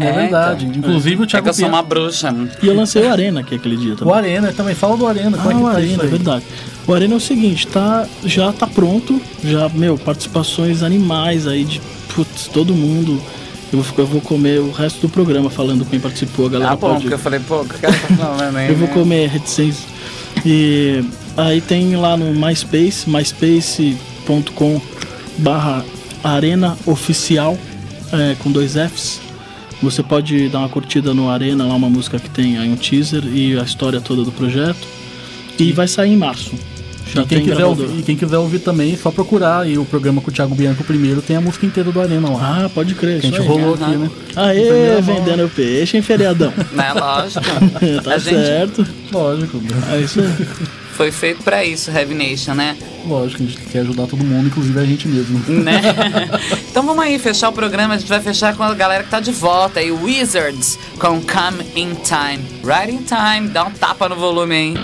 é, 0.00 0.06
É, 0.08 0.12
verdade. 0.12 0.64
então. 0.66 0.78
Inclusive 0.78 1.16
o 1.16 1.22
É 1.22 1.26
que 1.26 1.30
Thiago 1.32 1.48
eu 1.48 1.54
sou 1.54 1.68
uma 1.68 1.82
bruxa. 1.82 2.34
E 2.62 2.66
eu 2.66 2.74
lancei 2.74 3.02
o 3.02 3.10
Arena 3.12 3.40
aqui 3.40 3.54
aquele 3.54 3.76
dia 3.76 3.94
também. 3.94 4.12
O 4.12 4.16
Arena 4.16 4.52
também. 4.52 4.74
Fala 4.74 4.96
do 4.96 5.06
Arena, 5.06 5.36
como 5.38 5.48
Ah, 5.48 5.52
é 5.52 5.54
que 5.54 5.60
o 5.62 5.70
tá 5.70 5.76
Arena, 5.76 6.02
é 6.02 6.06
verdade. 6.06 6.44
O 6.86 6.94
Arena 6.94 7.14
é 7.14 7.16
o 7.16 7.20
seguinte, 7.20 7.66
tá, 7.66 8.06
já 8.24 8.52
tá 8.52 8.66
pronto, 8.66 9.20
já, 9.44 9.68
meu, 9.68 9.98
participações 9.98 10.82
animais 10.82 11.46
aí 11.46 11.64
de, 11.64 11.80
putz, 12.14 12.48
todo 12.48 12.74
mundo. 12.74 13.20
Eu 13.76 13.82
vou, 13.82 13.94
eu 13.98 14.06
vou 14.06 14.20
comer 14.20 14.60
o 14.60 14.70
resto 14.70 15.00
do 15.02 15.08
programa 15.08 15.50
falando 15.50 15.84
quem 15.84 16.00
participou, 16.00 16.46
a 16.46 16.48
galera 16.48 16.72
Ah, 16.72 16.76
bom, 16.76 16.88
pode... 16.88 17.02
porque 17.02 17.14
eu 17.14 17.18
falei, 17.18 17.40
pô, 17.40 17.60
o 17.60 17.68
que 17.68 17.76
o 17.76 17.78
cara 17.78 17.94
aí? 18.58 18.68
Eu 18.70 18.76
vou 18.76 18.88
né? 18.88 18.94
comer 18.94 19.28
reticência. 19.28 19.84
E 20.44 21.04
aí 21.36 21.60
tem 21.60 21.94
lá 21.96 22.16
no 22.16 22.32
MySpace, 22.34 23.08
myspace.com 23.08 24.80
barra 25.38 25.84
arena 26.24 26.76
oficial, 26.86 27.58
é, 28.12 28.36
com 28.42 28.50
dois 28.50 28.72
Fs. 28.72 29.20
Você 29.82 30.02
pode 30.02 30.48
dar 30.48 30.60
uma 30.60 30.68
curtida 30.70 31.12
no 31.12 31.28
Arena, 31.28 31.66
lá 31.66 31.74
uma 31.74 31.90
música 31.90 32.18
que 32.18 32.30
tem 32.30 32.56
aí 32.56 32.70
um 32.70 32.76
teaser 32.76 33.24
e 33.26 33.58
a 33.58 33.62
história 33.62 34.00
toda 34.00 34.24
do 34.24 34.32
projeto. 34.32 34.88
E 35.58 35.70
vai 35.72 35.86
sair 35.86 36.12
em 36.12 36.16
março. 36.16 36.54
Já 37.06 37.22
E 37.22 37.26
quem, 37.26 37.42
quiser 37.44 37.64
ouvir, 37.64 37.98
e 37.98 38.02
quem 38.02 38.16
quiser 38.16 38.36
ouvir 38.38 38.58
também, 38.58 38.92
é 38.92 38.96
só 38.96 39.10
procurar 39.10 39.60
aí 39.60 39.78
o 39.78 39.84
programa 39.84 40.20
com 40.20 40.30
o 40.30 40.34
Thiago 40.34 40.54
Bianco 40.54 40.82
primeiro, 40.84 41.22
tem 41.22 41.36
a 41.36 41.40
música 41.40 41.64
inteira 41.64 41.90
do 41.92 42.00
Arena 42.00 42.28
lá. 42.30 42.64
Ah, 42.64 42.68
pode 42.68 42.94
crer. 42.94 43.20
que 43.20 43.26
a 43.28 43.30
gente 43.30 43.40
aí. 43.40 43.46
rolou 43.46 43.74
aqui, 43.74 43.96
né? 43.96 44.10
Aê, 44.34 45.00
mão. 45.00 45.02
vendendo 45.02 45.48
peixe 45.54 45.96
em 45.96 46.02
feriadão. 46.02 46.52
Né, 46.72 46.92
lógico. 46.92 47.44
tá 48.02 48.14
A 48.14 48.18
gente- 48.18 48.34
certo. 48.34 48.86
Lógico, 49.12 49.62
É 49.92 49.98
isso 50.00 50.20
aí. 50.20 50.46
Foi 50.96 51.12
feito 51.12 51.42
pra 51.42 51.62
isso, 51.64 51.90
Heavy 51.90 52.14
Nation, 52.14 52.54
né? 52.54 52.74
lógico, 53.06 53.42
a 53.42 53.46
gente 53.46 53.58
quer 53.70 53.80
ajudar 53.80 54.06
todo 54.06 54.24
mundo, 54.24 54.48
inclusive 54.48 54.80
a 54.80 54.84
gente 54.84 55.06
mesmo. 55.06 55.38
né? 55.48 55.80
então 56.70 56.82
vamos 56.82 57.04
aí 57.04 57.18
fechar 57.20 57.50
o 57.50 57.52
programa. 57.52 57.94
A 57.94 57.98
gente 57.98 58.08
vai 58.08 58.20
fechar 58.20 58.56
com 58.56 58.62
a 58.64 58.74
galera 58.74 59.04
que 59.04 59.10
tá 59.10 59.20
de 59.20 59.30
volta 59.30 59.78
aí, 59.78 59.92
Wizards 59.92 60.76
com 60.98 61.20
Come 61.20 61.62
in 61.76 61.90
Time. 62.02 62.42
Right 62.64 62.92
in 62.92 63.04
Time, 63.04 63.48
dá 63.48 63.64
um 63.64 63.70
tapa 63.70 64.08
no 64.08 64.16
volume, 64.16 64.54
hein? 64.56 64.74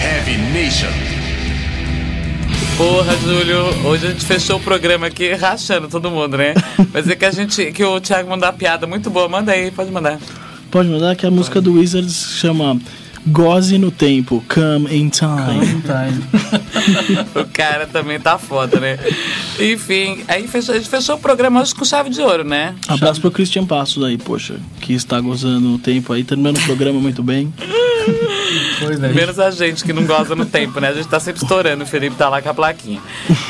Heavy 0.00 0.36
Nation. 0.52 1.09
Porra, 2.80 3.14
Júlio, 3.18 3.86
hoje 3.86 4.06
a 4.06 4.10
gente 4.10 4.24
fechou 4.24 4.56
o 4.56 4.60
programa 4.60 5.06
aqui 5.06 5.34
rachando 5.34 5.86
todo 5.86 6.10
mundo, 6.10 6.38
né? 6.38 6.54
Mas 6.94 7.06
é 7.10 7.14
que 7.14 7.26
a 7.26 7.30
gente, 7.30 7.72
que 7.72 7.84
o 7.84 8.00
Thiago 8.00 8.30
mandou 8.30 8.48
uma 8.48 8.54
piada 8.54 8.86
muito 8.86 9.10
boa. 9.10 9.28
Manda 9.28 9.52
aí, 9.52 9.70
pode 9.70 9.90
mandar. 9.90 10.18
Pode 10.70 10.88
mandar 10.88 11.14
que 11.14 11.26
a 11.26 11.30
música 11.30 11.60
do 11.60 11.74
Wizards 11.74 12.38
chama 12.40 12.80
Goze 13.26 13.76
no 13.76 13.90
tempo, 13.90 14.42
come 14.48 14.96
in 14.96 15.10
time. 15.10 16.24
o 17.36 17.44
cara 17.52 17.86
também 17.86 18.18
tá 18.18 18.38
foda, 18.38 18.80
né? 18.80 18.98
Enfim, 19.60 20.24
aí 20.26 20.48
fechou, 20.48 20.74
a 20.74 20.78
gente 20.78 20.88
fechou 20.88 21.16
o 21.16 21.18
programa 21.18 21.60
hoje 21.60 21.74
com 21.74 21.84
chave 21.84 22.08
de 22.08 22.22
ouro, 22.22 22.44
né? 22.44 22.74
Abraço 22.88 23.20
pro 23.20 23.30
Christian 23.30 23.66
Passos 23.66 24.02
aí, 24.02 24.16
poxa, 24.16 24.56
que 24.80 24.94
está 24.94 25.20
gozando 25.20 25.74
o 25.74 25.78
tempo 25.78 26.14
aí, 26.14 26.24
terminando 26.24 26.56
o 26.56 26.62
programa 26.62 26.98
muito 26.98 27.22
bem. 27.22 27.52
Pois 28.80 29.02
é. 29.02 29.08
Menos 29.08 29.38
a 29.38 29.50
gente 29.50 29.84
que 29.84 29.92
não 29.92 30.04
goza 30.04 30.34
no 30.34 30.44
tempo, 30.46 30.80
né? 30.80 30.88
A 30.88 30.92
gente 30.94 31.08
tá 31.08 31.20
sempre 31.20 31.42
estourando, 31.42 31.84
o 31.84 31.86
Felipe 31.86 32.16
tá 32.16 32.28
lá 32.28 32.40
com 32.42 32.48
a 32.48 32.54
plaquinha. 32.54 33.00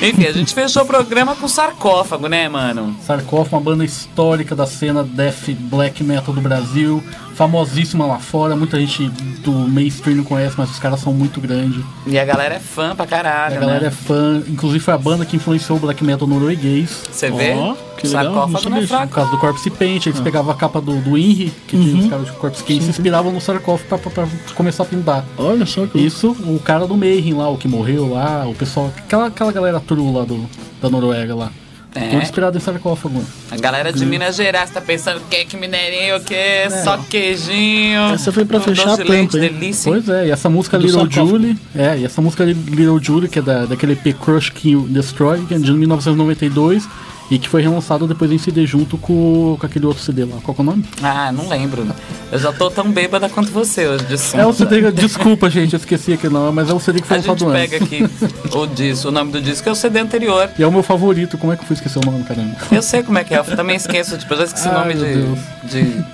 Enfim, 0.02 0.26
a 0.26 0.32
gente 0.32 0.54
fechou 0.54 0.82
o 0.82 0.86
programa 0.86 1.34
com 1.36 1.46
sarcófago, 1.48 2.28
né, 2.28 2.48
mano? 2.48 2.94
Sarcófago, 3.06 3.56
uma 3.56 3.62
banda 3.62 3.84
histórica 3.84 4.54
da 4.54 4.66
cena 4.66 5.02
death 5.02 5.48
black 5.58 6.02
metal 6.02 6.34
do 6.34 6.40
Brasil, 6.40 7.02
famosíssima 7.34 8.04
lá 8.06 8.18
fora, 8.18 8.54
muita 8.54 8.78
gente 8.78 9.08
do 9.42 9.52
mainstream 9.52 10.16
não 10.18 10.24
conhece, 10.24 10.54
mas 10.58 10.70
os 10.70 10.78
caras 10.78 11.00
são 11.00 11.12
muito 11.12 11.40
grandes. 11.40 11.82
E 12.06 12.18
a 12.18 12.24
galera 12.24 12.56
é 12.56 12.60
fã 12.60 12.94
pra 12.94 13.06
caralho, 13.06 13.56
A 13.56 13.60
galera 13.60 13.80
né? 13.80 13.86
é 13.86 13.90
fã, 13.90 14.42
inclusive 14.46 14.80
foi 14.84 14.92
a 14.94 14.98
banda 14.98 15.24
que 15.24 15.36
influenciou 15.36 15.78
o 15.78 15.80
black 15.80 16.04
metal 16.04 16.28
norueguês. 16.28 17.02
Você 17.10 17.30
vê? 17.30 17.52
Ó, 17.54 17.74
que 17.96 18.06
legal, 18.06 18.24
não 18.24 18.34
sarcófago 18.34 18.76
é. 18.76 18.80
No 19.04 19.08
caso 19.08 19.30
do 19.30 19.38
Corpse 19.38 19.70
Paint, 19.70 20.06
eles 20.06 20.20
pegavam 20.20 20.50
a 20.52 20.54
capa 20.54 20.80
do, 20.80 20.96
do 21.00 21.16
Inri, 21.16 21.50
que 21.66 21.78
tinha 21.78 22.02
os 22.02 22.08
caras 22.10 22.26
de 22.26 22.32
Corpse 22.32 22.62
Paint, 22.62 22.82
se 22.82 22.88
inspiravam 22.90 23.32
no 23.32 23.40
sarcófago 23.40 23.88
pra, 23.88 23.98
pra- 23.98 24.26
pra 24.26 24.54
começar 24.54 24.82
a 24.82 24.86
pintar. 24.90 25.24
Olha 25.38 25.64
só 25.64 25.86
que 25.86 25.98
Isso, 25.98 26.30
o 26.30 26.60
cara 26.62 26.86
do 26.86 26.96
Mayhem 26.96 27.34
lá, 27.34 27.48
o 27.48 27.56
que 27.56 27.68
morreu 27.68 28.10
lá, 28.10 28.46
o 28.46 28.54
pessoal, 28.54 28.92
aquela, 28.96 29.26
aquela 29.26 29.52
galera 29.52 29.80
true 29.80 30.12
lá 30.12 30.24
do, 30.24 30.48
da 30.82 30.90
Noruega 30.90 31.34
lá. 31.34 31.50
É. 31.94 32.08
Todo 32.08 32.22
inspirado 32.22 32.56
em 32.56 32.60
sarcófago. 32.60 33.20
A 33.50 33.56
galera 33.56 33.92
de 33.92 34.06
Minas 34.06 34.36
Gerais 34.36 34.70
tá 34.70 34.80
pensando 34.80 35.20
que 35.28 35.44
que 35.44 35.56
mineirinho, 35.56 36.18
o 36.18 36.20
que 36.20 36.70
só 36.84 36.96
queijinho. 36.98 38.14
Essa 38.14 38.30
foi 38.30 38.44
pra 38.44 38.60
fechar 38.60 38.92
a 38.92 38.96
de 38.96 39.02
leite, 39.02 39.36
hein? 39.36 39.42
delícia. 39.42 39.90
Pois 39.90 40.08
é, 40.08 40.28
e 40.28 40.30
essa 40.30 40.48
música 40.48 40.78
Do 40.78 40.86
Little. 40.86 41.10
Julie, 41.10 41.58
é, 41.74 41.98
e 41.98 42.04
essa 42.04 42.22
música 42.22 42.44
Little 42.44 43.02
Julie, 43.02 43.28
que 43.28 43.40
é 43.40 43.42
da, 43.42 43.66
daquele 43.66 43.94
EP 43.94 44.16
Crush 44.16 44.50
Kill 44.50 44.86
Destroy, 44.88 45.44
que 45.46 45.54
é 45.54 45.58
de 45.58 45.72
1992, 45.72 46.88
e 47.30 47.38
que 47.38 47.48
foi 47.48 47.62
relançado 47.62 48.06
depois 48.06 48.30
em 48.32 48.38
CD 48.38 48.66
junto 48.66 48.98
com, 48.98 49.56
com 49.58 49.66
aquele 49.66 49.86
outro 49.86 50.02
CD 50.02 50.24
lá. 50.24 50.36
Qual 50.42 50.54
que 50.54 50.60
é 50.60 50.64
o 50.64 50.66
nome? 50.66 50.84
Ah, 51.02 51.30
não 51.30 51.48
lembro. 51.48 51.86
Eu 52.32 52.38
já 52.38 52.52
tô 52.52 52.70
tão 52.70 52.90
bêbada 52.90 53.28
quanto 53.28 53.50
você 53.50 53.86
hoje 53.86 54.04
de 54.04 54.18
som. 54.18 54.38
É 54.38 54.46
o 54.46 54.52
CD, 54.52 54.90
desculpa 54.90 55.48
gente, 55.48 55.74
eu 55.74 55.78
esqueci 55.78 56.12
aqui 56.12 56.28
não, 56.28 56.52
mas 56.52 56.68
é 56.68 56.74
o 56.74 56.80
CD 56.80 57.00
que 57.00 57.06
foi 57.06 57.18
A 57.18 57.20
gente 57.20 57.28
lançado 57.44 57.52
pega 57.52 57.76
antes. 57.76 58.22
aqui 58.22 58.56
o 58.56 58.66
disco, 58.66 59.08
o 59.08 59.10
nome 59.12 59.32
do 59.32 59.40
disco 59.40 59.68
é 59.68 59.72
o 59.72 59.74
CD 59.76 60.00
anterior. 60.00 60.50
E 60.58 60.62
é 60.62 60.66
o 60.66 60.72
meu 60.72 60.82
favorito, 60.82 61.38
como 61.38 61.52
é 61.52 61.56
que 61.56 61.62
eu 61.62 61.66
fui 61.66 61.74
esquecer 61.74 61.98
o 61.98 62.04
nome, 62.10 62.24
caramba? 62.24 62.56
Eu 62.72 62.82
sei 62.82 63.02
como 63.02 63.18
é 63.18 63.24
que 63.24 63.32
é, 63.34 63.38
eu 63.38 63.44
também 63.44 63.76
esqueço, 63.76 64.18
tipo, 64.18 64.32
eu 64.34 64.38
já 64.38 64.44
esqueci 64.44 64.68
o 64.68 64.72
Ai, 64.72 64.78
nome 64.78 64.94
meu 64.94 65.36
de, 65.68 65.82
de. 65.84 66.04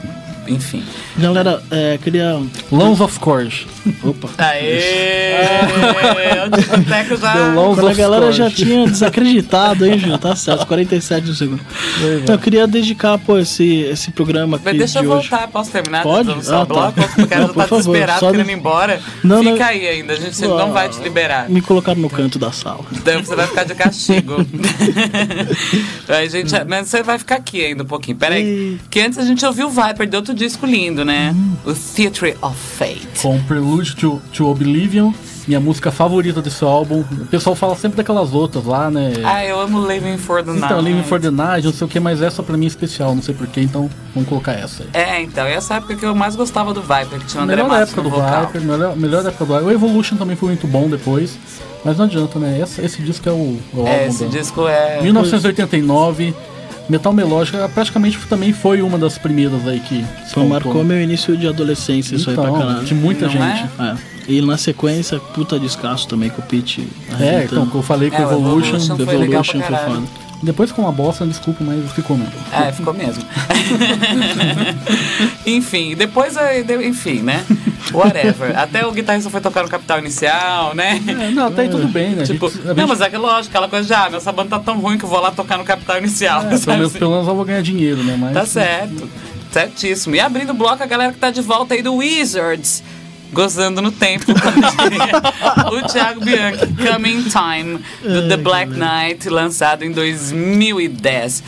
Enfim. 0.48 0.82
Galera, 1.18 1.62
é, 1.70 1.98
queria. 2.02 2.40
Lons 2.70 3.00
of 3.00 3.18
Courage. 3.20 3.66
Opa. 4.02 4.28
Aê! 4.38 5.34
o 6.46 6.50
discoteco 6.56 7.16
já. 7.16 7.32
Quando 7.54 7.88
a 7.88 7.94
galera 7.94 8.32
já 8.32 8.50
tinha 8.50 8.86
desacreditado, 8.86 9.86
hein, 9.86 9.98
Ju? 9.98 10.16
Tá 10.18 10.34
certo, 10.36 10.66
47 10.66 11.24
do 11.26 11.34
segundo. 11.34 11.60
Então, 12.22 12.34
eu 12.34 12.38
queria 12.38 12.66
dedicar, 12.66 13.18
pô, 13.18 13.38
esse, 13.38 13.80
esse 13.82 14.10
programa 14.10 14.56
aqui 14.56 14.64
Mas 14.66 14.78
deixa 14.78 14.98
eu 14.98 15.02
de 15.02 15.08
hoje. 15.08 15.28
voltar, 15.28 15.48
posso 15.48 15.70
terminar? 15.70 16.02
Pode? 16.02 16.28
No 16.34 16.42
seu 16.42 16.54
Ah, 16.56 16.58
tá. 16.60 16.64
bloco? 16.66 17.00
O 17.00 17.26
cara 17.28 17.40
Não, 17.42 17.48
já 17.48 17.54
tá 17.54 17.66
favor, 17.66 17.78
desesperado, 17.78 18.20
só 18.20 18.30
querendo 18.30 18.46
de- 18.46 18.52
ir 18.52 18.56
embora. 18.56 19.00
Não, 19.22 19.38
Fica 19.42 19.56
não. 19.56 19.66
aí 19.66 19.88
ainda, 19.88 20.12
a 20.12 20.16
gente 20.16 20.40
não 20.42 20.72
vai 20.72 20.88
te 20.88 21.00
liberar. 21.00 21.48
Me 21.48 21.60
colocaram 21.60 22.00
no 22.00 22.10
canto 22.10 22.38
da 22.38 22.52
sala. 22.52 22.84
Então 22.92 23.22
você 23.24 23.34
vai 23.36 23.46
ficar 23.46 23.64
de 23.64 23.74
castigo. 23.74 24.36
aí, 26.08 26.28
gente, 26.28 26.52
mas 26.68 26.88
você 26.88 27.02
vai 27.02 27.18
ficar 27.18 27.36
aqui 27.36 27.64
ainda 27.64 27.82
um 27.82 27.86
pouquinho. 27.86 28.16
Pera 28.16 28.34
aí. 28.34 28.42
Ih. 28.44 28.80
Que 28.90 29.00
antes 29.00 29.18
a 29.18 29.24
gente 29.24 29.44
ouviu 29.44 29.66
o 29.68 29.70
Viper 29.70 30.06
de 30.08 30.16
outro 30.16 30.34
disco 30.36 30.64
lindo, 30.66 31.04
né? 31.04 31.34
O 31.64 31.72
Theatre 31.74 32.36
of 32.40 32.54
Fate. 32.56 33.08
Com 33.20 33.40
Prelude 33.42 33.96
to, 33.96 34.22
to 34.32 34.48
Oblivion, 34.48 35.12
minha 35.48 35.58
música 35.58 35.90
favorita 35.90 36.40
desse 36.42 36.62
álbum. 36.64 37.00
O 37.00 37.26
pessoal 37.26 37.56
fala 37.56 37.74
sempre 37.74 37.96
daquelas 37.96 38.32
outras 38.32 38.64
lá, 38.64 38.90
né? 38.90 39.12
Ah, 39.24 39.44
eu 39.44 39.58
amo 39.60 39.84
Living 39.86 40.18
for 40.18 40.42
the 40.44 40.50
Night. 40.52 40.64
Então, 40.66 40.80
Living 40.80 41.02
for 41.02 41.20
the 41.20 41.30
Night, 41.30 41.64
não 41.66 41.72
sei 41.72 41.86
o 41.86 41.90
que, 41.90 41.98
mas 41.98 42.22
essa 42.22 42.42
pra 42.42 42.56
mim 42.56 42.66
é 42.66 42.68
especial, 42.68 43.14
não 43.14 43.22
sei 43.22 43.34
porquê, 43.34 43.60
então 43.62 43.90
vamos 44.14 44.28
colocar 44.28 44.52
essa 44.52 44.82
aí. 44.84 44.88
É, 44.92 45.22
então, 45.22 45.44
essa 45.46 45.74
época 45.74 45.96
que 45.96 46.04
eu 46.06 46.14
mais 46.14 46.36
gostava 46.36 46.72
do 46.72 46.80
Viper, 46.82 47.18
que 47.18 47.26
tinha 47.26 47.40
o 47.40 47.44
André 47.44 47.56
melhor 47.56 47.68
Matos 47.70 47.88
época 47.92 48.02
do 48.02 48.10
vocal. 48.10 48.46
Viper, 48.46 48.60
melhor, 48.62 48.96
melhor 48.96 49.26
época 49.26 49.44
do 49.44 49.52
Viper. 49.54 49.66
O 49.68 49.72
Evolution 49.72 50.16
também 50.16 50.36
foi 50.36 50.48
muito 50.50 50.66
bom 50.66 50.88
depois, 50.88 51.38
mas 51.84 51.96
não 51.96 52.04
adianta, 52.04 52.38
né? 52.38 52.60
Esse, 52.60 52.80
esse 52.84 53.02
disco 53.02 53.28
é 53.28 53.32
o, 53.32 53.58
o 53.72 53.86
É, 53.86 53.90
álbum 53.98 54.06
esse 54.08 54.24
da- 54.24 54.30
disco 54.30 54.68
é... 54.68 55.00
1989, 55.02 56.34
Metal 56.88 57.12
Melódica 57.12 57.68
praticamente 57.68 58.18
também 58.28 58.52
foi 58.52 58.80
uma 58.82 58.96
das 58.98 59.18
primeiras 59.18 59.66
aí 59.66 59.80
que 59.80 60.04
Pô, 60.32 60.44
marcou 60.44 60.84
meu 60.84 61.00
início 61.00 61.36
de 61.36 61.46
adolescência, 61.48 62.14
isso 62.14 62.30
aí 62.30 62.36
pra 62.36 62.44
Então, 62.48 62.58
caralho. 62.58 62.84
de 62.84 62.94
muita 62.94 63.26
Não 63.26 63.32
gente. 63.32 63.42
é? 63.78 63.82
É. 63.82 63.96
E 64.28 64.40
na 64.42 64.56
sequência, 64.56 65.18
puta 65.20 65.58
descasso 65.58 66.08
também 66.08 66.30
com 66.30 66.42
o 66.42 66.44
Pete. 66.44 66.86
É, 67.20 67.44
então, 67.44 67.66
que 67.66 67.74
eu 67.76 67.82
falei 67.82 68.10
com 68.10 68.16
É, 68.16 68.26
o 68.26 68.32
Evolution, 68.32 68.76
Evolution 68.76 68.96
foi 69.04 69.14
Evolution 69.14 69.60
foi 69.60 69.70
caralho. 69.70 69.94
foda. 69.94 70.06
Depois 70.42 70.70
com 70.72 70.82
uma 70.82 70.92
bosta, 70.92 71.26
desculpa, 71.26 71.62
mas 71.64 71.90
ficou 71.92 72.16
mesmo. 72.16 72.32
É, 72.52 72.72
ficou 72.72 72.92
mesmo. 72.94 73.22
enfim, 75.46 75.94
depois, 75.96 76.34
deu- 76.66 76.82
enfim, 76.82 77.20
né? 77.22 77.44
Whatever. 77.92 78.58
Até 78.58 78.86
o 78.86 78.92
guitarrista 78.92 79.30
foi 79.30 79.40
tocar 79.40 79.62
no 79.62 79.68
Capital 79.68 79.98
Inicial, 79.98 80.74
né? 80.74 81.00
É, 81.06 81.30
não, 81.30 81.46
até 81.46 81.62
aí 81.62 81.68
tudo 81.68 81.88
bem, 81.88 82.10
né? 82.10 82.24
Tipo, 82.24 82.48
gente- 82.48 82.62
a 82.62 82.64
não, 82.68 82.74
gente- 82.76 82.88
mas 82.88 83.00
é 83.00 83.10
que 83.10 83.16
lógico, 83.16 83.48
aquela 83.56 83.68
coisa 83.68 83.86
de, 83.86 83.94
ah, 83.94 84.10
essa 84.14 84.32
banda 84.32 84.50
tá 84.50 84.58
tão 84.58 84.78
ruim 84.80 84.98
que 84.98 85.04
eu 85.04 85.08
vou 85.08 85.20
lá 85.20 85.30
tocar 85.30 85.56
no 85.58 85.64
Capital 85.64 85.98
Inicial. 85.98 86.42
é, 86.42 86.58
pelo, 86.58 86.66
menos, 86.66 86.86
assim? 86.90 86.98
pelo 86.98 87.10
menos 87.12 87.28
eu 87.28 87.34
vou 87.34 87.44
ganhar 87.44 87.62
dinheiro, 87.62 88.02
né? 88.02 88.16
Mas, 88.18 88.32
Tá 88.34 88.46
certo. 88.46 89.08
Certíssimo. 89.52 90.14
E 90.16 90.20
abrindo 90.20 90.50
o 90.50 90.54
bloco, 90.54 90.82
a 90.82 90.86
galera 90.86 91.12
que 91.12 91.18
tá 91.18 91.30
de 91.30 91.40
volta 91.40 91.74
aí 91.74 91.82
do 91.82 91.94
Wizards. 91.94 92.82
Gozando 93.36 93.82
no 93.82 93.92
tempo, 93.92 94.24
como 94.26 94.54
diria 94.88 95.12
o 95.70 95.86
Thiago 95.92 96.20
Bianchi, 96.24 96.66
Coming 96.68 97.24
Time, 97.24 97.80
do 98.02 98.28
The 98.28 98.36
Black 98.38 98.72
Knight, 98.72 99.28
lançado 99.28 99.84
em 99.84 99.92
2010. 99.92 101.44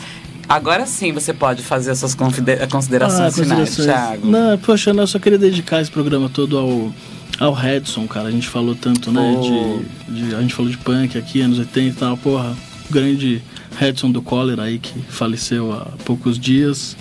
Agora 0.47 0.85
sim 0.85 1.11
você 1.11 1.33
pode 1.33 1.63
fazer 1.63 1.89
as 1.89 1.97
suas 1.97 2.13
confide- 2.13 2.65
considerações 2.67 3.33
finais, 3.33 3.69
considerações. 3.69 3.85
Thiago. 3.87 4.27
Não, 4.27 4.57
poxa, 4.59 4.93
não, 4.93 5.01
eu 5.03 5.07
só 5.07 5.17
queria 5.17 5.39
dedicar 5.39 5.81
esse 5.81 5.89
programa 5.89 6.29
todo 6.29 6.59
ao, 6.59 6.93
ao 7.39 7.53
Redson, 7.53 8.07
cara. 8.07 8.27
A 8.27 8.31
gente 8.31 8.47
falou 8.47 8.75
tanto, 8.75 9.11
né? 9.11 9.21
Oh. 9.39 9.81
De, 10.11 10.27
de- 10.29 10.35
a 10.35 10.41
gente 10.41 10.53
falou 10.53 10.69
de 10.69 10.77
punk 10.77 11.17
aqui, 11.17 11.41
anos 11.41 11.57
80 11.57 11.79
e 11.79 11.91
tal, 11.99 12.15
porra. 12.17 12.55
O 12.87 12.93
grande 12.93 13.41
Redson 13.79 14.11
do 14.11 14.21
Cólera 14.21 14.63
aí, 14.63 14.77
que 14.77 14.93
faleceu 15.09 15.73
há 15.73 15.87
poucos 16.05 16.37
dias. 16.39 16.95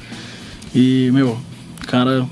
E, 0.74 1.10
meu, 1.12 1.38
cara, 1.86 2.26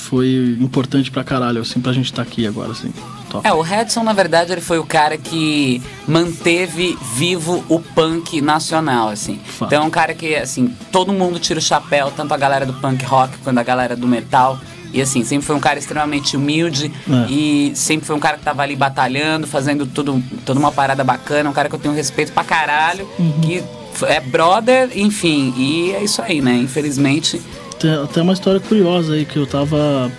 foi 0.00 0.56
importante 0.60 1.10
pra 1.10 1.22
caralho, 1.22 1.60
assim, 1.60 1.80
pra 1.80 1.92
gente 1.92 2.06
estar 2.06 2.22
aqui 2.22 2.46
agora, 2.46 2.72
assim. 2.72 2.92
Top. 3.30 3.46
É, 3.46 3.52
o 3.52 3.60
Redson, 3.60 4.02
na 4.02 4.12
verdade, 4.12 4.50
ele 4.52 4.60
foi 4.60 4.78
o 4.78 4.84
cara 4.84 5.16
que 5.16 5.80
manteve 6.08 6.98
vivo 7.14 7.64
o 7.68 7.78
punk 7.80 8.40
nacional, 8.40 9.08
assim. 9.08 9.38
Fato. 9.44 9.68
Então 9.68 9.84
é 9.84 9.86
um 9.86 9.90
cara 9.90 10.14
que, 10.14 10.34
assim, 10.34 10.74
todo 10.90 11.12
mundo 11.12 11.38
tira 11.38 11.58
o 11.58 11.62
chapéu, 11.62 12.10
tanto 12.16 12.34
a 12.34 12.36
galera 12.36 12.66
do 12.66 12.72
punk 12.74 13.04
rock 13.04 13.38
quanto 13.44 13.58
a 13.58 13.62
galera 13.62 13.94
do 13.94 14.06
metal. 14.08 14.58
E 14.92 15.00
assim, 15.00 15.22
sempre 15.22 15.46
foi 15.46 15.54
um 15.54 15.60
cara 15.60 15.78
extremamente 15.78 16.36
humilde 16.36 16.90
É. 17.08 17.30
e 17.30 17.72
sempre 17.76 18.04
foi 18.04 18.16
um 18.16 18.18
cara 18.18 18.36
que 18.36 18.42
tava 18.42 18.62
ali 18.62 18.74
batalhando, 18.74 19.46
fazendo 19.46 19.86
tudo, 19.86 20.20
toda 20.44 20.58
uma 20.58 20.72
parada 20.72 21.04
bacana, 21.04 21.48
um 21.48 21.52
cara 21.52 21.68
que 21.68 21.74
eu 21.76 21.78
tenho 21.78 21.94
respeito 21.94 22.32
pra 22.32 22.42
caralho, 22.42 23.08
Uhum. 23.16 23.40
que 23.40 23.62
é 24.08 24.18
brother, 24.18 24.90
enfim, 24.96 25.54
e 25.56 25.92
é 25.92 26.02
isso 26.02 26.20
aí, 26.20 26.40
né? 26.42 26.56
Infelizmente. 26.56 27.40
Tem 27.80 27.94
até 27.94 28.20
uma 28.20 28.34
história 28.34 28.60
curiosa 28.60 29.14
aí 29.14 29.24
que 29.24 29.38
eu 29.38 29.46
tava. 29.46 30.12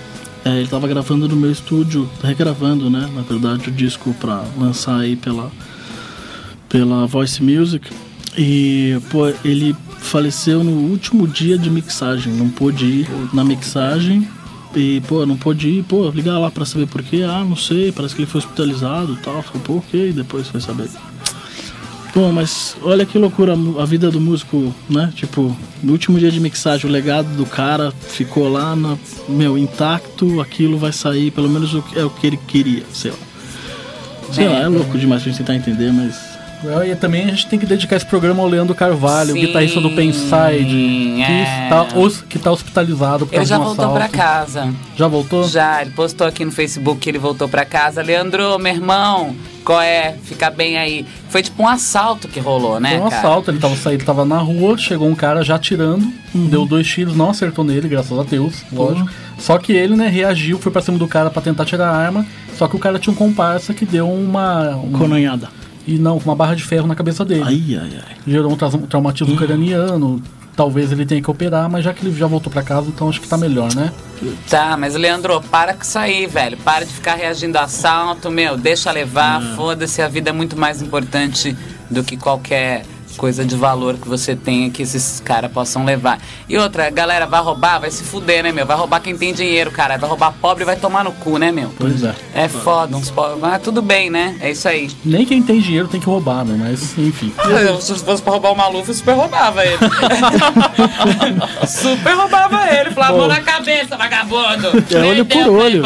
é, 0.44 0.58
ele 0.58 0.68
tava 0.68 0.88
gravando 0.88 1.28
no 1.28 1.36
meu 1.36 1.52
estúdio, 1.52 2.10
regravando, 2.24 2.90
né? 2.90 3.08
Na 3.14 3.22
verdade, 3.22 3.70
o 3.70 3.72
disco 3.72 4.16
pra 4.20 4.44
lançar 4.58 4.98
aí 4.98 5.16
pela, 5.16 5.52
pela 6.68 7.06
Voice 7.06 7.42
Music. 7.44 7.88
E, 8.36 9.00
pô, 9.12 9.28
ele 9.46 9.76
faleceu 10.00 10.64
no 10.64 10.72
último 10.72 11.28
dia 11.28 11.56
de 11.56 11.70
mixagem. 11.70 12.34
Não 12.34 12.50
pôde 12.50 12.84
ir 12.84 13.10
na 13.32 13.44
mixagem. 13.44 14.28
E, 14.76 15.00
pô, 15.08 15.24
não 15.28 15.38
pôde 15.38 15.70
ir, 15.70 15.84
pô, 15.84 16.10
ligar 16.10 16.40
lá 16.40 16.50
pra 16.50 16.66
saber 16.66 16.88
por 16.88 17.04
quê. 17.04 17.22
Ah, 17.28 17.46
não 17.48 17.56
sei, 17.56 17.92
parece 17.92 18.16
que 18.16 18.22
ele 18.22 18.32
foi 18.32 18.40
hospitalizado 18.40 19.14
e 19.14 19.18
tal. 19.18 19.44
Falei, 19.44 19.62
pô, 19.64 19.76
ok, 19.76 20.12
depois 20.14 20.48
foi 20.48 20.62
saber. 20.62 20.90
Pô, 22.14 22.30
mas 22.30 22.76
olha 22.82 23.06
que 23.06 23.18
loucura 23.18 23.54
a 23.80 23.86
vida 23.86 24.12
do 24.12 24.20
músico, 24.20 24.74
né? 24.90 25.14
Tipo, 25.16 25.56
no 25.82 25.94
último 25.94 26.20
dia 26.20 26.30
de 26.30 26.42
mixagem, 26.42 26.90
o 26.90 26.92
legado 26.92 27.28
do 27.38 27.46
cara 27.46 27.92
ficou 27.92 28.50
lá, 28.50 28.76
na, 28.76 28.98
meu, 29.30 29.58
intacto, 29.58 30.42
aquilo 30.42 30.78
vai 30.78 30.92
sair, 30.92 31.32
pelo 31.32 31.48
menos 31.50 31.74
o 31.74 31.82
que- 31.82 31.98
é 31.98 32.04
o 32.04 32.10
que 32.10 32.28
ele 32.28 32.38
queria, 32.38 32.84
sei 32.92 33.12
lá. 33.12 33.18
Sei 34.34 34.46
É. 34.46 34.50
lá, 34.50 34.60
é 34.60 34.68
louco 34.68 34.98
demais 34.98 35.22
pra 35.24 35.32
gente 35.32 35.38
tentar 35.40 35.56
entender, 35.56 35.92
mas. 35.94 36.31
E 36.86 36.96
também 36.96 37.26
a 37.26 37.28
gente 37.30 37.48
tem 37.48 37.58
que 37.60 37.66
dedicar 37.66 37.96
esse 37.96 38.06
programa 38.06 38.42
ao 38.44 38.48
Leandro 38.48 38.76
Carvalho, 38.76 39.32
o 39.32 39.34
Sim, 39.34 39.42
guitarrista 39.48 39.82
do 39.82 39.90
Penside, 39.92 40.66
que, 41.16 41.22
é. 41.24 41.64
está, 41.64 41.98
os- 42.00 42.22
que 42.22 42.38
tá 42.40 42.52
hospitalizado 42.52 43.26
por 43.26 43.34
Ele 43.34 43.38
causa 43.38 43.50
já 43.50 43.56
de 43.58 43.62
um 43.62 43.66
voltou 43.66 43.94
pra 43.94 44.08
casa. 44.08 44.74
Já 44.96 45.08
voltou? 45.08 45.48
Já, 45.48 45.82
ele 45.82 45.92
postou 45.92 46.28
aqui 46.28 46.46
no 46.46 46.52
Facebook 46.52 47.00
que 47.00 47.10
ele 47.10 47.18
voltou 47.20 47.48
pra 47.50 47.66
casa. 47.66 48.02
Leandro, 48.02 48.60
meu 48.60 48.74
irmão, 48.74 49.36
qual 49.66 49.82
é? 49.82 50.16
Fica 50.24 50.50
bem 50.52 50.78
aí. 50.78 51.06
Foi 51.30 51.42
tipo 51.42 51.62
um 51.64 51.68
assalto 51.68 52.28
que 52.28 52.40
rolou, 52.40 52.80
né? 52.80 52.92
Foi 52.92 53.00
um 53.00 53.10
cara? 53.10 53.18
assalto, 53.18 53.52
ele 53.52 53.60
tava 53.60 53.76
saindo, 53.76 53.98
ele 54.00 54.06
tava 54.06 54.24
na 54.26 54.38
rua, 54.38 54.78
chegou 54.78 55.08
um 55.08 55.16
cara 55.16 55.44
já 55.44 55.56
atirando, 55.56 56.06
Uhum. 56.34 56.48
deu 56.48 56.66
dois 56.66 56.88
tiros, 56.88 57.16
não 57.16 57.30
acertou 57.32 57.64
nele, 57.66 57.88
graças 57.90 58.18
a 58.18 58.24
Deus, 58.24 58.64
lógico. 58.72 59.10
Só 59.38 59.58
que 59.58 59.74
ele, 59.74 59.96
né, 59.96 60.08
reagiu, 60.08 60.60
foi 60.60 60.72
pra 60.72 60.82
cima 60.82 60.98
do 61.00 61.08
cara 61.08 61.30
pra 61.32 61.42
tentar 61.42 61.66
tirar 61.66 61.88
a 61.90 61.96
arma. 61.98 62.26
Só 62.56 62.68
que 62.68 62.76
o 62.76 62.80
cara 62.80 63.00
tinha 63.00 63.12
um 63.12 63.16
comparsa 63.16 63.74
que 63.74 63.86
deu 63.86 64.08
uma. 64.08 64.76
uma 64.76 65.00
Conanhada. 65.00 65.50
E 65.96 65.98
não, 66.00 66.18
uma 66.18 66.36
barra 66.36 66.56
de 66.56 66.64
ferro 66.64 66.88
na 66.88 66.96
cabeça 66.96 67.24
dele. 67.26 67.44
Ai, 67.46 67.80
ai, 67.82 68.00
ai. 68.08 68.16
Gerou 68.26 68.52
um 68.52 68.56
tra- 68.56 68.70
traumatismo 68.70 69.36
craniano. 69.36 70.22
Talvez 70.56 70.92
ele 70.92 71.06
tenha 71.06 71.22
que 71.22 71.32
operar, 71.32 71.70
mas 71.70 71.84
já 71.86 71.94
que 71.94 72.06
ele 72.06 72.16
já 72.18 72.28
voltou 72.28 72.52
pra 72.52 72.62
casa, 72.62 72.88
então 72.90 73.08
acho 73.08 73.22
que 73.22 73.28
tá 73.28 73.38
melhor, 73.38 73.74
né? 73.74 73.92
Tá, 74.50 74.76
mas 74.78 74.96
Leandro, 74.96 75.42
para 75.50 75.74
com 75.74 75.82
isso 75.82 75.98
aí, 75.98 76.28
velho. 76.28 76.58
Para 76.58 76.86
de 76.86 76.92
ficar 76.92 77.16
reagindo 77.16 77.58
a 77.58 77.64
assalto, 77.64 78.30
meu. 78.30 78.58
Deixa 78.58 78.92
levar, 78.92 79.42
foda-se. 79.56 80.02
A 80.02 80.08
vida 80.10 80.30
é 80.30 80.34
muito 80.34 80.58
mais 80.58 80.82
importante 80.82 81.56
do 81.90 82.04
que 82.04 82.18
qualquer 82.18 82.84
coisa 83.18 83.46
de 83.46 83.56
valor 83.56 83.96
que 83.98 84.08
você 84.08 84.36
tenha 84.36 84.70
que 84.70 84.82
esses 84.82 85.20
caras 85.20 85.52
possam 85.52 85.86
levar. 85.86 86.20
E 86.48 86.58
outra, 86.58 86.90
galera, 86.90 87.26
vai 87.26 87.42
roubar, 87.42 87.80
vai 87.80 87.92
se 87.92 88.04
fuder, 88.04 88.44
né, 88.44 88.52
meu? 88.52 88.66
Vai 88.66 88.78
roubar 88.78 89.00
quem 89.00 89.18
tem 89.18 89.34
dinheiro, 89.34 89.72
cara. 89.72 89.98
Vai 89.98 90.10
roubar 90.10 90.34
pobre 90.42 90.64
e 90.64 90.66
vai 90.66 90.76
tomar 90.76 91.04
no 91.04 91.12
cu, 91.12 91.38
né, 91.38 91.52
meu? 91.52 91.72
Pois 91.78 92.04
é. 92.04 92.14
É 92.34 92.48
foda, 92.48 92.96
uns 92.96 93.10
pobres. 93.10 93.40
Mas 93.40 93.62
tudo 93.62 93.82
bem, 93.82 94.10
né? 94.10 94.36
É 94.40 94.52
isso 94.52 94.68
aí. 94.68 94.90
Nem 95.04 95.26
quem 95.26 95.42
tem 95.42 95.60
dinheiro 95.60 95.88
tem 95.88 96.00
que 96.00 96.06
roubar, 96.06 96.46
né? 96.46 96.56
Mas, 96.58 96.98
enfim. 96.98 97.34
Se 97.80 97.96
fosse 98.00 98.22
pra 98.22 98.34
roubar 98.34 98.52
o 98.52 98.56
Maluf, 98.56 98.88
eu 98.88 98.94
super 98.96 99.14
roubava 99.14 99.66
ele. 99.66 99.78
super 101.68 102.14
roubava 102.14 102.68
ele. 102.72 102.92
Falava, 102.92 103.28
na 103.28 103.42
cabeça, 103.42 103.98
vagabundo. 103.98 104.70
É 104.92 104.98
olho 104.98 105.26
por 105.26 105.48
olho. 105.48 105.84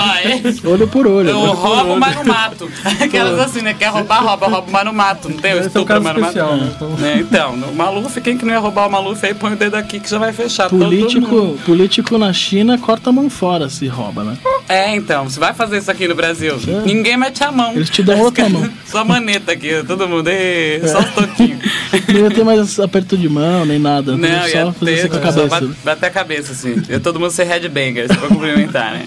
Olho 0.65 0.87
por 0.87 1.07
olho. 1.07 1.29
Eu 1.29 1.53
roubo, 1.53 1.97
mas 1.99 2.15
não 2.15 2.23
mato. 2.23 2.69
Aquelas 3.01 3.39
assim, 3.39 3.61
né? 3.61 3.73
Quer 3.73 3.87
roubar, 3.87 4.23
rouba, 4.23 4.47
rouba, 4.47 4.67
mas 4.69 4.85
não 4.85 4.93
mato. 4.93 5.29
Não 5.29 5.37
tem 5.37 5.53
o 5.53 5.57
Esse 5.57 5.61
é 5.61 5.65
o 5.65 5.67
estupro, 5.67 5.85
caso 5.85 6.03
mas 6.03 6.13
não 6.13 6.21
mato. 6.21 6.37
especial, 6.37 6.97
né? 6.97 7.14
Então- 7.19 7.51
Né, 7.51 7.57
Então, 7.57 7.57
no 7.57 7.73
Maluf, 7.75 8.19
quem 8.21 8.37
que 8.37 8.45
não 8.45 8.53
ia 8.53 8.59
roubar 8.59 8.87
o 8.87 8.91
Maluf 8.91 9.25
aí, 9.25 9.33
põe 9.33 9.53
o 9.53 9.55
dedo 9.55 9.75
aqui 9.75 9.99
que 9.99 10.09
já 10.09 10.17
vai 10.17 10.31
fechar 10.33 10.69
todo 10.69 10.79
mundo. 10.79 10.89
Político, 10.89 11.59
político 11.65 12.17
na 12.17 12.31
China 12.33 12.77
corta 12.77 13.09
a 13.09 13.13
mão 13.13 13.29
fora 13.29 13.69
se 13.69 13.87
rouba, 13.87 14.23
né? 14.23 14.37
É, 14.69 14.95
então, 14.95 15.29
você 15.29 15.39
vai 15.39 15.53
fazer 15.53 15.77
isso 15.77 15.91
aqui 15.91 16.07
no 16.07 16.15
Brasil. 16.15 16.55
Ninguém 16.85 17.17
mete 17.17 17.43
a 17.43 17.51
mão. 17.51 17.73
Eles 17.73 17.89
te 17.89 18.01
dão 18.01 18.19
outra 18.21 18.47
mão. 18.49 18.67
Só 18.85 19.03
maneta 19.03 19.51
aqui, 19.51 19.83
todo 19.85 20.07
mundo. 20.07 20.27
Ê, 20.29 20.81
Só 20.87 20.99
os 20.99 21.09
toquinhos. 21.11 21.59
Não 22.07 22.19
ia 22.21 22.31
ter 22.31 22.43
mais 22.43 22.79
aperto 22.79 23.17
de 23.17 23.27
mão, 23.29 23.65
nem 23.65 23.79
nada. 23.79 24.15
Não, 24.17 24.27
só 24.27 24.47
ia 24.47 24.71
fazer 24.73 24.85
ter, 24.85 24.97
isso 24.99 25.09
com 25.09 25.17
a 25.17 25.19
cabeça. 25.19 25.47
bate, 25.47 25.67
bate 25.83 26.05
a 26.05 26.09
cabeça, 26.09 26.51
assim. 26.53 26.75
Todo 27.01 27.19
mundo 27.19 27.31
ser 27.31 27.45
headbanger, 27.45 28.07
pra 28.07 28.27
cumprimentar, 28.27 28.93
né? 28.93 29.05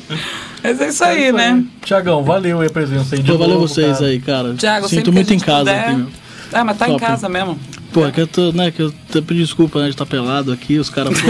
Mas 0.63 0.81
é 0.81 0.89
isso 0.89 1.05
aí, 1.05 1.33
né? 1.33 1.63
Tiagão, 1.85 2.23
valeu 2.25 2.61
aí 2.61 2.67
a 2.67 2.71
presença 2.71 3.15
aí 3.17 3.23
de 3.23 3.31
Pô, 3.31 3.39
valeu 3.39 3.55
novo, 3.57 3.69
vocês 3.69 3.99
cara. 3.99 4.07
aí, 4.11 4.21
cara. 4.21 4.55
Thiago, 4.55 4.89
sempre 4.89 5.05
Sinto 5.05 5.13
muito 5.13 5.33
em 5.35 5.39
casa 5.39 5.59
puder- 5.71 5.85
aqui, 5.89 5.95
meu. 5.97 6.07
Ah, 6.53 6.65
mas 6.65 6.79
tá 6.79 6.89
em 6.89 6.93
Top. 6.93 7.05
casa 7.05 7.29
mesmo. 7.29 7.59
Pô, 7.93 8.07
é 8.07 8.13
que 8.13 8.21
eu 8.21 8.27
tô, 8.27 8.53
né, 8.53 8.71
que 8.71 8.83
eu 8.83 8.93
te 9.11 9.21
pedi 9.23 9.41
desculpa, 9.41 9.79
né, 9.79 9.87
de 9.87 9.91
estar 9.93 10.05
pelado 10.07 10.53
aqui, 10.53 10.79
os 10.79 10.91
caras, 10.91 11.15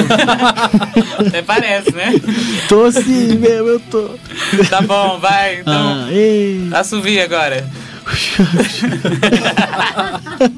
Até 1.27 1.41
parece, 1.43 1.93
né? 1.95 2.13
tô 2.69 2.85
assim 2.85 3.37
mesmo, 3.37 3.69
eu 3.69 3.81
tô. 3.81 4.11
Tá 4.69 4.81
bom, 4.83 5.19
vai. 5.21 5.61
Então, 5.61 6.05
Ah, 6.07 6.13
ei. 6.13 6.69
assovia 6.73 7.25
agora. 7.25 7.65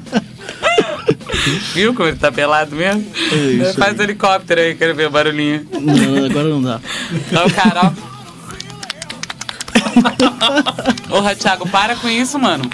Viu 1.73 1.93
como 1.93 2.09
ele 2.09 2.17
tá 2.17 2.31
pelado 2.31 2.75
mesmo? 2.75 3.05
É 3.31 3.35
isso 3.35 3.73
Faz 3.79 3.99
helicóptero 3.99 4.61
aí, 4.61 4.75
quero 4.75 4.93
ver 4.95 5.07
o 5.07 5.11
barulhinho. 5.11 5.65
Não, 5.71 6.25
agora 6.25 6.47
não 6.49 6.61
dá. 6.61 6.79
Então, 7.11 7.49
cara, 7.49 7.81
ó. 7.85 7.91
Porra, 11.09 11.35
Thiago, 11.35 11.67
para 11.69 11.95
com 11.95 12.09
isso, 12.09 12.37
mano. 12.39 12.69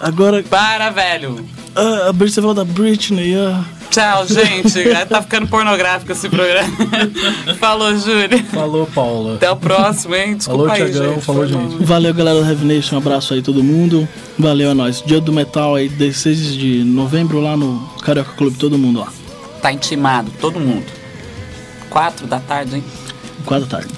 Agora, 0.00 0.42
Para, 0.42 0.90
velho. 0.90 1.46
Ah, 1.76 2.08
a 2.08 2.12
Britney, 2.12 2.34
você 2.34 2.40
falou 2.40 2.54
da 2.54 2.64
Britney, 2.64 3.34
ah. 3.36 3.64
Tchau, 3.90 4.26
gente. 4.26 4.84
tá 5.08 5.22
ficando 5.22 5.46
pornográfico 5.46 6.12
esse 6.12 6.28
programa. 6.28 6.70
Falou, 7.58 7.96
Júlio. 7.96 8.44
Falou, 8.44 8.86
Paula. 8.86 9.36
Até 9.36 9.50
o 9.50 9.56
próximo, 9.56 10.14
hein? 10.14 10.36
Desculpa 10.36 10.68
Falou, 10.68 10.84
aí, 10.84 10.92
Thiagão. 10.92 11.14
gente. 11.14 11.24
Falou, 11.24 11.46
gente. 11.46 11.84
Valeu, 11.84 12.12
galera 12.12 12.40
do 12.40 12.46
Heavy 12.46 12.64
Nation. 12.66 12.96
Um 12.96 12.98
abraço 12.98 13.32
aí, 13.32 13.40
todo 13.42 13.62
mundo. 13.62 14.06
Valeu 14.38 14.70
a 14.70 14.74
nós. 14.74 15.02
Dia 15.06 15.20
do 15.20 15.32
Metal 15.32 15.74
aí, 15.74 15.88
16 15.88 16.54
de 16.54 16.84
novembro, 16.84 17.40
lá 17.40 17.56
no 17.56 17.78
Carioca 18.02 18.32
Clube, 18.32 18.58
todo 18.58 18.76
mundo 18.76 19.00
lá. 19.00 19.08
Tá 19.62 19.72
intimado, 19.72 20.30
todo 20.40 20.60
mundo. 20.60 20.86
Quatro 21.88 22.26
da 22.26 22.40
tarde, 22.40 22.76
hein? 22.76 22.84
4 23.46 23.66
da 23.66 23.78
tarde. 23.78 23.94